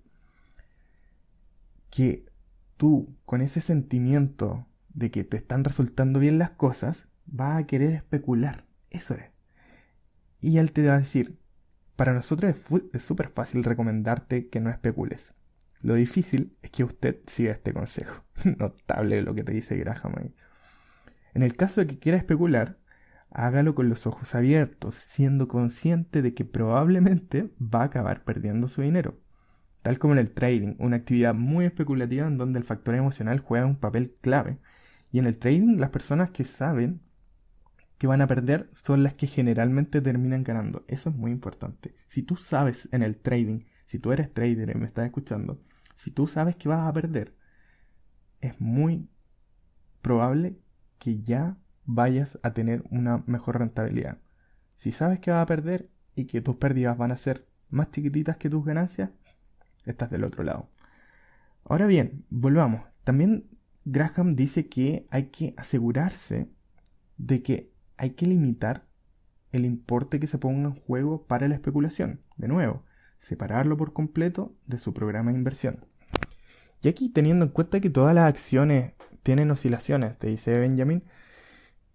que 1.89 2.25
tú, 2.77 3.15
con 3.25 3.41
ese 3.41 3.61
sentimiento 3.61 4.65
de 4.93 5.11
que 5.11 5.23
te 5.23 5.37
están 5.37 5.63
resultando 5.63 6.19
bien 6.19 6.37
las 6.37 6.51
cosas, 6.51 7.06
vas 7.27 7.61
a 7.61 7.67
querer 7.67 7.93
especular. 7.93 8.65
Eso 8.89 9.13
es. 9.13 9.31
Y 10.39 10.57
él 10.57 10.71
te 10.71 10.87
va 10.87 10.95
a 10.95 10.99
decir, 10.99 11.37
para 11.95 12.13
nosotros 12.13 12.55
es 12.93 13.01
súper 13.03 13.29
fácil 13.29 13.63
recomendarte 13.63 14.49
que 14.49 14.59
no 14.59 14.69
especules. 14.69 15.33
Lo 15.81 15.95
difícil 15.95 16.55
es 16.61 16.71
que 16.71 16.83
usted 16.83 17.19
siga 17.27 17.51
este 17.51 17.73
consejo. 17.73 18.23
Notable 18.57 19.21
lo 19.21 19.35
que 19.35 19.43
te 19.43 19.51
dice 19.51 19.77
Graham 19.77 20.15
ahí. 20.17 20.35
En 21.33 21.43
el 21.43 21.55
caso 21.55 21.81
de 21.81 21.87
que 21.87 21.99
quiera 21.99 22.17
especular, 22.17 22.79
hágalo 23.29 23.75
con 23.75 23.89
los 23.89 24.07
ojos 24.07 24.33
abiertos, 24.33 24.95
siendo 24.95 25.47
consciente 25.47 26.21
de 26.21 26.33
que 26.33 26.45
probablemente 26.45 27.51
va 27.61 27.81
a 27.81 27.85
acabar 27.85 28.23
perdiendo 28.23 28.67
su 28.67 28.81
dinero. 28.81 29.19
Tal 29.83 29.99
como 29.99 30.13
en 30.13 30.19
el 30.19 30.31
trading, 30.31 30.75
una 30.79 30.97
actividad 30.97 31.33
muy 31.33 31.65
especulativa 31.65 32.27
en 32.27 32.37
donde 32.37 32.59
el 32.59 32.65
factor 32.65 32.95
emocional 32.95 33.39
juega 33.39 33.65
un 33.65 33.79
papel 33.79 34.15
clave. 34.21 34.57
Y 35.11 35.19
en 35.19 35.27
el 35.27 35.37
trading, 35.37 35.77
las 35.77 35.91
personas 35.91 36.31
que 36.31 36.43
saben 36.43 37.01
que 37.97 38.07
van 38.07 38.21
a 38.21 38.27
perder 38.27 38.69
son 38.73 39.03
las 39.03 39.15
que 39.15 39.27
generalmente 39.27 40.01
terminan 40.01 40.43
ganando. 40.43 40.85
Eso 40.87 41.09
es 41.09 41.15
muy 41.15 41.31
importante. 41.31 41.95
Si 42.07 42.21
tú 42.23 42.35
sabes 42.35 42.87
en 42.91 43.01
el 43.01 43.17
trading, 43.17 43.61
si 43.85 43.99
tú 43.99 44.11
eres 44.11 44.33
trader 44.33 44.69
y 44.69 44.79
me 44.79 44.85
estás 44.85 45.05
escuchando, 45.05 45.61
si 45.95 46.11
tú 46.11 46.27
sabes 46.27 46.55
que 46.55 46.69
vas 46.69 46.87
a 46.87 46.93
perder, 46.93 47.35
es 48.41 48.59
muy 48.61 49.09
probable 50.01 50.59
que 50.99 51.21
ya 51.23 51.57
vayas 51.85 52.37
a 52.43 52.53
tener 52.53 52.83
una 52.91 53.23
mejor 53.25 53.59
rentabilidad. 53.59 54.19
Si 54.75 54.91
sabes 54.91 55.19
que 55.19 55.31
vas 55.31 55.41
a 55.41 55.47
perder 55.47 55.89
y 56.15 56.25
que 56.25 56.41
tus 56.41 56.57
pérdidas 56.57 56.97
van 56.97 57.11
a 57.11 57.17
ser 57.17 57.47
más 57.69 57.91
chiquititas 57.91 58.37
que 58.37 58.49
tus 58.49 58.63
ganancias, 58.63 59.09
estás 59.85 60.11
del 60.11 60.23
otro 60.23 60.43
lado. 60.43 60.69
Ahora 61.63 61.87
bien, 61.87 62.25
volvamos. 62.29 62.81
También 63.03 63.49
Graham 63.85 64.31
dice 64.31 64.67
que 64.67 65.07
hay 65.09 65.27
que 65.27 65.53
asegurarse 65.57 66.49
de 67.17 67.41
que 67.41 67.71
hay 67.97 68.11
que 68.11 68.27
limitar 68.27 68.85
el 69.51 69.65
importe 69.65 70.19
que 70.19 70.27
se 70.27 70.37
ponga 70.37 70.69
en 70.69 70.75
juego 70.75 71.25
para 71.25 71.47
la 71.47 71.55
especulación. 71.55 72.21
De 72.37 72.47
nuevo, 72.47 72.83
separarlo 73.19 73.77
por 73.77 73.93
completo 73.93 74.55
de 74.65 74.77
su 74.77 74.93
programa 74.93 75.31
de 75.31 75.37
inversión. 75.37 75.85
Y 76.81 76.89
aquí, 76.89 77.09
teniendo 77.09 77.45
en 77.45 77.51
cuenta 77.51 77.79
que 77.79 77.89
todas 77.89 78.13
las 78.13 78.29
acciones 78.29 78.93
tienen 79.23 79.51
oscilaciones, 79.51 80.17
te 80.17 80.27
dice 80.27 80.57
Benjamin, 80.57 81.03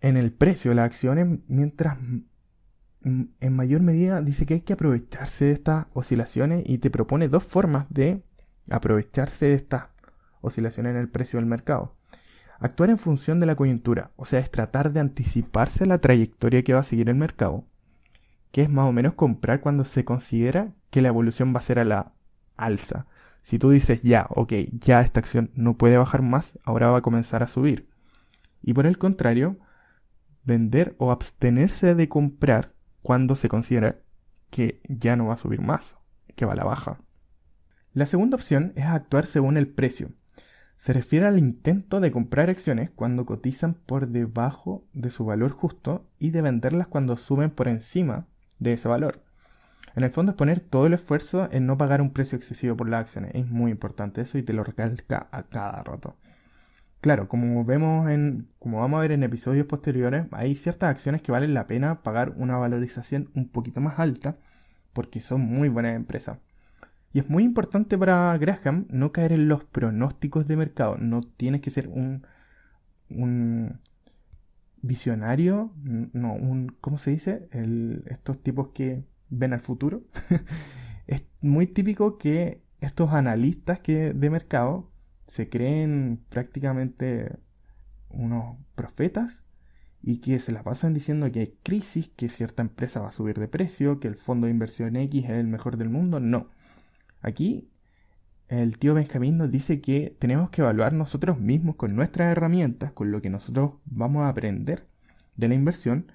en 0.01 0.17
el 0.17 0.33
precio 0.33 0.71
de 0.71 0.75
las 0.75 0.87
acciones, 0.87 1.39
mientras 1.47 1.97
en 3.05 3.53
mayor 3.57 3.81
medida 3.83 4.21
dice 4.21 4.47
que 4.47 4.55
hay 4.55 4.61
que 4.61 4.75
aprovecharse 4.75 5.47
de 5.47 5.53
estas 5.53 5.87
oscilaciones 5.93 6.63
y 6.67 6.79
te 6.79 6.91
propone 6.91 7.29
dos 7.29 7.45
formas 7.45 7.87
de 7.91 8.23
aprovecharse 8.71 9.47
de 9.47 9.55
estas 9.55 9.87
oscilaciones 10.41 10.93
en 10.93 11.01
el 11.01 11.09
precio 11.09 11.39
del 11.39 11.47
mercado. 11.47 11.97
Actuar 12.63 12.91
en 12.91 12.99
función 12.99 13.41
de 13.41 13.47
la 13.47 13.57
coyuntura, 13.57 14.13
o 14.15 14.25
sea, 14.25 14.39
es 14.39 14.49
tratar 14.49 14.93
de 14.93 15.01
anticiparse 15.01 15.83
a 15.83 15.89
la 15.89 15.99
trayectoria 15.99 16.63
que 16.63 16.73
va 16.73 16.79
a 16.79 16.85
seguir 16.85 17.09
el 17.09 17.17
mercado, 17.17 17.65
que 18.53 18.63
es 18.63 18.71
más 18.71 18.89
o 18.89 18.93
menos 18.93 19.15
comprar 19.15 19.61
cuando 19.61 19.83
se 19.83 20.05
considera 20.05 20.73
que 20.91 21.03
la 21.03 21.09
evolución 21.09 21.53
va 21.53 21.59
a 21.59 21.63
ser 21.63 21.81
a 21.81 21.85
la 21.85 22.13
alza. 22.57 23.07
Si 23.43 23.59
tú 23.59 23.71
dices 23.71 24.03
ya, 24.03 24.29
ok, 24.31 24.53
ya 24.79 25.01
esta 25.01 25.19
acción 25.19 25.51
no 25.57 25.77
puede 25.77 25.97
bajar 25.97 26.23
más, 26.23 26.57
ahora 26.63 26.91
va 26.91 26.99
a 26.99 27.03
comenzar 27.03 27.43
a 27.43 27.49
subir. 27.49 27.89
Y 28.63 28.75
por 28.75 28.87
el 28.87 28.97
contrario, 28.97 29.57
vender 30.45 30.95
o 30.99 31.11
abstenerse 31.11 31.97
de 31.97 32.09
comprar 32.09 32.75
cuando 33.03 33.35
se 33.35 33.49
considera 33.49 33.97
que 34.51 34.81
ya 34.89 35.17
no 35.17 35.27
va 35.27 35.35
a 35.35 35.39
subir 35.39 35.63
más, 35.63 35.97
que 36.37 36.45
va 36.45 36.53
a 36.53 36.57
la 36.57 36.63
baja. 36.63 37.01
La 37.93 38.07
segunda 38.07 38.37
opción 38.37 38.73
es 38.77 38.85
actuar 38.85 39.27
según 39.27 39.57
el 39.57 39.67
precio, 39.67 40.11
se 40.83 40.93
refiere 40.93 41.27
al 41.27 41.39
intento 41.39 42.01
de 42.01 42.11
comprar 42.11 42.51
acciones 42.51 42.91
cuando 42.91 43.25
cotizan 43.25 43.75
por 43.75 44.09
debajo 44.09 44.85
de 44.93 45.11
su 45.11 45.25
valor 45.25 45.53
justo 45.53 46.09
y 46.19 46.31
de 46.31 46.43
venderlas 46.43 46.89
cuando 46.89 47.17
suben 47.17 47.51
por 47.51 47.69
encima 47.69 48.27
de 48.59 48.73
ese 48.73 48.89
valor. 48.89 49.23
En 49.95 50.03
el 50.03 50.11
fondo 50.11 50.33
es 50.33 50.37
poner 50.37 50.59
todo 50.59 50.87
el 50.87 50.95
esfuerzo 50.95 51.49
en 51.53 51.67
no 51.67 51.79
pagar 51.79 52.03
un 52.03 52.13
precio 52.13 52.37
excesivo 52.37 52.77
por 52.77 52.89
las 52.89 53.03
acciones. 53.03 53.31
Es 53.35 53.47
muy 53.47 53.71
importante 53.71 54.23
eso 54.23 54.39
y 54.39 54.43
te 54.43 54.55
lo 54.55 54.65
recalca 54.65 55.29
a 55.31 55.45
cada 55.45 55.85
rato. 55.85 56.17
Claro, 57.01 57.29
como 57.29 57.65
vemos 57.65 58.11
en, 58.11 58.49
como 58.59 58.81
vamos 58.81 58.99
a 58.99 59.03
ver 59.03 59.13
en 59.13 59.23
episodios 59.23 59.67
posteriores, 59.67 60.27
hay 60.33 60.57
ciertas 60.57 60.91
acciones 60.91 61.23
que 61.23 61.31
valen 61.31 61.55
la 61.55 61.69
pena 61.69 62.03
pagar 62.03 62.35
una 62.37 62.57
valorización 62.57 63.31
un 63.37 63.49
poquito 63.49 63.81
más 63.81 64.01
alta 64.01 64.37
porque 64.93 65.21
son 65.21 65.43
muy 65.43 65.69
buenas 65.69 65.95
empresas. 65.95 66.39
Y 67.13 67.19
es 67.19 67.29
muy 67.29 67.45
importante 67.45 67.99
para 67.99 68.37
Graham 68.39 68.87
no 68.89 69.13
caer 69.13 69.33
en 69.33 69.49
los 69.49 69.65
pronósticos 69.65 70.47
de 70.47 70.57
mercado. 70.57 70.97
No 70.97 71.21
tienes 71.23 71.61
que 71.61 71.71
ser 71.71 71.89
un, 71.89 72.25
visionario, 74.81 75.73
no, 75.85 76.35
un, 76.35 76.75
¿cómo 76.81 76.97
se 76.99 77.11
dice? 77.11 77.49
estos 78.07 78.43
tipos 78.43 78.69
que 78.69 79.05
ven 79.29 79.53
al 79.53 79.61
futuro. 79.61 80.03
es 81.07 81.25
muy 81.43 81.67
típico 81.67 82.17
que 82.17 82.63
estos 82.81 83.13
analistas 83.13 83.81
que, 83.81 84.15
de 84.15 84.31
mercado 84.31 84.91
se 85.29 85.49
creen 85.51 86.21
prácticamente 86.31 87.37
unos 88.09 88.57
profetas 88.75 89.45
y 90.03 90.19
que 90.19 90.41
se 90.41 90.53
las 90.53 90.65
pasan 90.65 90.95
diciendo 90.95 91.31
que 91.31 91.41
hay 91.41 91.55
crisis, 91.63 92.09
que 92.17 92.29
cierta 92.29 92.63
empresa 92.63 93.01
va 93.01 93.09
a 93.09 93.13
subir 93.13 93.39
de 93.39 93.49
precio, 93.49 94.01
que 94.01 94.09
el 94.09 94.17
fondo 94.17 94.47
de 94.47 94.51
inversión 94.51 94.97
X 94.97 95.25
es 95.25 95.31
el 95.31 95.47
mejor 95.47 95.77
del 95.77 95.91
mundo. 95.91 96.19
No 96.19 96.49
Aquí 97.23 97.71
el 98.49 98.79
tío 98.79 98.95
Benjamín 98.95 99.39
nos 99.39 99.51
dice 99.51 99.81
que 99.81 100.17
tenemos 100.19 100.51
que 100.51 100.61
evaluar 100.61 100.93
nosotros 100.93 101.39
mismos 101.39 101.77
con 101.77 101.95
nuestras 101.97 102.33
herramientas, 102.33 102.93
con 102.93 103.11
lo 103.11 103.23
que 103.23 103.31
nosotros 103.31 103.75
vamos 103.87 104.25
a 104.25 104.29
aprender 104.29 104.87
de 105.37 105.49
la 105.49 105.55
inversión 105.55 106.13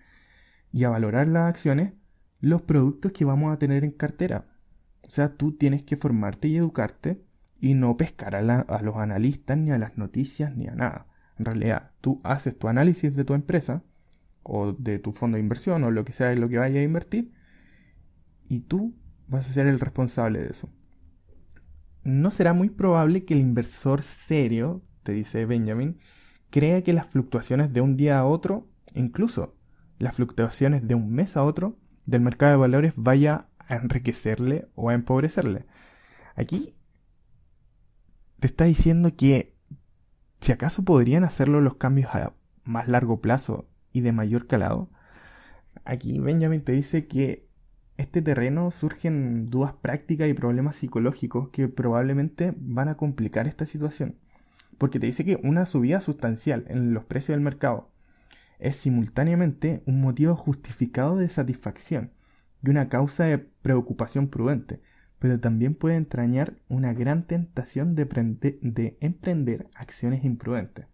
y 0.72 0.84
a 0.84 0.90
valorar 0.90 1.28
las 1.30 1.50
acciones, 1.50 1.94
los 2.42 2.62
productos 2.62 3.14
que 3.14 3.26
vamos 3.26 3.54
a 3.54 3.58
tener 3.58 3.84
en 3.84 3.92
cartera. 3.92 4.46
O 5.02 5.10
sea, 5.10 5.34
tú 5.36 5.54
tienes 5.54 5.84
que 5.84 5.98
formarte 5.98 6.50
y 6.50 6.58
educarte 6.58 7.24
y 7.60 7.74
no 7.74 7.98
pescar 7.98 8.36
a, 8.36 8.60
a 8.62 8.82
los 8.82 8.98
analistas 8.98 9.58
ni 9.58 9.72
a 9.72 9.78
las 9.78 9.98
noticias 9.98 10.56
ni 10.56 10.68
a 10.68 10.76
nada. 10.76 11.08
En 11.40 11.46
realidad, 11.46 11.92
tú 12.02 12.20
haces 12.24 12.60
tu 12.60 12.68
análisis 12.68 13.16
de 13.16 13.24
tu 13.24 13.34
empresa 13.34 13.82
o 14.44 14.74
de 14.74 15.00
tu 15.00 15.14
fondo 15.14 15.38
de 15.38 15.42
inversión 15.42 15.84
o 15.86 15.92
lo 15.92 16.06
que 16.06 16.14
sea 16.14 16.34
en 16.34 16.42
lo 16.42 16.50
que 16.50 16.58
vayas 16.58 16.82
a 16.82 16.84
invertir 16.84 17.32
y 18.50 18.62
tú 18.62 18.94
vas 19.28 19.50
a 19.50 19.54
ser 19.54 19.68
el 19.68 19.80
responsable 19.80 20.40
de 20.40 20.50
eso 20.50 20.70
no 22.08 22.32
será 22.32 22.54
muy 22.54 22.70
probable 22.70 23.26
que 23.26 23.34
el 23.34 23.42
inversor 23.42 24.02
serio, 24.02 24.82
te 25.04 25.12
dice 25.12 25.46
Benjamin, 25.46 26.00
crea 26.50 26.82
que 26.82 26.94
las 26.94 27.08
fluctuaciones 27.08 27.74
de 27.74 27.82
un 27.82 27.98
día 27.98 28.18
a 28.18 28.26
otro, 28.26 28.70
incluso 28.96 29.58
las 30.00 30.16
fluctuaciones 30.16 30.88
de 30.88 30.96
un 30.96 31.12
mes 31.12 31.36
a 31.36 31.44
otro 31.44 31.78
del 32.06 32.22
mercado 32.22 32.54
de 32.54 32.58
valores 32.60 32.94
vaya 32.96 33.50
a 33.60 33.76
enriquecerle 33.76 34.70
o 34.74 34.90
a 34.90 34.94
empobrecerle. 34.94 35.66
Aquí 36.36 36.76
te 38.40 38.48
está 38.48 38.64
diciendo 38.64 39.14
que 39.18 39.58
si 40.40 40.54
acaso 40.54 40.84
podrían 40.84 41.26
hacerlo 41.26 41.60
los 41.60 41.76
cambios 41.76 42.16
a 42.16 42.34
más 42.64 42.88
largo 42.88 43.20
plazo 43.20 43.68
y 43.92 44.00
de 44.00 44.14
mayor 44.14 44.48
calado, 44.48 44.90
aquí 45.84 46.20
Benjamin 46.20 46.64
te 46.64 46.72
dice 46.72 47.06
que 47.06 47.47
este 47.98 48.22
terreno 48.22 48.70
surgen 48.70 49.50
dudas 49.50 49.74
prácticas 49.74 50.30
y 50.30 50.34
problemas 50.34 50.76
psicológicos 50.76 51.50
que 51.50 51.68
probablemente 51.68 52.54
van 52.58 52.90
a 52.90 52.96
complicar 52.96 53.48
esta 53.48 53.66
situación. 53.66 54.16
Porque 54.78 55.00
te 55.00 55.08
dice 55.08 55.26
que 55.26 55.40
una 55.44 55.66
subida 55.66 56.00
sustancial 56.00 56.66
en 56.68 56.94
los 56.94 57.04
precios 57.06 57.36
del 57.36 57.44
mercado 57.44 57.90
es 58.60 58.76
simultáneamente 58.76 59.82
un 59.86 60.00
motivo 60.02 60.36
justificado 60.36 61.18
de 61.18 61.30
satisfacción 61.30 62.12
y 62.64 62.70
una 62.70 62.88
causa 62.90 63.26
de 63.26 63.40
preocupación 63.40 64.28
prudente, 64.28 64.80
pero 65.18 65.40
también 65.40 65.74
puede 65.74 65.96
entrañar 65.96 66.54
una 66.70 66.94
gran 66.94 67.26
tentación 67.26 67.96
de, 67.96 68.06
de 68.62 68.98
emprender 69.02 69.68
acciones 69.74 70.24
imprudentes. 70.24 70.86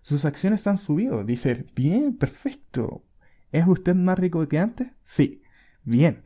Sus 0.00 0.24
acciones 0.24 0.66
han 0.66 0.78
subido, 0.78 1.24
dice, 1.24 1.66
bien, 1.74 2.16
perfecto. 2.16 3.04
¿Es 3.52 3.66
usted 3.66 3.94
más 3.94 4.18
rico 4.18 4.46
que 4.48 4.58
antes? 4.58 4.88
Sí, 5.04 5.42
bien. 5.84 6.22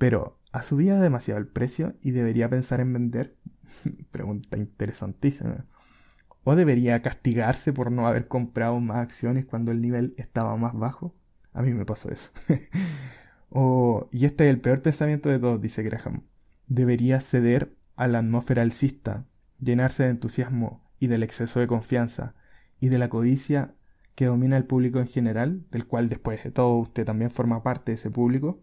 Pero, 0.00 0.38
¿ha 0.50 0.62
subido 0.62 0.98
demasiado 0.98 1.38
el 1.38 1.46
precio 1.46 1.92
y 2.00 2.12
debería 2.12 2.48
pensar 2.48 2.80
en 2.80 2.94
vender? 2.94 3.36
Pregunta 4.10 4.56
interesantísima. 4.56 5.66
¿O 6.42 6.56
debería 6.56 7.02
castigarse 7.02 7.74
por 7.74 7.92
no 7.92 8.08
haber 8.08 8.26
comprado 8.26 8.80
más 8.80 8.96
acciones 8.96 9.44
cuando 9.44 9.72
el 9.72 9.82
nivel 9.82 10.14
estaba 10.16 10.56
más 10.56 10.72
bajo? 10.72 11.14
A 11.52 11.60
mí 11.60 11.74
me 11.74 11.84
pasó 11.84 12.10
eso. 12.10 12.30
o, 13.50 14.08
y 14.10 14.24
este 14.24 14.48
es 14.48 14.54
el 14.54 14.62
peor 14.62 14.80
pensamiento 14.80 15.28
de 15.28 15.38
todos, 15.38 15.60
dice 15.60 15.82
Graham. 15.82 16.22
Debería 16.66 17.20
ceder 17.20 17.76
a 17.94 18.08
la 18.08 18.20
atmósfera 18.20 18.62
alcista, 18.62 19.26
llenarse 19.58 20.04
de 20.04 20.08
entusiasmo 20.08 20.82
y 20.98 21.08
del 21.08 21.22
exceso 21.22 21.60
de 21.60 21.66
confianza 21.66 22.34
y 22.80 22.88
de 22.88 22.96
la 22.96 23.10
codicia 23.10 23.74
que 24.14 24.24
domina 24.24 24.56
el 24.56 24.64
público 24.64 24.98
en 24.98 25.08
general, 25.08 25.66
del 25.70 25.86
cual 25.86 26.08
después 26.08 26.42
de 26.42 26.52
todo 26.52 26.78
usted 26.78 27.04
también 27.04 27.30
forma 27.30 27.62
parte 27.62 27.92
de 27.92 27.96
ese 27.96 28.10
público, 28.10 28.62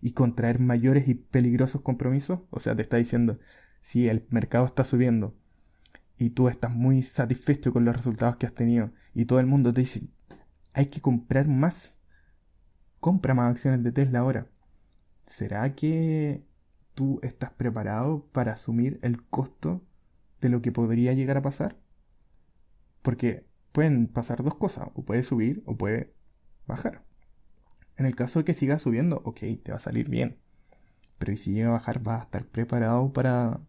y 0.00 0.12
contraer 0.12 0.58
mayores 0.58 1.08
y 1.08 1.14
peligrosos 1.14 1.82
compromisos. 1.82 2.40
O 2.50 2.60
sea, 2.60 2.76
te 2.76 2.82
está 2.82 2.96
diciendo, 2.96 3.38
si 3.80 4.08
el 4.08 4.26
mercado 4.30 4.64
está 4.64 4.84
subiendo 4.84 5.34
y 6.16 6.30
tú 6.30 6.48
estás 6.48 6.74
muy 6.74 7.02
satisfecho 7.02 7.72
con 7.72 7.84
los 7.84 7.96
resultados 7.96 8.36
que 8.36 8.46
has 8.46 8.54
tenido 8.54 8.90
y 9.14 9.24
todo 9.24 9.40
el 9.40 9.46
mundo 9.46 9.72
te 9.72 9.80
dice, 9.80 10.02
hay 10.72 10.86
que 10.86 11.00
comprar 11.00 11.48
más, 11.48 11.94
compra 13.00 13.34
más 13.34 13.50
acciones 13.50 13.82
de 13.82 13.92
Tesla 13.92 14.20
ahora. 14.20 14.46
¿Será 15.26 15.74
que 15.74 16.44
tú 16.94 17.20
estás 17.22 17.50
preparado 17.52 18.26
para 18.32 18.52
asumir 18.52 18.98
el 19.02 19.22
costo 19.24 19.82
de 20.40 20.48
lo 20.48 20.62
que 20.62 20.72
podría 20.72 21.12
llegar 21.12 21.36
a 21.36 21.42
pasar? 21.42 21.76
Porque 23.02 23.46
pueden 23.72 24.06
pasar 24.08 24.42
dos 24.42 24.54
cosas, 24.54 24.88
o 24.94 25.04
puede 25.04 25.22
subir 25.22 25.62
o 25.66 25.76
puede 25.76 26.14
bajar. 26.66 27.07
En 27.98 28.06
el 28.06 28.16
caso 28.16 28.38
de 28.38 28.44
que 28.46 28.54
siga 28.54 28.78
subiendo, 28.78 29.20
ok, 29.24 29.40
te 29.62 29.72
va 29.72 29.76
a 29.76 29.80
salir 29.80 30.08
bien. 30.08 30.38
Pero 31.18 31.36
si 31.36 31.52
llega 31.52 31.68
a 31.68 31.72
bajar, 31.72 32.00
vas 32.00 32.20
a 32.20 32.24
estar 32.24 32.44
preparado 32.44 33.12
para 33.12 33.60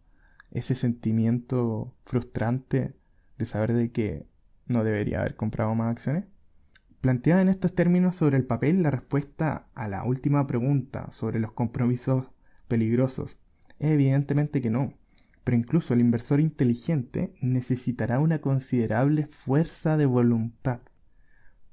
ese 0.51 0.75
sentimiento 0.75 1.93
frustrante 2.05 2.93
de 3.37 3.45
saber 3.45 3.73
de 3.73 3.91
que 3.91 4.27
no 4.67 4.83
debería 4.83 5.21
haber 5.21 5.35
comprado 5.35 5.73
más 5.75 5.91
acciones? 5.91 6.25
Planteada 7.01 7.41
en 7.41 7.49
estos 7.49 7.73
términos 7.73 8.17
sobre 8.17 8.37
el 8.37 8.45
papel, 8.45 8.83
la 8.83 8.91
respuesta 8.91 9.67
a 9.73 9.87
la 9.87 10.03
última 10.03 10.45
pregunta 10.45 11.09
sobre 11.11 11.39
los 11.39 11.53
compromisos 11.53 12.27
peligrosos 12.67 13.39
es 13.79 13.91
evidentemente 13.91 14.61
que 14.61 14.69
no, 14.69 14.93
pero 15.43 15.57
incluso 15.57 15.93
el 15.93 16.01
inversor 16.01 16.39
inteligente 16.39 17.33
necesitará 17.41 18.19
una 18.19 18.41
considerable 18.41 19.25
fuerza 19.25 19.97
de 19.97 20.05
voluntad 20.05 20.81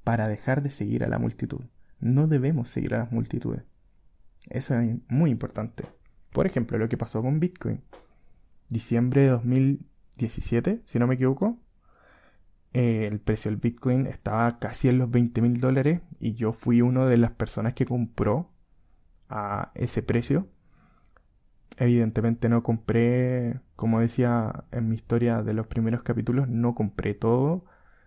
para 0.03 0.27
dejar 0.27 0.63
de 0.63 0.71
seguir 0.71 1.03
a 1.03 1.09
la 1.09 1.19
multitud. 1.19 1.61
No 1.99 2.27
debemos 2.27 2.69
seguir 2.69 2.95
a 2.95 2.99
las 2.99 3.11
multitudes. 3.11 3.63
Eso 4.49 4.77
es 4.79 4.97
muy 5.07 5.31
importante. 5.31 5.85
Por 6.31 6.45
ejemplo, 6.45 6.77
lo 6.77 6.89
que 6.89 6.97
pasó 6.97 7.21
con 7.21 7.39
Bitcoin 7.39 7.81
diciembre 8.69 9.21
de 9.21 9.29
2017, 9.29 10.81
si 10.85 10.99
no 10.99 11.07
me 11.07 11.15
equivoco, 11.15 11.59
eh, 12.73 13.07
el 13.09 13.19
precio 13.19 13.49
del 13.49 13.59
Bitcoin 13.59 14.07
estaba 14.07 14.59
casi 14.59 14.89
en 14.89 14.97
los 14.99 15.09
20 15.09 15.41
mil 15.41 15.59
dólares 15.59 16.01
y 16.19 16.33
yo 16.33 16.53
fui 16.53 16.81
una 16.81 17.05
de 17.05 17.17
las 17.17 17.31
personas 17.31 17.73
que 17.73 17.85
compró 17.85 18.51
a 19.29 19.71
ese 19.75 20.03
precio. 20.03 20.47
Evidentemente 21.77 22.49
no 22.49 22.63
compré, 22.63 23.59
como 23.75 23.99
decía 23.99 24.65
en 24.71 24.89
mi 24.89 24.95
historia 24.95 25.43
de 25.43 25.53
los 25.53 25.67
primeros 25.67 26.03
capítulos, 26.03 26.47
no 26.47 26.75
compré 26.75 27.13
todo, 27.13 27.65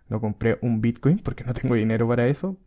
no 0.09 0.19
compré 0.19 0.59
un 0.61 0.81
Bitcoin 0.81 1.19
porque 1.19 1.43
no 1.43 1.53
tengo 1.53 1.75
dinero 1.75 2.07
para 2.07 2.27
eso, 2.27 2.57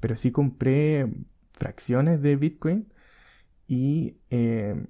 pero 0.00 0.16
sí 0.16 0.32
compré 0.32 1.08
fracciones 1.52 2.22
de 2.22 2.36
Bitcoin 2.36 2.92
y 3.68 4.18
eh, 4.30 4.86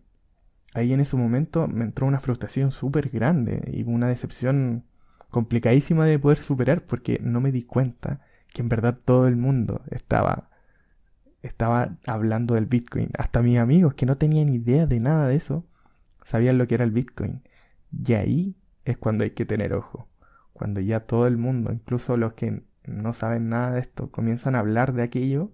ahí 0.74 0.92
en 0.92 1.00
ese 1.00 1.16
momento 1.16 1.68
me 1.68 1.84
entró 1.84 2.06
una 2.06 2.20
frustración 2.20 2.70
súper 2.72 3.10
grande 3.10 3.62
y 3.72 3.82
una 3.82 4.08
decepción 4.08 4.84
complicadísima 5.30 6.06
de 6.06 6.18
poder 6.18 6.38
superar 6.38 6.86
porque 6.86 7.18
no 7.22 7.40
me 7.40 7.52
di 7.52 7.62
cuenta 7.62 8.20
que 8.52 8.62
en 8.62 8.68
verdad 8.68 8.98
todo 9.04 9.28
el 9.28 9.36
mundo 9.36 9.82
estaba 9.90 10.50
estaba 11.42 11.96
hablando 12.06 12.54
del 12.54 12.66
Bitcoin. 12.66 13.10
Hasta 13.18 13.42
mis 13.42 13.58
amigos 13.58 13.94
que 13.94 14.06
no 14.06 14.16
tenían 14.16 14.50
idea 14.50 14.86
de 14.86 15.00
nada 15.00 15.28
de 15.28 15.36
eso 15.36 15.66
sabían 16.24 16.58
lo 16.58 16.66
que 16.66 16.74
era 16.74 16.84
el 16.84 16.90
Bitcoin. 16.90 17.42
Y 17.90 18.12
ahí 18.14 18.56
es 18.84 18.98
cuando 18.98 19.24
hay 19.24 19.30
que 19.30 19.46
tener 19.46 19.72
ojo. 19.72 20.08
Cuando 20.52 20.80
ya 20.80 21.00
todo 21.00 21.26
el 21.26 21.38
mundo, 21.38 21.72
incluso 21.72 22.16
los 22.16 22.34
que 22.34 22.62
no 22.84 23.12
saben 23.12 23.48
nada 23.48 23.72
de 23.72 23.80
esto, 23.80 24.10
comienzan 24.10 24.54
a 24.54 24.60
hablar 24.60 24.92
de 24.92 25.02
aquello, 25.02 25.50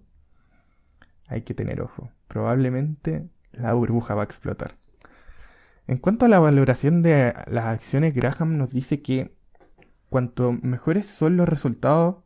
hay 1.27 1.41
que 1.41 1.53
tener 1.53 1.81
ojo. 1.81 2.09
Probablemente 2.27 3.27
la 3.51 3.73
burbuja 3.73 4.15
va 4.15 4.21
a 4.21 4.25
explotar. 4.25 4.75
En 5.87 5.97
cuanto 5.97 6.25
a 6.25 6.29
la 6.29 6.39
valoración 6.39 7.01
de 7.01 7.33
las 7.47 7.65
acciones, 7.65 8.13
Graham 8.13 8.57
nos 8.57 8.71
dice 8.71 9.01
que 9.01 9.35
cuanto 10.09 10.51
mejores 10.51 11.07
son 11.07 11.37
los 11.37 11.47
resultados 11.47 12.17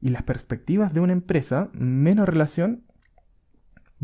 y 0.00 0.10
las 0.10 0.22
perspectivas 0.22 0.94
de 0.94 1.00
una 1.00 1.12
empresa, 1.12 1.70
menos 1.72 2.28
relación 2.28 2.84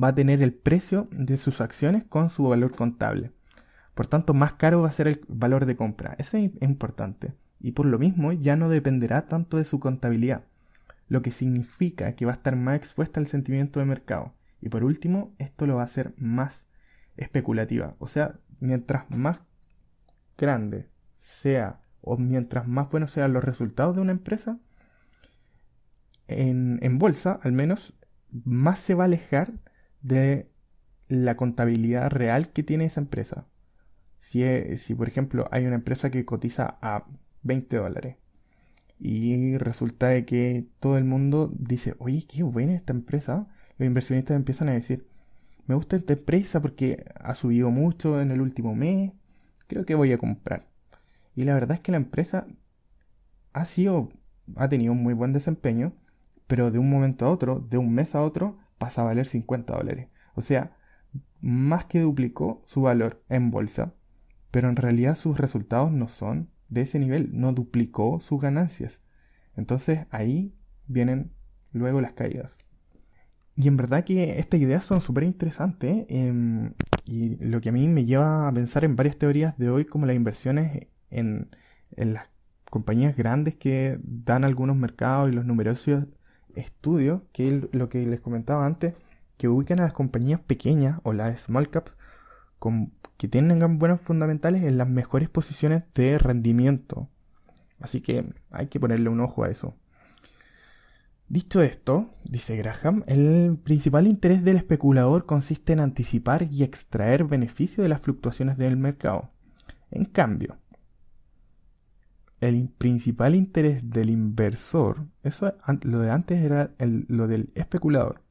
va 0.03 0.09
a 0.09 0.15
tener 0.15 0.43
el 0.43 0.55
precio 0.55 1.09
de 1.13 1.37
sus 1.37 1.61
acciones 1.61 2.05
con 2.05 2.31
su 2.31 2.45
valor 2.45 2.75
contable. 2.75 3.33
Por 3.95 4.07
tanto, 4.07 4.35
más 4.35 4.55
caro 4.55 4.83
va 4.83 4.89
a 4.89 4.93
ser 4.93 5.09
el 5.09 5.21
valor 5.29 5.67
de 5.67 5.77
compra. 5.77 6.15
Eso 6.19 6.39
es 6.39 6.51
importante. 6.61 7.35
Y 7.61 7.73
por 7.73 7.87
lo 7.87 7.99
mismo 7.99 8.33
ya 8.33 8.57
no 8.57 8.69
dependerá 8.69 9.27
tanto 9.27 9.59
de 9.59 9.65
su 9.65 9.81
contabilidad, 9.81 10.45
lo 11.09 11.23
que 11.23 11.31
significa 11.31 12.15
que 12.15 12.25
va 12.25 12.33
a 12.33 12.37
estar 12.37 12.57
más 12.57 12.77
expuesta 12.77 13.21
al 13.21 13.27
sentimiento 13.27 13.81
de 13.81 13.87
mercado. 13.87 14.33
Y 14.61 14.69
por 14.69 14.85
último, 14.85 15.35
esto 15.39 15.67
lo 15.67 15.77
va 15.77 15.83
a 15.83 15.87
hacer 15.87 16.15
más 16.17 16.65
especulativa. 17.17 17.95
O 17.99 18.09
sea, 18.09 18.39
mientras 18.61 19.11
más 19.11 19.41
grande 20.39 20.89
sea 21.19 21.81
o 22.01 22.17
mientras 22.17 22.67
más 22.67 22.91
buenos 22.91 23.11
sean 23.11 23.33
los 23.33 23.45
resultados 23.45 23.95
de 23.95 24.03
una 24.03 24.13
empresa, 24.13 24.59
en, 26.29 26.79
en, 26.83 26.99
bolsa 26.99 27.41
al 27.43 27.53
menos, 27.53 27.95
más 28.31 28.79
se 28.79 28.95
va 28.95 29.05
a 29.05 29.07
alejar 29.07 29.53
de 30.01 30.49
la 31.09 31.37
contabilidad 31.37 32.11
real 32.11 32.51
que 32.51 32.63
tiene 32.63 32.87
esa 32.87 33.01
empresa. 33.01 33.47
Si, 34.21 34.43
si 34.77 34.95
por 34.95 35.09
ejemplo 35.09 35.49
hay 35.51 35.67
una 35.67 35.75
empresa 35.75 36.11
que 36.11 36.25
cotiza 36.25 36.79
a 36.81 37.05
20 37.43 37.77
dólares 37.77 38.17
y 39.01 39.57
resulta 39.57 40.09
de 40.09 40.27
que 40.27 40.67
todo 40.79 40.99
el 40.99 41.05
mundo 41.05 41.51
dice, 41.59 41.95
oye, 41.99 42.27
qué 42.29 42.43
buena 42.43 42.75
esta 42.75 42.93
empresa, 42.93 43.49
los 43.79 43.87
inversionistas 43.87 44.37
empiezan 44.37 44.69
a 44.69 44.73
decir, 44.73 45.07
me 45.67 45.75
gusta 45.75 45.97
esta 45.97 46.13
empresa 46.13 46.61
porque 46.61 47.05
ha 47.19 47.35
subido 47.35 47.71
mucho 47.71 48.21
en 48.21 48.31
el 48.31 48.43
último 48.43 48.75
mes, 48.75 49.13
creo 49.69 49.87
que 49.87 49.95
voy 49.95 50.13
a 50.13 50.19
comprar. 50.19 50.67
Y 51.35 51.45
la 51.45 51.55
verdad 51.55 51.77
es 51.77 51.81
que 51.81 51.93
la 51.93 51.97
empresa 51.97 52.47
ha 53.55 53.65
sido, 53.65 54.11
ha 54.57 54.69
tenido 54.69 54.93
un 54.93 55.03
muy 55.03 55.15
buen 55.15 55.33
desempeño, 55.33 55.95
pero 56.47 56.71
de 56.71 56.79
un 56.79 56.91
momento 56.91 57.25
a 57.25 57.31
otro, 57.31 57.67
de 57.71 57.79
un 57.79 57.95
mes 57.95 58.15
a 58.15 58.23
otro, 58.23 58.59
pasa 58.77 59.01
a 59.01 59.05
valer 59.05 59.27
50 59.27 59.75
dólares. 59.75 60.09
O 60.35 60.43
sea, 60.43 60.77
más 61.41 61.87
que 61.87 62.01
duplicó 62.01 62.61
su 62.67 62.83
valor 62.83 63.23
en 63.31 63.51
bolsa, 63.51 63.95
pero 64.51 64.69
en 64.69 64.77
realidad 64.77 65.15
sus 65.15 65.39
resultados 65.39 65.91
no 65.91 66.09
son 66.09 66.51
de 66.71 66.83
ese 66.83 66.99
nivel, 66.99 67.31
no 67.33 67.53
duplicó 67.53 68.21
sus 68.21 68.41
ganancias. 68.41 69.01
Entonces 69.57 70.07
ahí 70.11 70.55
vienen 70.87 71.33
luego 71.73 72.01
las 72.01 72.13
caídas. 72.13 72.59
Y 73.57 73.69
en 73.69 73.77
verdad 73.77 74.05
que 74.05 74.39
estas 74.39 74.61
ideas 74.61 74.85
son 74.85 75.01
súper 75.01 75.25
interesantes 75.25 76.07
em, 76.09 76.73
y 77.05 77.37
lo 77.45 77.61
que 77.61 77.69
a 77.69 77.73
mí 77.73 77.87
me 77.89 78.07
lleva 78.07 78.49
a 78.49 78.53
pensar 78.53 78.85
en 78.85 78.97
varias 78.97 79.19
teorías 79.19 79.59
de 79.59 79.69
hoy 79.71 79.85
como 79.85 80.07
las 80.07 80.17
inversiones 80.17 80.87
en, 81.11 81.51
las 81.97 82.31
compañías 82.71 83.17
grandes 83.17 83.57
que 83.57 83.99
dan 84.03 84.45
algunos 84.45 84.77
mercados 84.77 85.31
y 85.31 85.35
los 85.35 85.45
numerosos 85.45 86.05
estudios, 86.55 87.23
que 87.33 87.69
lo 87.73 87.89
que 87.89 88.07
les 88.07 88.21
comentaba 88.21 88.65
antes, 88.65 88.95
que 89.37 89.49
ubican 89.49 89.81
a 89.81 89.85
las 89.85 89.93
compañías 89.93 90.41
pequeñas 90.41 91.01
o 91.03 91.13
las 91.13 91.43
small 91.43 91.69
caps 91.69 91.97
que 93.17 93.29
tengan 93.29 93.79
buenos 93.79 94.01
fundamentales 94.01 94.65
en 94.65 94.79
las 94.79 94.89
mejores 94.89 95.29
posiciones 95.29 95.83
de 95.95 96.19
rendimiento. 96.19 97.09
Así 97.81 98.01
que 98.01 98.33
hay 98.51 98.69
que 98.69 98.81
ponerle 98.81 99.09
un 99.09 99.21
ojo 99.21 99.45
a 99.45 99.51
eso. 99.51 99.75
Dicho 101.29 101.63
esto, 101.63 102.11
dice 102.25 102.57
Graham, 102.57 103.05
el 103.07 103.57
principal 103.63 104.09
interés 104.09 104.43
del 104.43 104.57
especulador 104.57 105.27
consiste 105.27 105.73
en 105.73 105.81
anticipar 105.81 106.49
y 106.51 106.65
extraer 106.65 107.25
beneficio 107.25 107.83
de 107.83 107.89
las 107.89 108.01
fluctuaciones 108.01 108.59
del 108.59 108.77
mercado. 108.77 109.31
En 109.93 110.07
cambio, 110.07 110.59
el 112.41 112.69
principal 112.69 113.35
interés 113.35 113.91
del 113.91 114.11
inversor, 114.11 115.07
eso 115.23 115.55
lo 115.83 116.01
de 116.01 116.11
antes 116.11 116.43
era 116.43 116.73
lo 116.79 117.29
del 117.29 117.53
especulador, 117.55 118.23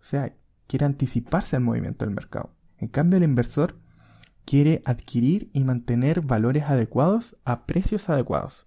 o 0.00 0.04
sea, 0.04 0.32
quiere 0.66 0.86
anticiparse 0.86 1.56
al 1.56 1.62
movimiento 1.62 2.04
del 2.04 2.14
mercado. 2.14 2.54
En 2.78 2.88
cambio, 2.88 3.16
el 3.16 3.24
inversor 3.24 3.76
quiere 4.44 4.82
adquirir 4.84 5.50
y 5.52 5.64
mantener 5.64 6.20
valores 6.20 6.64
adecuados 6.64 7.36
a 7.44 7.66
precios 7.66 8.08
adecuados. 8.08 8.66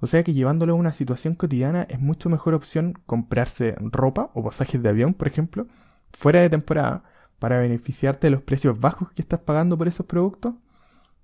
O 0.00 0.06
sea 0.06 0.22
que 0.22 0.32
llevándolo 0.32 0.72
a 0.72 0.76
una 0.76 0.92
situación 0.92 1.34
cotidiana 1.34 1.82
es 1.88 2.00
mucho 2.00 2.30
mejor 2.30 2.54
opción 2.54 2.94
comprarse 3.06 3.74
ropa 3.78 4.30
o 4.34 4.42
pasajes 4.42 4.82
de 4.82 4.88
avión, 4.88 5.14
por 5.14 5.28
ejemplo, 5.28 5.66
fuera 6.12 6.40
de 6.40 6.50
temporada 6.50 7.04
para 7.38 7.58
beneficiarte 7.58 8.26
de 8.26 8.30
los 8.30 8.42
precios 8.42 8.78
bajos 8.80 9.12
que 9.12 9.22
estás 9.22 9.40
pagando 9.40 9.76
por 9.76 9.88
esos 9.88 10.06
productos, 10.06 10.54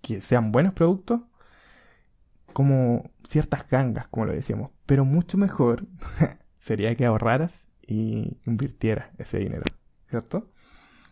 que 0.03 0.21
sean 0.21 0.53
buenos 0.53 0.75
productos, 0.75 1.21
como 2.53 3.11
ciertas 3.29 3.69
gangas, 3.69 4.09
como 4.09 4.27
lo 4.27 4.33
decíamos. 4.33 4.71
Pero 4.85 5.05
mucho 5.05 5.39
mejor 5.39 5.87
sería 6.59 6.95
que 6.97 7.07
ahorraras 7.07 7.55
y 7.87 8.39
invirtieras 8.47 9.09
ese 9.19 9.39
dinero, 9.39 9.65
¿cierto? 10.09 10.51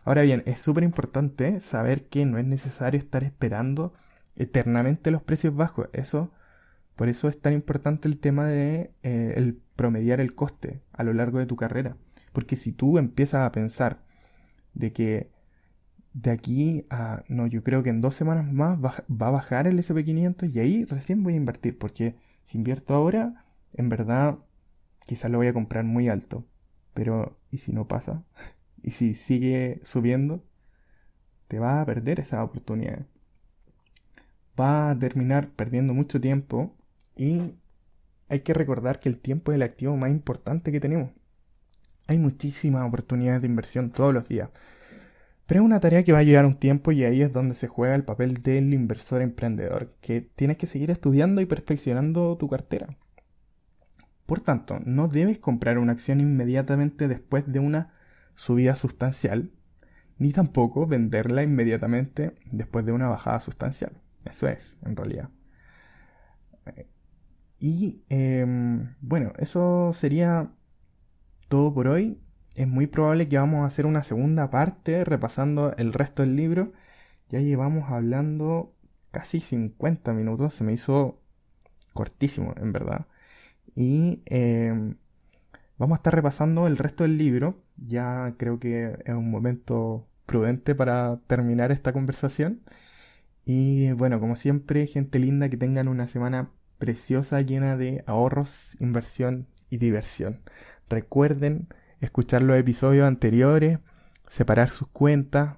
Ahora 0.04 0.22
bien, 0.22 0.42
es 0.46 0.60
súper 0.60 0.84
importante 0.84 1.60
saber 1.60 2.06
que 2.08 2.26
no 2.26 2.38
es 2.38 2.44
necesario 2.44 2.98
estar 2.98 3.24
esperando 3.24 3.94
eternamente 4.36 5.10
los 5.10 5.22
precios 5.22 5.54
bajos. 5.56 5.88
Eso, 5.92 6.30
por 6.96 7.08
eso 7.08 7.28
es 7.28 7.40
tan 7.40 7.54
importante 7.54 8.08
el 8.08 8.18
tema 8.18 8.46
de 8.46 8.92
eh, 9.02 9.34
el 9.36 9.60
promediar 9.76 10.20
el 10.20 10.34
coste 10.34 10.82
a 10.92 11.04
lo 11.04 11.12
largo 11.14 11.38
de 11.38 11.46
tu 11.46 11.56
carrera. 11.56 11.96
Porque 12.32 12.56
si 12.56 12.72
tú 12.72 12.98
empiezas 12.98 13.42
a 13.46 13.52
pensar 13.52 14.02
de 14.74 14.92
que 14.92 15.30
de 16.14 16.30
aquí 16.30 16.86
a, 16.90 17.24
no, 17.28 17.46
yo 17.46 17.64
creo 17.64 17.82
que 17.82 17.90
en 17.90 18.00
dos 18.00 18.14
semanas 18.14 18.52
más 18.52 18.78
va, 18.84 19.04
va 19.10 19.28
a 19.28 19.30
bajar 19.30 19.66
el 19.66 19.78
SP500 19.78 20.48
y 20.54 20.60
ahí 20.60 20.84
recién 20.84 21.22
voy 21.22 21.34
a 21.34 21.36
invertir. 21.38 21.78
Porque 21.78 22.16
si 22.46 22.58
invierto 22.58 22.94
ahora, 22.94 23.44
en 23.74 23.88
verdad 23.88 24.38
quizás 25.06 25.30
lo 25.30 25.38
voy 25.38 25.48
a 25.48 25.54
comprar 25.54 25.84
muy 25.84 26.08
alto. 26.08 26.46
Pero, 26.94 27.38
¿y 27.50 27.58
si 27.58 27.72
no 27.72 27.88
pasa? 27.88 28.24
¿Y 28.84 28.90
si 28.90 29.14
sigue 29.14 29.80
subiendo? 29.82 30.44
Te 31.48 31.58
vas 31.58 31.80
a 31.80 31.86
perder 31.86 32.20
esa 32.20 32.44
oportunidad. 32.44 33.06
Va 34.60 34.90
a 34.90 34.98
terminar 34.98 35.48
perdiendo 35.48 35.94
mucho 35.94 36.20
tiempo 36.20 36.76
y 37.16 37.54
hay 38.28 38.40
que 38.40 38.52
recordar 38.52 39.00
que 39.00 39.08
el 39.08 39.18
tiempo 39.18 39.52
es 39.52 39.56
el 39.56 39.62
activo 39.62 39.96
más 39.96 40.10
importante 40.10 40.70
que 40.70 40.80
tenemos. 40.80 41.12
Hay 42.08 42.18
muchísimas 42.18 42.86
oportunidades 42.86 43.40
de 43.40 43.48
inversión 43.48 43.90
todos 43.90 44.12
los 44.12 44.28
días. 44.28 44.50
Pero 45.46 45.60
es 45.60 45.64
una 45.64 45.80
tarea 45.80 46.04
que 46.04 46.12
va 46.12 46.18
a 46.18 46.22
llevar 46.22 46.44
un 46.44 46.58
tiempo 46.58 46.92
y 46.92 47.04
ahí 47.04 47.22
es 47.22 47.32
donde 47.32 47.54
se 47.54 47.68
juega 47.68 47.94
el 47.94 48.04
papel 48.04 48.42
del 48.42 48.74
inversor 48.74 49.22
emprendedor, 49.22 49.94
que 50.02 50.20
tienes 50.20 50.58
que 50.58 50.66
seguir 50.66 50.90
estudiando 50.90 51.40
y 51.40 51.46
perfeccionando 51.46 52.36
tu 52.36 52.48
cartera. 52.50 52.98
Por 54.26 54.40
tanto, 54.40 54.78
no 54.84 55.08
debes 55.08 55.38
comprar 55.38 55.78
una 55.78 55.92
acción 55.92 56.20
inmediatamente 56.20 57.08
después 57.08 57.50
de 57.50 57.60
una 57.60 57.94
subida 58.34 58.76
sustancial, 58.76 59.50
ni 60.18 60.32
tampoco 60.32 60.86
venderla 60.86 61.42
inmediatamente 61.42 62.34
después 62.50 62.84
de 62.84 62.92
una 62.92 63.08
bajada 63.08 63.40
sustancial. 63.40 63.92
Eso 64.24 64.48
es, 64.48 64.76
en 64.84 64.96
realidad. 64.96 65.30
Y 67.58 68.02
em, 68.08 68.94
bueno, 69.00 69.32
eso 69.38 69.92
sería 69.94 70.50
todo 71.48 71.72
por 71.72 71.88
hoy. 71.88 72.20
Es 72.54 72.68
muy 72.68 72.86
probable 72.86 73.28
que 73.28 73.38
vamos 73.38 73.64
a 73.64 73.66
hacer 73.66 73.86
una 73.86 74.02
segunda 74.02 74.50
parte 74.50 75.04
repasando 75.04 75.74
el 75.76 75.92
resto 75.92 76.22
del 76.22 76.36
libro. 76.36 76.72
Ya 77.30 77.40
llevamos 77.40 77.90
hablando 77.90 78.74
casi 79.10 79.40
50 79.40 80.12
minutos. 80.12 80.54
Se 80.54 80.64
me 80.64 80.72
hizo 80.72 81.20
cortísimo, 81.94 82.54
en 82.56 82.72
verdad. 82.72 83.06
Y 83.74 84.22
em, 84.26 84.96
vamos 85.78 85.96
a 85.96 86.00
estar 86.00 86.14
repasando 86.14 86.66
el 86.66 86.76
resto 86.76 87.04
del 87.04 87.18
libro. 87.18 87.63
Ya 87.76 88.34
creo 88.38 88.58
que 88.58 88.96
es 89.04 89.14
un 89.14 89.30
momento 89.30 90.08
prudente 90.26 90.74
para 90.74 91.18
terminar 91.26 91.72
esta 91.72 91.92
conversación. 91.92 92.62
Y 93.44 93.92
bueno, 93.92 94.20
como 94.20 94.36
siempre, 94.36 94.86
gente 94.86 95.18
linda, 95.18 95.48
que 95.48 95.56
tengan 95.56 95.88
una 95.88 96.08
semana 96.08 96.50
preciosa 96.78 97.40
llena 97.42 97.76
de 97.76 98.04
ahorros, 98.06 98.76
inversión 98.80 99.48
y 99.70 99.78
diversión. 99.78 100.40
Recuerden 100.88 101.68
escuchar 102.00 102.42
los 102.42 102.58
episodios 102.58 103.06
anteriores, 103.06 103.78
separar 104.28 104.70
sus 104.70 104.88
cuentas, 104.88 105.56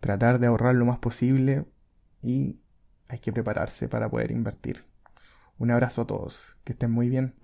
tratar 0.00 0.40
de 0.40 0.46
ahorrar 0.46 0.74
lo 0.74 0.86
más 0.86 0.98
posible 0.98 1.64
y 2.22 2.58
hay 3.08 3.18
que 3.18 3.32
prepararse 3.32 3.88
para 3.88 4.08
poder 4.08 4.30
invertir. 4.30 4.84
Un 5.58 5.70
abrazo 5.70 6.02
a 6.02 6.06
todos, 6.06 6.56
que 6.64 6.72
estén 6.72 6.90
muy 6.90 7.08
bien. 7.08 7.34